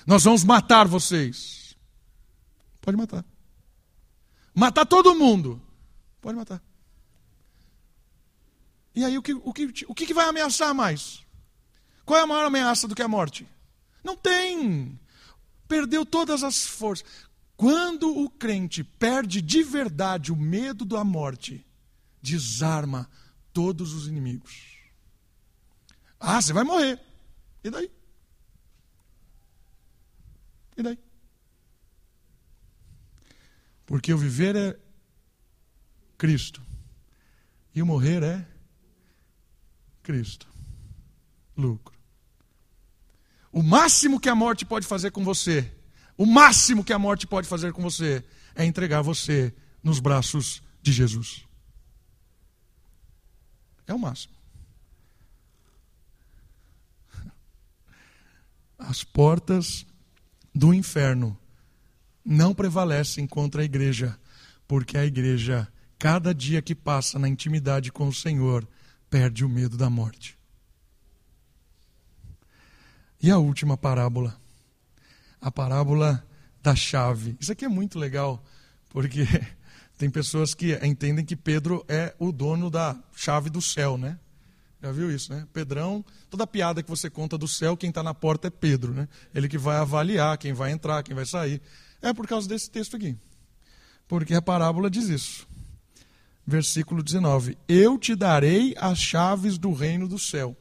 Nós 0.06 0.22
vamos 0.22 0.44
matar 0.44 0.86
vocês. 0.86 1.74
Pode 2.82 2.94
matar. 2.94 3.24
Matar 4.54 4.84
todo 4.84 5.14
mundo. 5.14 5.62
Pode 6.20 6.36
matar. 6.36 6.62
E 8.94 9.02
aí 9.02 9.16
o 9.16 9.22
que, 9.22 9.32
o 9.32 9.52
que, 9.54 9.86
o 9.88 9.94
que 9.94 10.12
vai 10.12 10.28
ameaçar 10.28 10.74
mais? 10.74 11.23
Qual 12.04 12.18
é 12.18 12.22
a 12.22 12.26
maior 12.26 12.44
ameaça 12.44 12.86
do 12.86 12.94
que 12.94 13.02
a 13.02 13.08
morte? 13.08 13.46
Não 14.02 14.16
tem. 14.16 14.98
Perdeu 15.66 16.04
todas 16.04 16.42
as 16.42 16.66
forças. 16.66 17.06
Quando 17.56 18.16
o 18.18 18.28
crente 18.28 18.84
perde 18.84 19.40
de 19.40 19.62
verdade 19.62 20.32
o 20.32 20.36
medo 20.36 20.84
da 20.84 21.04
morte, 21.04 21.64
desarma 22.20 23.08
todos 23.52 23.94
os 23.94 24.06
inimigos. 24.06 24.78
Ah, 26.18 26.40
você 26.40 26.52
vai 26.52 26.64
morrer. 26.64 27.00
E 27.62 27.70
daí? 27.70 27.90
E 30.76 30.82
daí? 30.82 30.98
Porque 33.86 34.12
o 34.12 34.18
viver 34.18 34.56
é 34.56 34.78
Cristo 36.18 36.62
e 37.74 37.82
o 37.82 37.86
morrer 37.86 38.22
é 38.22 38.48
Cristo. 40.02 40.48
Lucro. 41.56 41.93
O 43.54 43.62
máximo 43.62 44.18
que 44.18 44.28
a 44.28 44.34
morte 44.34 44.64
pode 44.64 44.84
fazer 44.84 45.12
com 45.12 45.22
você, 45.22 45.72
o 46.18 46.26
máximo 46.26 46.82
que 46.82 46.92
a 46.92 46.98
morte 46.98 47.24
pode 47.24 47.46
fazer 47.46 47.72
com 47.72 47.80
você, 47.80 48.24
é 48.52 48.64
entregar 48.64 49.00
você 49.00 49.54
nos 49.80 50.00
braços 50.00 50.60
de 50.82 50.90
Jesus. 50.90 51.44
É 53.86 53.94
o 53.94 53.98
máximo. 53.98 54.34
As 58.76 59.04
portas 59.04 59.86
do 60.52 60.74
inferno 60.74 61.38
não 62.24 62.52
prevalecem 62.52 63.24
contra 63.24 63.62
a 63.62 63.64
igreja, 63.64 64.18
porque 64.66 64.98
a 64.98 65.06
igreja, 65.06 65.68
cada 65.96 66.34
dia 66.34 66.60
que 66.60 66.74
passa 66.74 67.20
na 67.20 67.28
intimidade 67.28 67.92
com 67.92 68.08
o 68.08 68.12
Senhor, 68.12 68.66
perde 69.08 69.44
o 69.44 69.48
medo 69.48 69.76
da 69.76 69.88
morte. 69.88 70.36
E 73.24 73.30
a 73.30 73.38
última 73.38 73.74
parábola, 73.74 74.38
a 75.40 75.50
parábola 75.50 76.22
da 76.62 76.76
chave. 76.76 77.38
Isso 77.40 77.50
aqui 77.50 77.64
é 77.64 77.68
muito 77.68 77.98
legal, 77.98 78.44
porque 78.90 79.26
tem 79.96 80.10
pessoas 80.10 80.52
que 80.52 80.78
entendem 80.86 81.24
que 81.24 81.34
Pedro 81.34 81.82
é 81.88 82.14
o 82.18 82.30
dono 82.30 82.68
da 82.68 82.94
chave 83.16 83.48
do 83.48 83.62
céu, 83.62 83.96
né? 83.96 84.18
Já 84.82 84.92
viu 84.92 85.10
isso, 85.10 85.32
né? 85.32 85.48
Pedrão, 85.54 86.04
toda 86.28 86.46
piada 86.46 86.82
que 86.82 86.90
você 86.90 87.08
conta 87.08 87.38
do 87.38 87.48
céu, 87.48 87.78
quem 87.78 87.88
está 87.88 88.02
na 88.02 88.12
porta 88.12 88.48
é 88.48 88.50
Pedro, 88.50 88.92
né? 88.92 89.08
Ele 89.34 89.48
que 89.48 89.56
vai 89.56 89.78
avaliar 89.78 90.36
quem 90.36 90.52
vai 90.52 90.70
entrar, 90.70 91.02
quem 91.02 91.16
vai 91.16 91.24
sair. 91.24 91.62
É 92.02 92.12
por 92.12 92.26
causa 92.26 92.46
desse 92.46 92.70
texto 92.70 92.94
aqui. 92.94 93.16
Porque 94.06 94.34
a 94.34 94.42
parábola 94.42 94.90
diz 94.90 95.08
isso. 95.08 95.48
Versículo 96.46 97.02
19: 97.02 97.56
Eu 97.66 97.96
te 97.96 98.14
darei 98.14 98.74
as 98.76 98.98
chaves 98.98 99.56
do 99.56 99.72
reino 99.72 100.06
do 100.06 100.18
céu. 100.18 100.54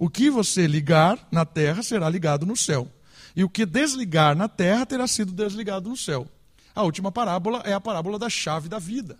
O 0.00 0.08
que 0.08 0.30
você 0.30 0.66
ligar 0.66 1.28
na 1.30 1.44
terra 1.44 1.82
será 1.82 2.08
ligado 2.08 2.46
no 2.46 2.56
céu. 2.56 2.90
E 3.36 3.44
o 3.44 3.50
que 3.50 3.66
desligar 3.66 4.34
na 4.34 4.48
terra 4.48 4.86
terá 4.86 5.06
sido 5.06 5.30
desligado 5.30 5.90
no 5.90 5.96
céu. 5.96 6.26
A 6.74 6.82
última 6.82 7.12
parábola 7.12 7.60
é 7.66 7.74
a 7.74 7.80
parábola 7.80 8.18
da 8.18 8.30
chave 8.30 8.66
da 8.66 8.78
vida. 8.78 9.18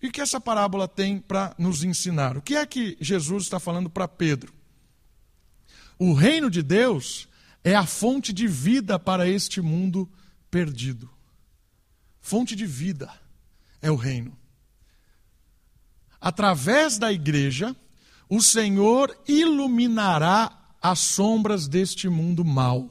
E 0.00 0.08
o 0.08 0.10
que 0.10 0.22
essa 0.22 0.40
parábola 0.40 0.88
tem 0.88 1.18
para 1.18 1.54
nos 1.58 1.84
ensinar? 1.84 2.34
O 2.34 2.40
que 2.40 2.56
é 2.56 2.64
que 2.64 2.96
Jesus 2.98 3.42
está 3.42 3.60
falando 3.60 3.90
para 3.90 4.08
Pedro? 4.08 4.54
O 5.98 6.14
reino 6.14 6.48
de 6.48 6.62
Deus 6.62 7.28
é 7.62 7.74
a 7.74 7.84
fonte 7.84 8.32
de 8.32 8.48
vida 8.48 8.98
para 8.98 9.28
este 9.28 9.60
mundo 9.60 10.10
perdido. 10.50 11.10
Fonte 12.22 12.56
de 12.56 12.64
vida 12.64 13.12
é 13.82 13.90
o 13.90 13.96
reino. 13.96 14.34
Através 16.18 16.96
da 16.96 17.12
igreja, 17.12 17.76
o 18.34 18.42
Senhor 18.42 19.16
iluminará 19.28 20.50
as 20.82 20.98
sombras 20.98 21.68
deste 21.68 22.08
mundo 22.08 22.44
mal. 22.44 22.90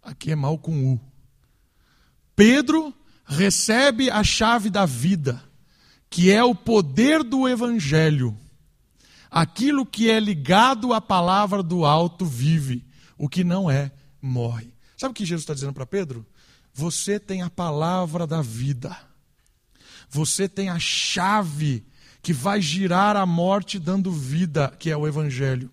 Aqui 0.00 0.30
é 0.30 0.36
mal 0.36 0.56
com 0.56 0.94
U. 0.94 1.00
Pedro 2.36 2.94
recebe 3.24 4.08
a 4.08 4.22
chave 4.22 4.70
da 4.70 4.86
vida, 4.86 5.42
que 6.08 6.30
é 6.30 6.44
o 6.44 6.54
poder 6.54 7.24
do 7.24 7.48
Evangelho. 7.48 8.38
Aquilo 9.28 9.84
que 9.84 10.08
é 10.08 10.20
ligado 10.20 10.92
à 10.92 11.00
palavra 11.00 11.60
do 11.60 11.84
alto 11.84 12.24
vive, 12.24 12.86
o 13.18 13.28
que 13.28 13.42
não 13.42 13.68
é, 13.68 13.90
morre. 14.22 14.72
Sabe 14.96 15.10
o 15.10 15.14
que 15.14 15.24
Jesus 15.26 15.42
está 15.42 15.54
dizendo 15.54 15.72
para 15.72 15.84
Pedro? 15.84 16.24
Você 16.72 17.18
tem 17.18 17.42
a 17.42 17.50
palavra 17.50 18.28
da 18.28 18.40
vida. 18.40 18.96
Você 20.08 20.48
tem 20.48 20.68
a 20.68 20.78
chave 20.78 21.84
que 22.24 22.32
vai 22.32 22.58
girar 22.58 23.16
a 23.16 23.26
morte 23.26 23.78
dando 23.78 24.10
vida, 24.10 24.74
que 24.78 24.90
é 24.90 24.96
o 24.96 25.06
Evangelho. 25.06 25.70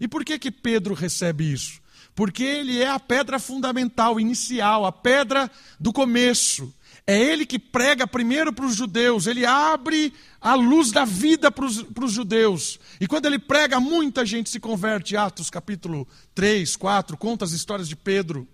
E 0.00 0.06
por 0.06 0.24
que, 0.24 0.38
que 0.38 0.50
Pedro 0.52 0.94
recebe 0.94 1.52
isso? 1.52 1.80
Porque 2.14 2.44
ele 2.44 2.80
é 2.80 2.88
a 2.88 3.00
pedra 3.00 3.40
fundamental, 3.40 4.20
inicial, 4.20 4.86
a 4.86 4.92
pedra 4.92 5.50
do 5.78 5.92
começo. 5.92 6.72
É 7.04 7.20
ele 7.20 7.44
que 7.44 7.58
prega 7.58 8.06
primeiro 8.06 8.52
para 8.52 8.64
os 8.64 8.76
judeus, 8.76 9.26
ele 9.26 9.44
abre 9.44 10.14
a 10.40 10.54
luz 10.54 10.92
da 10.92 11.04
vida 11.04 11.50
para 11.50 11.64
os 11.64 12.12
judeus. 12.12 12.78
E 13.00 13.08
quando 13.08 13.26
ele 13.26 13.38
prega, 13.38 13.80
muita 13.80 14.24
gente 14.24 14.50
se 14.50 14.60
converte. 14.60 15.16
Atos 15.16 15.50
capítulo 15.50 16.06
3, 16.32 16.76
4, 16.76 17.16
conta 17.16 17.44
as 17.44 17.50
histórias 17.50 17.88
de 17.88 17.96
Pedro. 17.96 18.46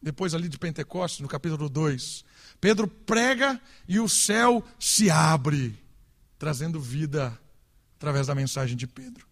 Depois 0.00 0.32
ali 0.32 0.48
de 0.48 0.58
Pentecostes, 0.58 1.20
no 1.20 1.28
capítulo 1.28 1.68
2. 1.68 2.24
Pedro 2.60 2.86
prega 2.86 3.60
e 3.88 3.98
o 3.98 4.08
céu 4.08 4.64
se 4.78 5.10
abre, 5.10 5.81
trazendo 6.42 6.80
vida 6.80 7.38
através 7.96 8.26
da 8.26 8.34
mensagem 8.34 8.76
de 8.76 8.84
Pedro. 8.84 9.24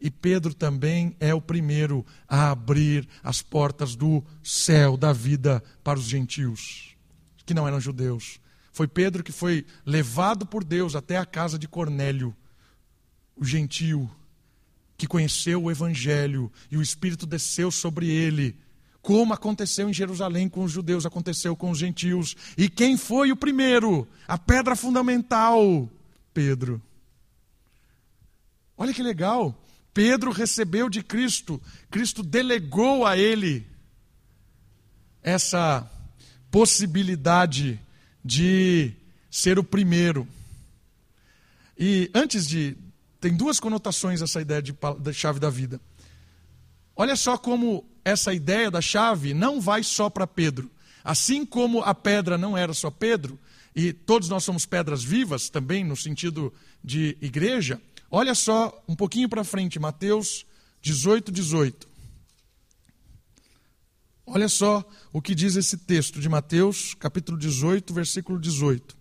E 0.00 0.10
Pedro 0.10 0.52
também 0.52 1.14
é 1.20 1.32
o 1.32 1.40
primeiro 1.40 2.04
a 2.28 2.50
abrir 2.50 3.08
as 3.22 3.40
portas 3.40 3.94
do 3.94 4.20
céu, 4.42 4.96
da 4.96 5.12
vida 5.12 5.62
para 5.84 5.96
os 5.96 6.06
gentios 6.06 6.96
que 7.44 7.54
não 7.54 7.68
eram 7.68 7.80
judeus. 7.80 8.40
Foi 8.72 8.88
Pedro 8.88 9.22
que 9.22 9.30
foi 9.30 9.64
levado 9.86 10.44
por 10.44 10.64
Deus 10.64 10.96
até 10.96 11.16
a 11.16 11.24
casa 11.24 11.56
de 11.56 11.68
Cornélio, 11.68 12.34
o 13.36 13.44
gentio, 13.44 14.10
que 14.96 15.06
conheceu 15.06 15.62
o 15.62 15.70
evangelho 15.70 16.50
e 16.68 16.76
o 16.76 16.82
Espírito 16.82 17.26
desceu 17.26 17.70
sobre 17.70 18.08
ele. 18.08 18.58
Como 19.00 19.32
aconteceu 19.32 19.88
em 19.88 19.94
Jerusalém 19.94 20.48
com 20.48 20.64
os 20.64 20.72
judeus, 20.72 21.06
aconteceu 21.06 21.54
com 21.54 21.70
os 21.70 21.78
gentios. 21.78 22.34
E 22.58 22.68
quem 22.68 22.96
foi 22.96 23.30
o 23.30 23.36
primeiro? 23.36 24.08
A 24.26 24.36
pedra 24.36 24.74
fundamental? 24.74 25.88
Pedro. 26.36 26.82
Olha 28.76 28.92
que 28.92 29.02
legal. 29.02 29.58
Pedro 29.94 30.30
recebeu 30.30 30.90
de 30.90 31.02
Cristo, 31.02 31.58
Cristo 31.90 32.22
delegou 32.22 33.06
a 33.06 33.16
ele 33.16 33.66
essa 35.22 35.90
possibilidade 36.50 37.80
de 38.22 38.92
ser 39.30 39.58
o 39.58 39.64
primeiro. 39.64 40.28
E 41.78 42.10
antes 42.14 42.46
de. 42.46 42.76
Tem 43.18 43.34
duas 43.34 43.58
conotações 43.58 44.20
essa 44.20 44.42
ideia 44.42 44.60
de, 44.60 44.76
da 45.00 45.14
chave 45.14 45.40
da 45.40 45.48
vida. 45.48 45.80
Olha 46.94 47.16
só 47.16 47.38
como 47.38 47.82
essa 48.04 48.34
ideia 48.34 48.70
da 48.70 48.82
chave 48.82 49.32
não 49.32 49.58
vai 49.58 49.82
só 49.82 50.10
para 50.10 50.26
Pedro. 50.26 50.70
Assim 51.02 51.46
como 51.46 51.80
a 51.80 51.94
pedra 51.94 52.36
não 52.36 52.58
era 52.58 52.74
só 52.74 52.90
Pedro, 52.90 53.38
e 53.76 53.92
todos 53.92 54.30
nós 54.30 54.42
somos 54.42 54.64
pedras 54.64 55.04
vivas 55.04 55.50
também, 55.50 55.84
no 55.84 55.94
sentido 55.94 56.50
de 56.82 57.18
igreja, 57.20 57.78
olha 58.10 58.34
só 58.34 58.82
um 58.88 58.96
pouquinho 58.96 59.28
para 59.28 59.44
frente, 59.44 59.78
Mateus 59.78 60.46
18, 60.80 61.30
18. 61.30 61.86
Olha 64.24 64.48
só 64.48 64.82
o 65.12 65.20
que 65.20 65.34
diz 65.34 65.56
esse 65.56 65.76
texto 65.76 66.20
de 66.20 66.28
Mateus, 66.28 66.94
capítulo 66.94 67.36
18, 67.36 67.92
versículo 67.92 68.40
18. 68.40 68.96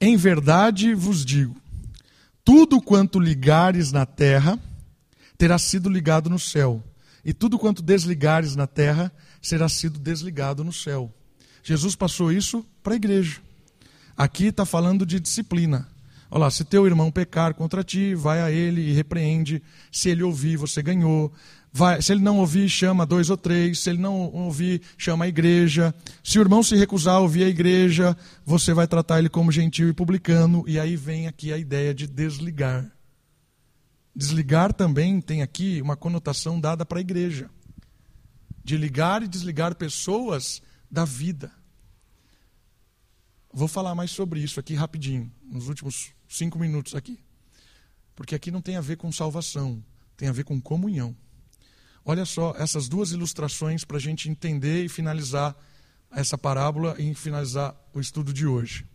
Em 0.00 0.16
verdade 0.16 0.94
vos 0.94 1.24
digo: 1.24 1.56
tudo 2.44 2.82
quanto 2.82 3.20
ligares 3.20 3.92
na 3.92 4.04
terra 4.04 4.58
terá 5.36 5.58
sido 5.58 5.88
ligado 5.88 6.28
no 6.28 6.40
céu, 6.40 6.82
e 7.24 7.32
tudo 7.32 7.58
quanto 7.58 7.82
desligares 7.82 8.56
na 8.56 8.66
terra 8.66 9.12
será 9.42 9.68
sido 9.68 9.98
desligado 9.98 10.64
no 10.64 10.72
céu. 10.72 11.12
Jesus 11.62 11.94
passou 11.94 12.32
isso 12.32 12.64
para 12.82 12.94
a 12.94 12.96
igreja. 12.96 13.40
Aqui 14.16 14.46
está 14.46 14.64
falando 14.64 15.04
de 15.04 15.20
disciplina. 15.20 15.86
Olha 16.30 16.40
lá, 16.40 16.50
se 16.50 16.64
teu 16.64 16.86
irmão 16.86 17.10
pecar 17.10 17.54
contra 17.54 17.82
ti, 17.82 18.14
vai 18.14 18.40
a 18.40 18.50
ele 18.50 18.82
e 18.82 18.92
repreende. 18.92 19.62
Se 19.90 20.10
ele 20.10 20.22
ouvir, 20.22 20.56
você 20.56 20.82
ganhou. 20.82 21.32
Vai, 21.72 22.02
se 22.02 22.12
ele 22.12 22.20
não 22.20 22.38
ouvir, 22.38 22.68
chama 22.68 23.06
dois 23.06 23.30
ou 23.30 23.36
três. 23.36 23.80
Se 23.80 23.90
ele 23.90 23.98
não 23.98 24.14
ouvir, 24.32 24.82
chama 24.98 25.24
a 25.24 25.28
igreja. 25.28 25.94
Se 26.22 26.38
o 26.38 26.42
irmão 26.42 26.62
se 26.62 26.76
recusar 26.76 27.14
a 27.14 27.20
ouvir 27.20 27.44
a 27.44 27.48
igreja, 27.48 28.16
você 28.44 28.74
vai 28.74 28.86
tratar 28.86 29.18
ele 29.18 29.28
como 29.28 29.52
gentil 29.52 29.88
e 29.88 29.92
publicano. 29.92 30.64
E 30.66 30.78
aí 30.78 30.96
vem 30.96 31.26
aqui 31.26 31.52
a 31.52 31.56
ideia 31.56 31.94
de 31.94 32.06
desligar. 32.06 32.90
Desligar 34.14 34.72
também 34.72 35.20
tem 35.20 35.42
aqui 35.42 35.80
uma 35.80 35.96
conotação 35.96 36.60
dada 36.60 36.84
para 36.84 36.98
a 36.98 37.00
igreja. 37.00 37.50
De 38.64 38.76
ligar 38.76 39.22
e 39.22 39.28
desligar 39.28 39.74
pessoas 39.74 40.60
da 40.90 41.04
vida. 41.04 41.52
Vou 43.52 43.68
falar 43.68 43.94
mais 43.94 44.10
sobre 44.10 44.40
isso 44.40 44.60
aqui 44.60 44.74
rapidinho, 44.74 45.32
nos 45.42 45.68
últimos 45.68 46.12
cinco 46.28 46.58
minutos 46.58 46.94
aqui. 46.94 47.18
Porque 48.14 48.34
aqui 48.34 48.50
não 48.50 48.60
tem 48.60 48.76
a 48.76 48.80
ver 48.80 48.96
com 48.96 49.10
salvação, 49.10 49.82
tem 50.16 50.28
a 50.28 50.32
ver 50.32 50.44
com 50.44 50.60
comunhão. 50.60 51.16
Olha 52.04 52.24
só 52.24 52.54
essas 52.58 52.88
duas 52.88 53.12
ilustrações 53.12 53.84
para 53.84 53.96
a 53.96 54.00
gente 54.00 54.28
entender 54.28 54.84
e 54.84 54.88
finalizar 54.88 55.56
essa 56.10 56.38
parábola 56.38 56.96
e 56.98 57.14
finalizar 57.14 57.76
o 57.92 58.00
estudo 58.00 58.32
de 58.32 58.46
hoje. 58.46 58.86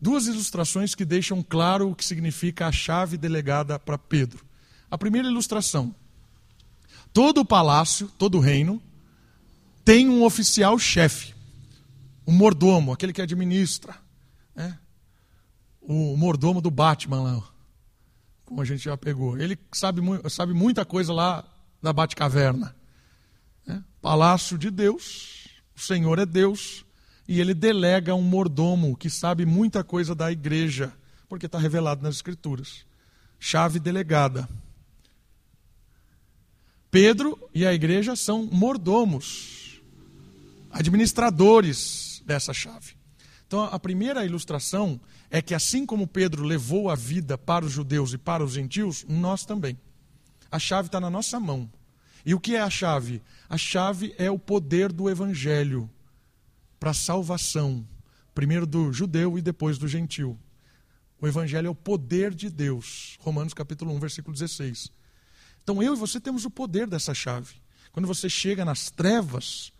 Duas 0.00 0.26
ilustrações 0.26 0.94
que 0.94 1.04
deixam 1.04 1.42
claro 1.42 1.90
o 1.90 1.94
que 1.94 2.04
significa 2.04 2.66
a 2.66 2.72
chave 2.72 3.16
delegada 3.16 3.78
para 3.78 3.98
Pedro. 3.98 4.44
A 4.90 4.98
primeira 4.98 5.28
ilustração: 5.28 5.94
todo 7.12 7.44
palácio, 7.44 8.10
todo 8.18 8.40
reino, 8.40 8.82
tem 9.84 10.08
um 10.08 10.24
oficial 10.24 10.78
chefe, 10.78 11.34
um 12.26 12.32
mordomo, 12.32 12.92
aquele 12.92 13.12
que 13.12 13.22
administra. 13.22 13.96
Né? 14.54 14.78
o 15.88 16.14
mordomo 16.18 16.60
do 16.60 16.70
Batman 16.70 17.22
lá, 17.22 17.42
como 18.44 18.60
a 18.60 18.64
gente 18.64 18.84
já 18.84 18.96
pegou. 18.96 19.38
Ele 19.38 19.58
sabe, 19.72 20.02
sabe 20.28 20.52
muita 20.52 20.84
coisa 20.84 21.14
lá 21.14 21.42
da 21.82 21.94
Batcaverna. 21.94 22.76
Né? 23.66 23.82
Palácio 24.02 24.58
de 24.58 24.70
Deus, 24.70 25.48
o 25.74 25.80
Senhor 25.80 26.18
é 26.18 26.26
Deus, 26.26 26.84
e 27.26 27.40
ele 27.40 27.54
delega 27.54 28.14
um 28.14 28.20
mordomo 28.20 28.94
que 28.98 29.08
sabe 29.08 29.46
muita 29.46 29.82
coisa 29.82 30.14
da 30.14 30.30
igreja, 30.30 30.92
porque 31.26 31.46
está 31.46 31.58
revelado 31.58 32.02
nas 32.02 32.16
Escrituras. 32.16 32.84
Chave 33.40 33.80
delegada. 33.80 34.46
Pedro 36.90 37.38
e 37.54 37.66
a 37.66 37.74
igreja 37.74 38.16
são 38.16 38.46
mordomos. 38.46 39.80
administradores 40.70 42.22
dessa 42.24 42.52
chave. 42.52 42.94
Então, 43.46 43.64
a 43.64 43.78
primeira 43.78 44.24
ilustração 44.24 45.00
é 45.30 45.40
que, 45.40 45.54
assim 45.54 45.86
como 45.86 46.06
Pedro 46.06 46.44
levou 46.44 46.90
a 46.90 46.94
vida 46.94 47.38
para 47.38 47.64
os 47.64 47.72
judeus 47.72 48.12
e 48.12 48.18
para 48.18 48.44
os 48.44 48.52
gentios, 48.52 49.04
nós 49.08 49.44
também. 49.44 49.78
A 50.50 50.58
chave 50.58 50.88
está 50.88 51.00
na 51.00 51.10
nossa 51.10 51.40
mão. 51.40 51.70
E 52.24 52.34
o 52.34 52.40
que 52.40 52.54
é 52.54 52.60
a 52.60 52.70
chave? 52.70 53.22
A 53.48 53.56
chave 53.56 54.14
é 54.18 54.30
o 54.30 54.38
poder 54.38 54.92
do 54.92 55.08
evangelho 55.08 55.88
para 56.78 56.90
a 56.90 56.94
salvação, 56.94 57.86
primeiro 58.34 58.66
do 58.66 58.92
judeu 58.92 59.38
e 59.38 59.42
depois 59.42 59.78
do 59.78 59.88
gentil. 59.88 60.38
O 61.20 61.26
evangelho 61.26 61.66
é 61.66 61.70
o 61.70 61.74
poder 61.74 62.34
de 62.34 62.50
Deus. 62.50 63.16
Romanos 63.20 63.54
capítulo 63.54 63.92
1, 63.94 64.00
versículo 64.00 64.34
16. 64.34 64.92
Então 65.68 65.82
eu 65.82 65.92
e 65.92 65.98
você 65.98 66.18
temos 66.18 66.46
o 66.46 66.50
poder 66.50 66.86
dessa 66.86 67.12
chave. 67.12 67.56
Quando 67.92 68.06
você 68.06 68.26
chega 68.26 68.64
nas 68.64 68.90
trevas 68.90 69.70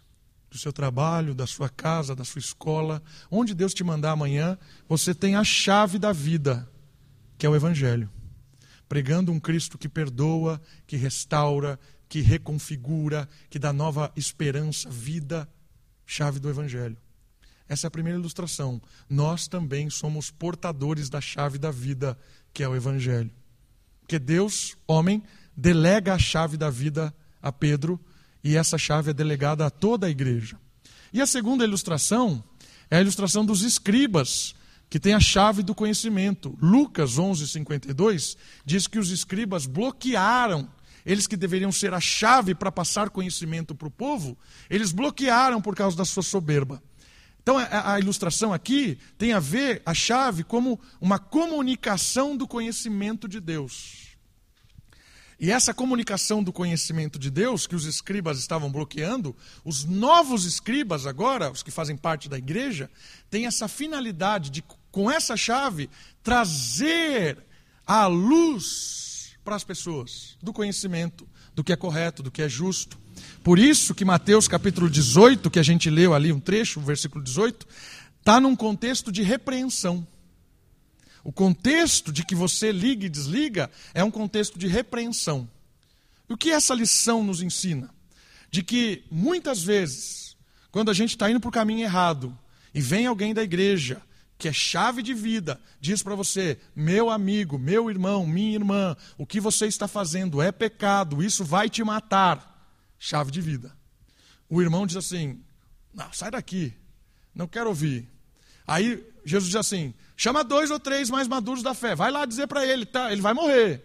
do 0.50 0.58
seu 0.58 0.70
trabalho, 0.70 1.34
da 1.34 1.46
sua 1.46 1.70
casa, 1.70 2.14
da 2.14 2.26
sua 2.26 2.40
escola, 2.40 3.02
onde 3.30 3.54
Deus 3.54 3.72
te 3.72 3.82
mandar 3.82 4.10
amanhã, 4.10 4.58
você 4.86 5.14
tem 5.14 5.34
a 5.34 5.42
chave 5.42 5.98
da 5.98 6.12
vida, 6.12 6.70
que 7.38 7.46
é 7.46 7.48
o 7.48 7.56
evangelho. 7.56 8.10
Pregando 8.86 9.32
um 9.32 9.40
Cristo 9.40 9.78
que 9.78 9.88
perdoa, 9.88 10.60
que 10.86 10.94
restaura, 10.94 11.80
que 12.06 12.20
reconfigura, 12.20 13.26
que 13.48 13.58
dá 13.58 13.72
nova 13.72 14.12
esperança, 14.14 14.90
vida, 14.90 15.48
chave 16.04 16.38
do 16.38 16.50
evangelho. 16.50 16.98
Essa 17.66 17.86
é 17.86 17.88
a 17.88 17.90
primeira 17.90 18.18
ilustração. 18.18 18.78
Nós 19.08 19.48
também 19.48 19.88
somos 19.88 20.30
portadores 20.30 21.08
da 21.08 21.22
chave 21.22 21.56
da 21.56 21.70
vida, 21.70 22.14
que 22.52 22.62
é 22.62 22.68
o 22.68 22.76
Evangelho. 22.76 23.30
Porque 24.00 24.18
Deus, 24.18 24.74
homem, 24.86 25.22
delega 25.58 26.14
a 26.14 26.18
chave 26.18 26.56
da 26.56 26.70
vida 26.70 27.12
a 27.42 27.50
Pedro 27.50 28.00
e 28.44 28.56
essa 28.56 28.78
chave 28.78 29.10
é 29.10 29.12
delegada 29.12 29.66
a 29.66 29.70
toda 29.70 30.06
a 30.06 30.10
igreja. 30.10 30.56
E 31.12 31.20
a 31.20 31.26
segunda 31.26 31.64
ilustração 31.64 32.42
é 32.88 32.96
a 32.96 33.00
ilustração 33.00 33.44
dos 33.44 33.62
escribas, 33.62 34.54
que 34.88 35.00
tem 35.00 35.14
a 35.14 35.20
chave 35.20 35.64
do 35.64 35.74
conhecimento. 35.74 36.56
Lucas 36.62 37.18
11:52 37.18 38.36
diz 38.64 38.86
que 38.86 39.00
os 39.00 39.10
escribas 39.10 39.66
bloquearam 39.66 40.68
eles 41.04 41.26
que 41.26 41.36
deveriam 41.36 41.72
ser 41.72 41.94
a 41.94 42.00
chave 42.00 42.54
para 42.54 42.70
passar 42.70 43.08
conhecimento 43.08 43.74
para 43.74 43.88
o 43.88 43.90
povo, 43.90 44.36
eles 44.68 44.92
bloquearam 44.92 45.58
por 45.60 45.74
causa 45.74 45.96
da 45.96 46.04
sua 46.04 46.22
soberba. 46.22 46.82
Então 47.42 47.56
a, 47.56 47.94
a 47.94 47.98
ilustração 47.98 48.52
aqui 48.52 48.98
tem 49.16 49.32
a 49.32 49.40
ver 49.40 49.80
a 49.86 49.94
chave 49.94 50.44
como 50.44 50.78
uma 51.00 51.18
comunicação 51.18 52.36
do 52.36 52.46
conhecimento 52.46 53.26
de 53.26 53.40
Deus. 53.40 54.07
E 55.40 55.52
essa 55.52 55.72
comunicação 55.72 56.42
do 56.42 56.52
conhecimento 56.52 57.16
de 57.16 57.30
Deus, 57.30 57.66
que 57.66 57.76
os 57.76 57.84
escribas 57.84 58.40
estavam 58.40 58.72
bloqueando, 58.72 59.36
os 59.64 59.84
novos 59.84 60.44
escribas 60.44 61.06
agora, 61.06 61.50
os 61.50 61.62
que 61.62 61.70
fazem 61.70 61.96
parte 61.96 62.28
da 62.28 62.36
igreja, 62.36 62.90
têm 63.30 63.46
essa 63.46 63.68
finalidade 63.68 64.50
de, 64.50 64.64
com 64.90 65.08
essa 65.08 65.36
chave, 65.36 65.88
trazer 66.24 67.38
a 67.86 68.06
luz 68.06 69.36
para 69.44 69.54
as 69.54 69.62
pessoas 69.62 70.36
do 70.42 70.52
conhecimento, 70.52 71.26
do 71.54 71.62
que 71.62 71.72
é 71.72 71.76
correto, 71.76 72.22
do 72.22 72.32
que 72.32 72.42
é 72.42 72.48
justo. 72.48 72.98
Por 73.42 73.60
isso 73.60 73.94
que 73.94 74.04
Mateus 74.04 74.48
capítulo 74.48 74.90
18, 74.90 75.50
que 75.50 75.58
a 75.58 75.62
gente 75.62 75.88
leu 75.88 76.14
ali 76.14 76.32
um 76.32 76.40
trecho, 76.40 76.80
o 76.80 76.82
versículo 76.82 77.22
18, 77.22 77.66
está 78.18 78.40
num 78.40 78.56
contexto 78.56 79.12
de 79.12 79.22
repreensão. 79.22 80.06
O 81.28 81.32
contexto 81.32 82.10
de 82.10 82.24
que 82.24 82.34
você 82.34 82.72
liga 82.72 83.04
e 83.04 83.08
desliga 83.10 83.70
é 83.92 84.02
um 84.02 84.10
contexto 84.10 84.58
de 84.58 84.66
repreensão. 84.66 85.46
E 86.26 86.32
o 86.32 86.38
que 86.38 86.48
essa 86.48 86.72
lição 86.72 87.22
nos 87.22 87.42
ensina? 87.42 87.94
De 88.50 88.62
que 88.62 89.04
muitas 89.10 89.62
vezes, 89.62 90.38
quando 90.70 90.90
a 90.90 90.94
gente 90.94 91.10
está 91.10 91.30
indo 91.30 91.38
para 91.38 91.50
o 91.50 91.52
caminho 91.52 91.82
errado 91.82 92.34
e 92.72 92.80
vem 92.80 93.04
alguém 93.04 93.34
da 93.34 93.42
igreja 93.42 94.00
que 94.38 94.48
é 94.48 94.52
chave 94.54 95.02
de 95.02 95.12
vida, 95.12 95.60
diz 95.78 96.02
para 96.02 96.14
você, 96.14 96.58
meu 96.74 97.10
amigo, 97.10 97.58
meu 97.58 97.90
irmão, 97.90 98.26
minha 98.26 98.54
irmã, 98.54 98.96
o 99.18 99.26
que 99.26 99.38
você 99.38 99.66
está 99.66 99.86
fazendo 99.86 100.40
é 100.40 100.50
pecado, 100.50 101.22
isso 101.22 101.44
vai 101.44 101.68
te 101.68 101.84
matar 101.84 102.72
chave 102.98 103.30
de 103.30 103.42
vida. 103.42 103.76
O 104.48 104.62
irmão 104.62 104.86
diz 104.86 104.96
assim: 104.96 105.42
Não, 105.92 106.10
sai 106.10 106.30
daqui, 106.30 106.72
não 107.34 107.46
quero 107.46 107.68
ouvir. 107.68 108.08
Aí 108.66 109.06
Jesus 109.26 109.50
diz 109.50 109.56
assim: 109.56 109.92
chama 110.18 110.42
dois 110.42 110.68
ou 110.70 110.80
três 110.80 111.08
mais 111.08 111.28
maduros 111.28 111.62
da 111.62 111.72
fé, 111.72 111.94
vai 111.94 112.10
lá 112.10 112.26
dizer 112.26 112.48
para 112.48 112.66
ele, 112.66 112.84
tá, 112.84 113.12
ele 113.12 113.22
vai 113.22 113.32
morrer, 113.32 113.82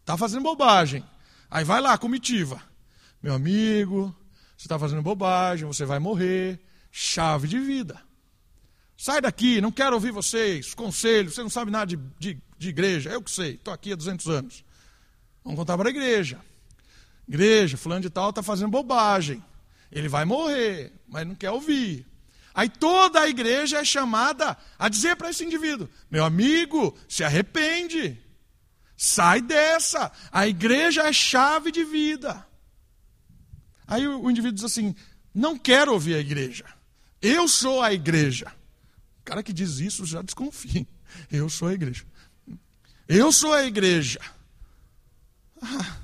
está 0.00 0.18
fazendo 0.18 0.42
bobagem. 0.42 1.02
Aí 1.48 1.64
vai 1.64 1.80
lá, 1.80 1.96
comitiva, 1.96 2.60
meu 3.22 3.32
amigo, 3.32 4.14
você 4.56 4.66
está 4.66 4.76
fazendo 4.76 5.00
bobagem, 5.02 5.64
você 5.64 5.84
vai 5.84 6.00
morrer, 6.00 6.60
chave 6.90 7.46
de 7.46 7.60
vida. 7.60 8.02
Sai 8.96 9.20
daqui, 9.20 9.60
não 9.60 9.70
quero 9.70 9.94
ouvir 9.94 10.10
vocês, 10.10 10.74
conselhos, 10.74 11.34
você 11.34 11.42
não 11.42 11.50
sabe 11.50 11.70
nada 11.70 11.86
de, 11.86 11.96
de, 12.18 12.42
de 12.58 12.68
igreja, 12.68 13.10
eu 13.10 13.22
que 13.22 13.30
sei, 13.30 13.54
estou 13.54 13.72
aqui 13.72 13.92
há 13.92 13.96
200 13.96 14.26
anos. 14.28 14.64
Vamos 15.44 15.60
contar 15.60 15.78
para 15.78 15.88
a 15.88 15.90
igreja. 15.90 16.40
Igreja, 17.28 17.76
fulano 17.76 18.00
de 18.00 18.10
tal 18.10 18.30
está 18.30 18.42
fazendo 18.42 18.70
bobagem. 18.70 19.44
Ele 19.92 20.08
vai 20.08 20.24
morrer, 20.24 20.92
mas 21.06 21.24
não 21.24 21.36
quer 21.36 21.52
ouvir. 21.52 22.04
Aí 22.56 22.70
toda 22.70 23.20
a 23.20 23.28
igreja 23.28 23.80
é 23.80 23.84
chamada 23.84 24.56
a 24.78 24.88
dizer 24.88 25.14
para 25.14 25.28
esse 25.28 25.44
indivíduo: 25.44 25.90
meu 26.10 26.24
amigo, 26.24 26.96
se 27.06 27.22
arrepende. 27.22 28.18
Sai 28.96 29.42
dessa. 29.42 30.10
A 30.32 30.48
igreja 30.48 31.02
é 31.02 31.12
chave 31.12 31.70
de 31.70 31.84
vida. 31.84 32.46
Aí 33.86 34.08
o 34.08 34.30
indivíduo 34.30 34.54
diz 34.54 34.64
assim: 34.64 34.96
não 35.34 35.58
quero 35.58 35.92
ouvir 35.92 36.14
a 36.14 36.18
igreja. 36.18 36.64
Eu 37.20 37.46
sou 37.46 37.82
a 37.82 37.92
igreja. 37.92 38.50
O 39.20 39.24
cara 39.24 39.42
que 39.42 39.52
diz 39.52 39.78
isso 39.78 40.06
já 40.06 40.22
desconfia. 40.22 40.86
Eu 41.30 41.50
sou 41.50 41.68
a 41.68 41.74
igreja. 41.74 42.06
Eu 43.06 43.30
sou 43.32 43.52
a 43.52 43.64
igreja. 43.64 44.20
Ah, 45.60 45.98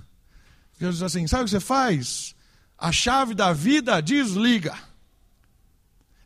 Deus 0.78 0.96
diz 0.96 1.02
assim: 1.02 1.26
sabe 1.26 1.44
o 1.44 1.46
que 1.46 1.50
você 1.50 1.60
faz? 1.60 2.34
A 2.76 2.92
chave 2.92 3.34
da 3.34 3.54
vida 3.54 4.02
desliga. 4.02 4.91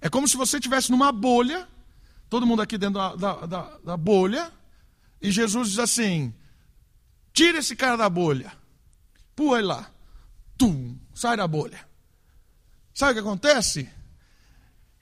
É 0.07 0.09
como 0.09 0.28
se 0.28 0.36
você 0.36 0.59
estivesse 0.59 0.88
numa 0.92 1.11
bolha, 1.11 1.66
todo 2.30 2.46
mundo 2.46 2.62
aqui 2.62 2.78
dentro 2.78 2.94
da, 2.94 3.16
da, 3.16 3.46
da, 3.46 3.78
da 3.78 3.96
bolha, 3.96 4.52
e 5.20 5.32
Jesus 5.32 5.70
diz 5.70 5.80
assim: 5.80 6.32
tira 7.32 7.59
esse 7.59 7.74
cara 7.74 7.96
da 7.96 8.09
bolha, 8.09 8.52
pula 9.34 9.59
ele 9.59 9.66
lá, 9.66 9.90
tum, 10.57 10.96
sai 11.12 11.36
da 11.36 11.48
bolha. 11.48 11.84
Sabe 12.94 13.11
o 13.11 13.14
que 13.14 13.20
acontece? 13.20 13.90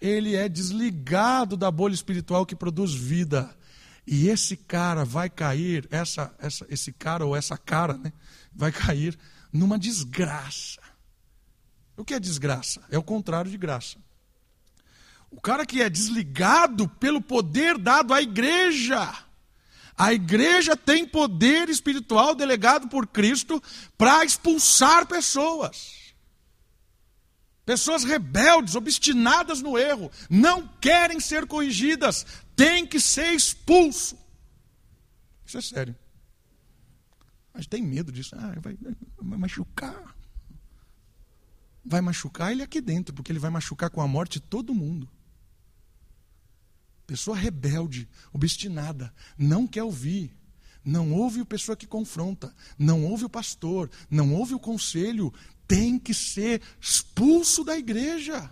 Ele 0.01 0.37
é 0.37 0.49
desligado 0.49 1.55
da 1.55 1.71
bolha 1.71 1.93
espiritual 1.93 2.47
que 2.47 2.57
produz 2.57 2.95
vida. 2.95 3.55
E 4.07 4.29
esse 4.29 4.57
cara 4.57 5.05
vai 5.05 5.29
cair, 5.29 5.87
essa, 5.91 6.35
essa, 6.39 6.65
esse 6.71 6.95
cara 6.95 7.27
ou 7.27 7.37
essa 7.37 7.59
cara, 7.59 7.93
né, 7.99 8.11
vai 8.55 8.73
cair 8.73 9.19
numa 9.53 9.79
desgraça. 9.79 10.81
O 11.95 12.07
que 12.07 12.15
é 12.15 12.19
desgraça? 12.19 12.81
É 12.91 12.97
o 12.97 13.03
contrário 13.03 13.51
de 13.51 13.59
graça. 13.59 14.03
O 15.35 15.41
cara 15.41 15.67
que 15.67 15.83
é 15.83 15.91
desligado 15.91 16.89
pelo 16.89 17.21
poder 17.21 17.77
dado 17.77 18.15
à 18.15 18.23
igreja. 18.23 19.13
A 19.99 20.13
igreja 20.15 20.77
tem 20.77 21.05
poder 21.07 21.69
espiritual 21.69 22.37
delegado 22.37 22.89
por 22.89 23.05
Cristo 23.05 23.61
para 23.99 24.25
expulsar 24.25 25.07
pessoas. 25.07 26.15
Pessoas 27.67 28.05
rebeldes, 28.05 28.77
obstinadas 28.77 29.61
no 29.61 29.77
erro, 29.77 30.11
não 30.31 30.69
querem 30.81 31.19
ser 31.19 31.47
corrigidas, 31.47 32.25
têm 32.55 32.87
que 32.87 33.01
ser 33.01 33.33
expulso. 33.33 34.17
Isso 35.45 35.59
é 35.59 35.63
sério. 35.63 35.97
Mas 37.53 37.67
tem 37.67 37.83
medo 37.83 38.13
disso. 38.13 38.37
Ah, 38.37 38.55
vai, 38.61 38.79
vai 39.19 39.39
machucar. 39.39 40.15
Vai 41.85 42.01
machucar 42.01 42.53
ele 42.53 42.63
aqui 42.63 42.81
dentro, 42.81 43.13
porque 43.13 43.33
ele 43.33 43.39
vai 43.41 43.51
machucar 43.51 43.91
com 43.91 44.01
a 44.01 44.07
morte 44.07 44.39
todo 44.39 44.73
mundo. 44.73 45.09
Pessoa 47.07 47.37
rebelde, 47.37 48.09
obstinada, 48.33 49.13
não 49.37 49.67
quer 49.67 49.83
ouvir. 49.83 50.35
Não 50.85 51.13
ouve 51.13 51.41
a 51.41 51.47
pessoa 51.47 51.77
que 51.77 51.87
confronta, 51.87 52.55
não 52.79 53.07
ouve 53.07 53.25
o 53.25 53.31
pastor, 53.31 53.91
não 54.11 54.35
ouve 54.35 54.55
o 54.55 54.59
conselho, 54.61 55.33
tem 55.67 55.99
que 55.99 56.13
ser 56.13 56.61
expulso 56.79 57.65
da 57.65 57.77
igreja, 57.77 58.51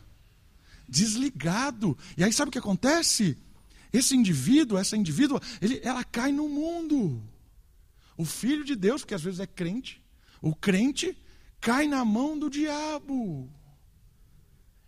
desligado. 0.89 1.97
E 2.17 2.25
aí 2.25 2.33
sabe 2.33 2.49
o 2.49 2.53
que 2.53 2.59
acontece? 2.59 3.37
Esse 3.93 4.17
indivíduo, 4.17 4.79
essa 4.79 4.97
indivídua, 4.97 5.43
ele, 5.61 5.79
ela 5.85 6.03
cai 6.03 6.33
no 6.33 6.49
mundo. 6.49 7.23
O 8.17 8.25
filho 8.25 8.65
de 8.65 8.75
Deus, 8.75 9.03
porque 9.03 9.15
às 9.15 9.23
vezes 9.23 9.41
é 9.41 9.47
crente, 9.47 10.03
o 10.41 10.55
crente 10.55 11.15
cai 11.61 11.87
na 11.87 12.03
mão 12.03 12.39
do 12.39 12.49
diabo. 12.49 13.51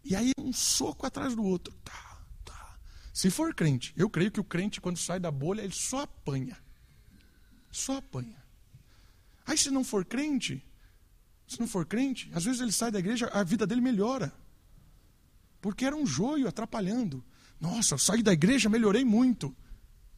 E 0.03 0.17
aí 0.17 0.33
um 0.39 0.53
soco 0.53 1.07
atrás 1.07 1.35
do 1.35 1.45
outro. 1.45 1.75
Tá. 1.85 2.14
Se 3.15 3.31
for 3.31 3.55
crente, 3.55 3.95
eu 3.97 4.11
creio 4.11 4.31
que 4.33 4.41
o 4.41 4.45
crente, 4.45 4.81
quando 4.81 4.99
sai 4.99 5.21
da 5.21 5.31
bolha, 5.31 5.63
ele 5.63 5.73
só 5.73 6.01
apanha. 6.01 6.59
Só 7.71 7.99
apanha. 7.99 8.43
Aí 9.47 9.57
se 9.57 9.71
não 9.71 9.85
for 9.85 10.05
crente, 10.05 10.61
se 11.47 11.61
não 11.61 11.69
for 11.69 11.87
crente, 11.87 12.29
às 12.35 12.45
vezes 12.45 12.61
ele 12.61 12.73
sai 12.73 12.91
da 12.91 12.99
igreja, 12.99 13.29
a 13.33 13.45
vida 13.45 13.67
dele 13.67 13.81
melhora. 13.81 14.33
porque 15.61 15.87
era 15.87 15.97
um 15.97 16.05
joio 16.05 16.47
atrapalhando. 16.47 17.25
Nossa, 17.59 17.97
saí 17.97 18.23
da 18.23 18.35
igreja, 18.35 18.69
melhorei 18.69 19.03
muito. 19.03 19.57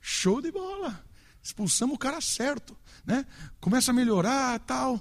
Show 0.01 0.43
de 0.43 0.51
bola. 0.51 1.05
Expulsamos 1.41 1.95
o 1.95 1.99
cara 1.99 2.21
certo, 2.21 2.77
né? 3.05 3.25
Começa 3.61 3.93
a 3.93 3.95
melhorar, 3.95 4.59
tal. 4.61 5.01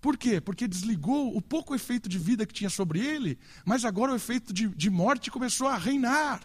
Por 0.00 0.18
quê? 0.18 0.38
Porque 0.38 0.68
desligou 0.68 1.34
o 1.34 1.40
pouco 1.40 1.74
efeito 1.74 2.10
de 2.10 2.18
vida 2.18 2.44
que 2.44 2.52
tinha 2.52 2.68
sobre 2.68 3.00
ele, 3.00 3.38
mas 3.64 3.86
agora 3.86 4.12
o 4.12 4.16
efeito 4.16 4.52
de, 4.52 4.68
de 4.68 4.90
morte 4.90 5.30
começou 5.30 5.68
a 5.68 5.78
reinar. 5.78 6.40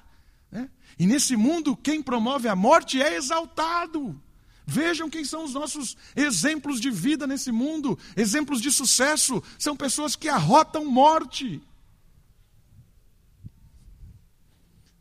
Né? 0.52 0.70
E 0.98 1.06
nesse 1.06 1.36
mundo, 1.36 1.76
quem 1.76 2.02
promove 2.02 2.48
a 2.48 2.56
morte 2.56 3.02
é 3.02 3.16
exaltado. 3.16 4.20
Vejam 4.68 5.10
quem 5.10 5.24
são 5.24 5.44
os 5.44 5.54
nossos 5.54 5.96
exemplos 6.16 6.82
de 6.82 6.90
vida 6.90 7.28
nesse 7.28 7.52
mundo, 7.52 7.98
exemplos 8.16 8.60
de 8.60 8.72
sucesso, 8.72 9.44
são 9.60 9.78
pessoas 9.78 10.16
que 10.16 10.28
arrotam 10.28 10.86
morte. 10.86 11.62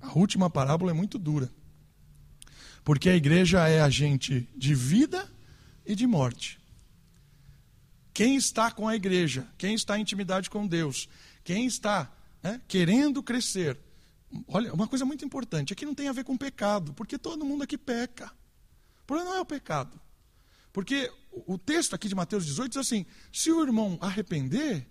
A 0.01 0.19
última 0.19 0.51
parábola 0.51 0.91
é 0.91 0.95
muito 0.95 1.19
dura, 1.19 1.51
porque 2.85 3.09
a 3.09 3.17
igreja 3.17 3.67
é 3.67 3.81
agente 3.81 4.47
de 4.55 4.75
vida 4.75 5.33
e 5.87 5.95
de 5.95 6.07
morte. 6.07 6.61
Quem 8.13 8.37
está 8.37 8.71
com 8.71 8.87
a 8.87 8.95
igreja, 8.95 9.49
quem 9.57 9.75
está 9.75 9.99
em 9.99 10.03
intimidade 10.03 10.51
com 10.51 10.67
Deus, 10.67 11.09
quem 11.43 11.67
está 11.67 12.13
né, 12.43 12.61
querendo 12.69 13.23
crescer. 13.23 13.79
Olha, 14.49 14.73
uma 14.73 14.89
coisa 14.89 15.05
muito 15.05 15.25
importante: 15.25 15.73
aqui 15.73 15.85
não 15.85 15.95
tem 15.95 16.09
a 16.09 16.13
ver 16.13 16.25
com 16.25 16.37
pecado, 16.37 16.93
porque 16.95 17.19
todo 17.19 17.45
mundo 17.45 17.63
aqui 17.63 17.79
peca. 17.79 18.33
O 19.03 19.07
problema 19.07 19.31
não 19.31 19.39
é 19.39 19.41
o 19.41 19.47
pecado. 19.47 20.01
Porque 20.73 21.13
o 21.47 21.57
texto 21.57 21.95
aqui 21.95 22.09
de 22.09 22.15
Mateus 22.15 22.45
18 22.45 22.71
diz 22.71 22.79
assim: 22.79 23.07
se 23.33 23.53
o 23.53 23.63
irmão 23.63 23.99
arrepender, 24.01 24.87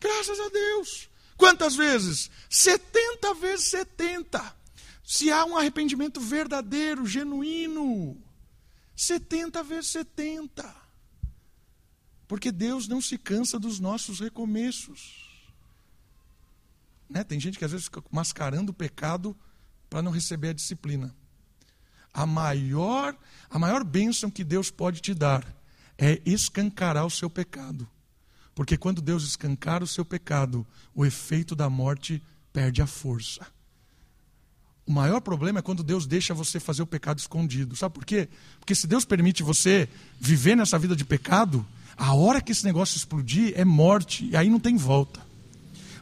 graças 0.00 0.38
a 0.38 0.48
Deus. 0.48 1.10
Quantas 1.36 1.74
vezes? 1.74 2.30
70 2.48 3.34
vezes 3.34 3.66
70. 3.66 4.56
Se 5.04 5.30
há 5.30 5.44
um 5.44 5.56
arrependimento 5.56 6.20
verdadeiro, 6.20 7.04
genuíno, 7.04 8.22
70 8.94 9.62
vezes 9.64 9.90
70. 9.90 10.82
Porque 12.28 12.52
Deus 12.52 12.86
não 12.86 13.00
se 13.00 13.18
cansa 13.18 13.58
dos 13.58 13.80
nossos 13.80 14.20
recomeços. 14.20 15.31
Né? 17.12 17.22
Tem 17.22 17.38
gente 17.38 17.58
que 17.58 17.64
às 17.64 17.70
vezes 17.70 17.86
fica 17.86 18.02
mascarando 18.10 18.72
o 18.72 18.74
pecado 18.74 19.36
para 19.90 20.00
não 20.00 20.10
receber 20.10 20.48
a 20.48 20.52
disciplina. 20.54 21.14
A 22.12 22.24
maior, 22.24 23.14
a 23.50 23.58
maior 23.58 23.84
bênção 23.84 24.30
que 24.30 24.42
Deus 24.42 24.70
pode 24.70 25.00
te 25.00 25.12
dar 25.12 25.46
é 25.98 26.20
escancarar 26.24 27.04
o 27.04 27.10
seu 27.10 27.28
pecado. 27.28 27.86
Porque 28.54 28.76
quando 28.76 29.02
Deus 29.02 29.24
escancara 29.24 29.84
o 29.84 29.86
seu 29.86 30.04
pecado, 30.04 30.66
o 30.94 31.04
efeito 31.04 31.54
da 31.54 31.68
morte 31.68 32.22
perde 32.52 32.80
a 32.80 32.86
força. 32.86 33.46
O 34.86 34.92
maior 34.92 35.20
problema 35.20 35.58
é 35.58 35.62
quando 35.62 35.82
Deus 35.82 36.06
deixa 36.06 36.34
você 36.34 36.58
fazer 36.58 36.82
o 36.82 36.86
pecado 36.86 37.18
escondido. 37.18 37.76
Sabe 37.76 37.94
por 37.94 38.04
quê? 38.04 38.28
Porque 38.58 38.74
se 38.74 38.86
Deus 38.86 39.04
permite 39.04 39.42
você 39.42 39.88
viver 40.18 40.56
nessa 40.56 40.78
vida 40.78 40.96
de 40.96 41.04
pecado, 41.04 41.64
a 41.96 42.14
hora 42.14 42.40
que 42.40 42.52
esse 42.52 42.64
negócio 42.64 42.96
explodir 42.96 43.52
é 43.54 43.64
morte, 43.64 44.26
e 44.26 44.36
aí 44.36 44.48
não 44.48 44.58
tem 44.58 44.76
volta. 44.76 45.31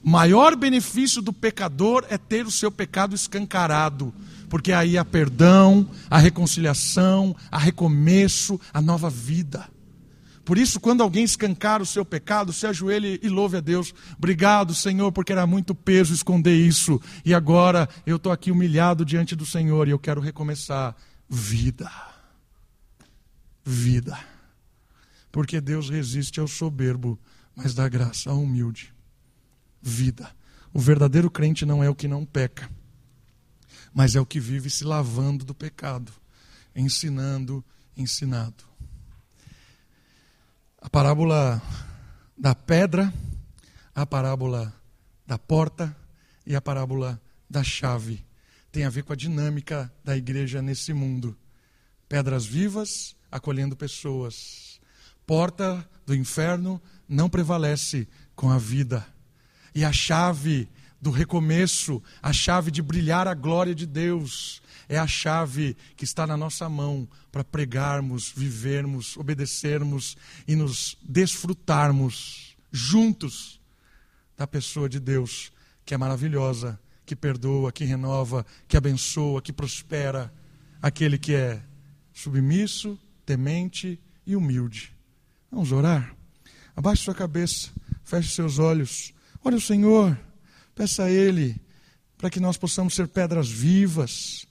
Maior 0.02 0.56
benefício 0.56 1.20
do 1.20 1.32
pecador 1.32 2.06
é 2.08 2.16
ter 2.16 2.46
o 2.46 2.50
seu 2.50 2.70
pecado 2.70 3.14
escancarado, 3.14 4.14
porque 4.48 4.72
aí 4.72 4.96
há 4.96 5.04
perdão, 5.04 5.88
a 6.08 6.18
reconciliação, 6.18 7.36
a 7.50 7.58
recomeço, 7.58 8.58
a 8.72 8.80
nova 8.80 9.10
vida. 9.10 9.68
Por 10.44 10.58
isso, 10.58 10.80
quando 10.80 11.02
alguém 11.02 11.22
escancar 11.22 11.80
o 11.80 11.86
seu 11.86 12.04
pecado, 12.04 12.52
se 12.52 12.66
ajoelhe 12.66 13.20
e 13.22 13.28
louve 13.28 13.58
a 13.58 13.60
Deus. 13.60 13.94
Obrigado, 14.16 14.74
Senhor, 14.74 15.12
porque 15.12 15.32
era 15.32 15.46
muito 15.46 15.74
peso 15.74 16.14
esconder 16.14 16.56
isso. 16.56 17.00
E 17.24 17.34
agora 17.34 17.88
eu 18.04 18.16
estou 18.16 18.32
aqui 18.32 18.50
humilhado 18.50 19.04
diante 19.04 19.36
do 19.36 19.46
Senhor 19.46 19.86
e 19.86 19.92
eu 19.92 19.98
quero 19.98 20.20
recomeçar. 20.20 20.96
Vida. 21.28 21.88
Vida. 23.64 24.18
Porque 25.30 25.60
Deus 25.60 25.88
resiste 25.88 26.40
ao 26.40 26.48
soberbo, 26.48 27.16
mas 27.54 27.74
dá 27.74 27.88
graça 27.88 28.30
ao 28.30 28.42
humilde. 28.42 28.92
Vida. 29.80 30.34
O 30.72 30.78
verdadeiro 30.78 31.30
crente 31.30 31.66
não 31.66 31.82
é 31.82 31.88
o 31.88 31.94
que 31.94 32.06
não 32.06 32.24
peca, 32.24 32.70
mas 33.92 34.14
é 34.14 34.20
o 34.20 34.26
que 34.26 34.38
vive 34.38 34.70
se 34.70 34.84
lavando 34.84 35.44
do 35.44 35.54
pecado, 35.54 36.12
ensinando, 36.74 37.64
ensinado. 37.96 38.64
A 40.80 40.88
parábola 40.88 41.60
da 42.36 42.54
pedra, 42.54 43.12
a 43.94 44.06
parábola 44.06 44.72
da 45.26 45.38
porta 45.38 45.94
e 46.46 46.54
a 46.54 46.60
parábola 46.60 47.20
da 47.48 47.62
chave 47.62 48.24
tem 48.70 48.84
a 48.84 48.90
ver 48.90 49.02
com 49.02 49.12
a 49.12 49.16
dinâmica 49.16 49.92
da 50.04 50.16
igreja 50.16 50.62
nesse 50.62 50.92
mundo. 50.92 51.36
Pedras 52.08 52.46
vivas 52.46 53.16
acolhendo 53.30 53.76
pessoas 53.76 54.70
porta 55.30 55.88
do 56.04 56.12
inferno 56.12 56.82
não 57.08 57.30
prevalece 57.30 58.08
com 58.34 58.50
a 58.50 58.58
vida. 58.58 59.06
E 59.74 59.84
a 59.84 59.92
chave 59.92 60.68
do 61.00 61.10
recomeço, 61.10 62.02
a 62.22 62.32
chave 62.32 62.70
de 62.70 62.82
brilhar 62.82 63.26
a 63.26 63.34
glória 63.34 63.74
de 63.74 63.86
Deus, 63.86 64.60
é 64.88 64.98
a 64.98 65.06
chave 65.06 65.76
que 65.96 66.04
está 66.04 66.26
na 66.26 66.36
nossa 66.36 66.68
mão 66.68 67.08
para 67.30 67.44
pregarmos, 67.44 68.32
vivermos, 68.34 69.16
obedecermos 69.16 70.16
e 70.46 70.54
nos 70.56 70.98
desfrutarmos 71.02 72.56
juntos 72.72 73.60
da 74.36 74.46
pessoa 74.46 74.88
de 74.88 74.98
Deus, 74.98 75.52
que 75.84 75.94
é 75.94 75.96
maravilhosa, 75.96 76.78
que 77.06 77.16
perdoa, 77.16 77.72
que 77.72 77.84
renova, 77.84 78.44
que 78.66 78.76
abençoa, 78.76 79.42
que 79.42 79.52
prospera, 79.52 80.32
aquele 80.82 81.18
que 81.18 81.34
é 81.34 81.62
submisso, 82.12 82.98
temente 83.24 84.00
e 84.26 84.34
humilde. 84.36 84.94
Vamos 85.50 85.72
orar? 85.72 86.14
Abaixe 86.74 87.04
sua 87.04 87.14
cabeça, 87.14 87.70
feche 88.04 88.30
seus 88.30 88.58
olhos. 88.58 89.12
Olhe 89.42 89.56
o 89.56 89.60
Senhor, 89.60 90.18
peça 90.74 91.04
a 91.04 91.10
Ele 91.10 91.58
para 92.18 92.28
que 92.28 92.38
nós 92.38 92.58
possamos 92.58 92.94
ser 92.94 93.08
pedras 93.08 93.48
vivas, 93.48 94.46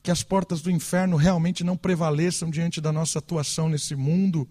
que 0.00 0.10
as 0.12 0.22
portas 0.22 0.62
do 0.62 0.70
inferno 0.70 1.16
realmente 1.16 1.64
não 1.64 1.76
prevaleçam 1.76 2.48
diante 2.48 2.80
da 2.80 2.92
nossa 2.92 3.18
atuação 3.18 3.68
nesse 3.68 3.96
mundo 3.96 4.48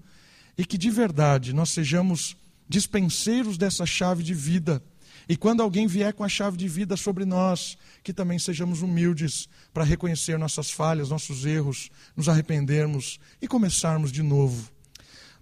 e 0.58 0.66
que 0.66 0.78
de 0.78 0.90
verdade 0.90 1.54
nós 1.54 1.70
sejamos 1.70 2.36
dispenseiros 2.68 3.58
dessa 3.58 3.86
chave 3.86 4.24
de 4.24 4.34
vida. 4.34 4.84
E 5.30 5.38
quando 5.38 5.64
alguém 5.64 5.88
vier 5.88 6.14
com 6.14 6.24
a 6.26 6.30
chave 6.30 6.58
de 6.58 6.68
vida 6.68 6.98
sobre 6.98 7.24
nós, 7.24 7.78
que 8.04 8.12
também 8.12 8.38
sejamos 8.38 8.82
humildes 8.82 9.48
para 9.74 9.86
reconhecer 9.86 10.38
nossas 10.38 10.70
falhas, 10.70 11.10
nossos 11.10 11.46
erros, 11.46 11.90
nos 12.16 12.28
arrependermos 12.28 13.20
e 13.42 13.48
começarmos 13.48 14.12
de 14.12 14.22
novo. 14.22 14.70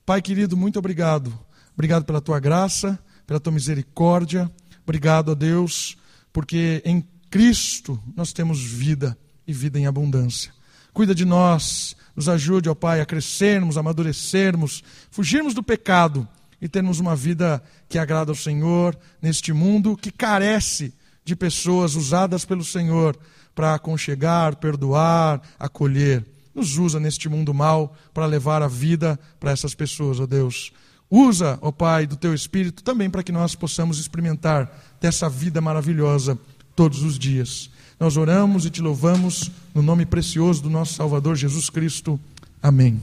Pai 0.05 0.21
querido, 0.21 0.55
muito 0.55 0.77
obrigado. 0.77 1.35
Obrigado 1.73 2.05
pela 2.05 2.21
tua 2.21 2.39
graça, 2.39 2.97
pela 3.25 3.39
tua 3.39 3.53
misericórdia. 3.53 4.51
Obrigado 4.83 5.31
a 5.31 5.33
Deus, 5.33 5.97
porque 6.31 6.81
em 6.85 7.05
Cristo 7.29 8.01
nós 8.15 8.31
temos 8.31 8.61
vida 8.61 9.17
e 9.47 9.53
vida 9.53 9.79
em 9.79 9.87
abundância. 9.87 10.53
Cuida 10.93 11.13
de 11.13 11.25
nós, 11.25 11.95
nos 12.15 12.29
ajude, 12.29 12.69
ó 12.69 12.75
Pai, 12.75 13.01
a 13.01 13.05
crescermos, 13.05 13.75
a 13.75 13.81
amadurecermos, 13.81 14.83
fugirmos 15.11 15.53
do 15.53 15.61
pecado 15.61 16.27
e 16.61 16.69
termos 16.69 16.99
uma 16.99 17.15
vida 17.15 17.61
que 17.89 17.99
agrada 17.99 18.31
ao 18.31 18.35
Senhor 18.35 18.97
neste 19.21 19.51
mundo 19.51 19.97
que 19.97 20.11
carece 20.11 20.93
de 21.23 21.35
pessoas 21.35 21.95
usadas 21.95 22.45
pelo 22.45 22.63
Senhor 22.63 23.17
para 23.53 23.73
aconchegar, 23.73 24.55
perdoar, 24.57 25.41
acolher. 25.59 26.25
Nos 26.53 26.77
usa 26.77 26.99
neste 26.99 27.27
mundo 27.27 27.53
mal 27.53 27.95
para 28.13 28.25
levar 28.25 28.61
a 28.61 28.67
vida 28.67 29.19
para 29.39 29.51
essas 29.51 29.75
pessoas, 29.75 30.19
ó 30.19 30.25
Deus. 30.25 30.71
Usa, 31.09 31.59
ó 31.61 31.71
Pai, 31.71 32.07
do 32.07 32.15
teu 32.15 32.33
Espírito 32.33 32.83
também 32.83 33.09
para 33.09 33.23
que 33.23 33.31
nós 33.31 33.55
possamos 33.55 33.99
experimentar 33.99 34.71
dessa 34.99 35.29
vida 35.29 35.61
maravilhosa 35.61 36.37
todos 36.75 37.03
os 37.03 37.17
dias. 37.17 37.69
Nós 37.99 38.17
oramos 38.17 38.65
e 38.65 38.69
te 38.69 38.81
louvamos 38.81 39.49
no 39.73 39.81
nome 39.81 40.05
precioso 40.05 40.63
do 40.63 40.69
nosso 40.69 40.95
Salvador 40.95 41.35
Jesus 41.35 41.69
Cristo. 41.69 42.19
Amém. 42.61 42.99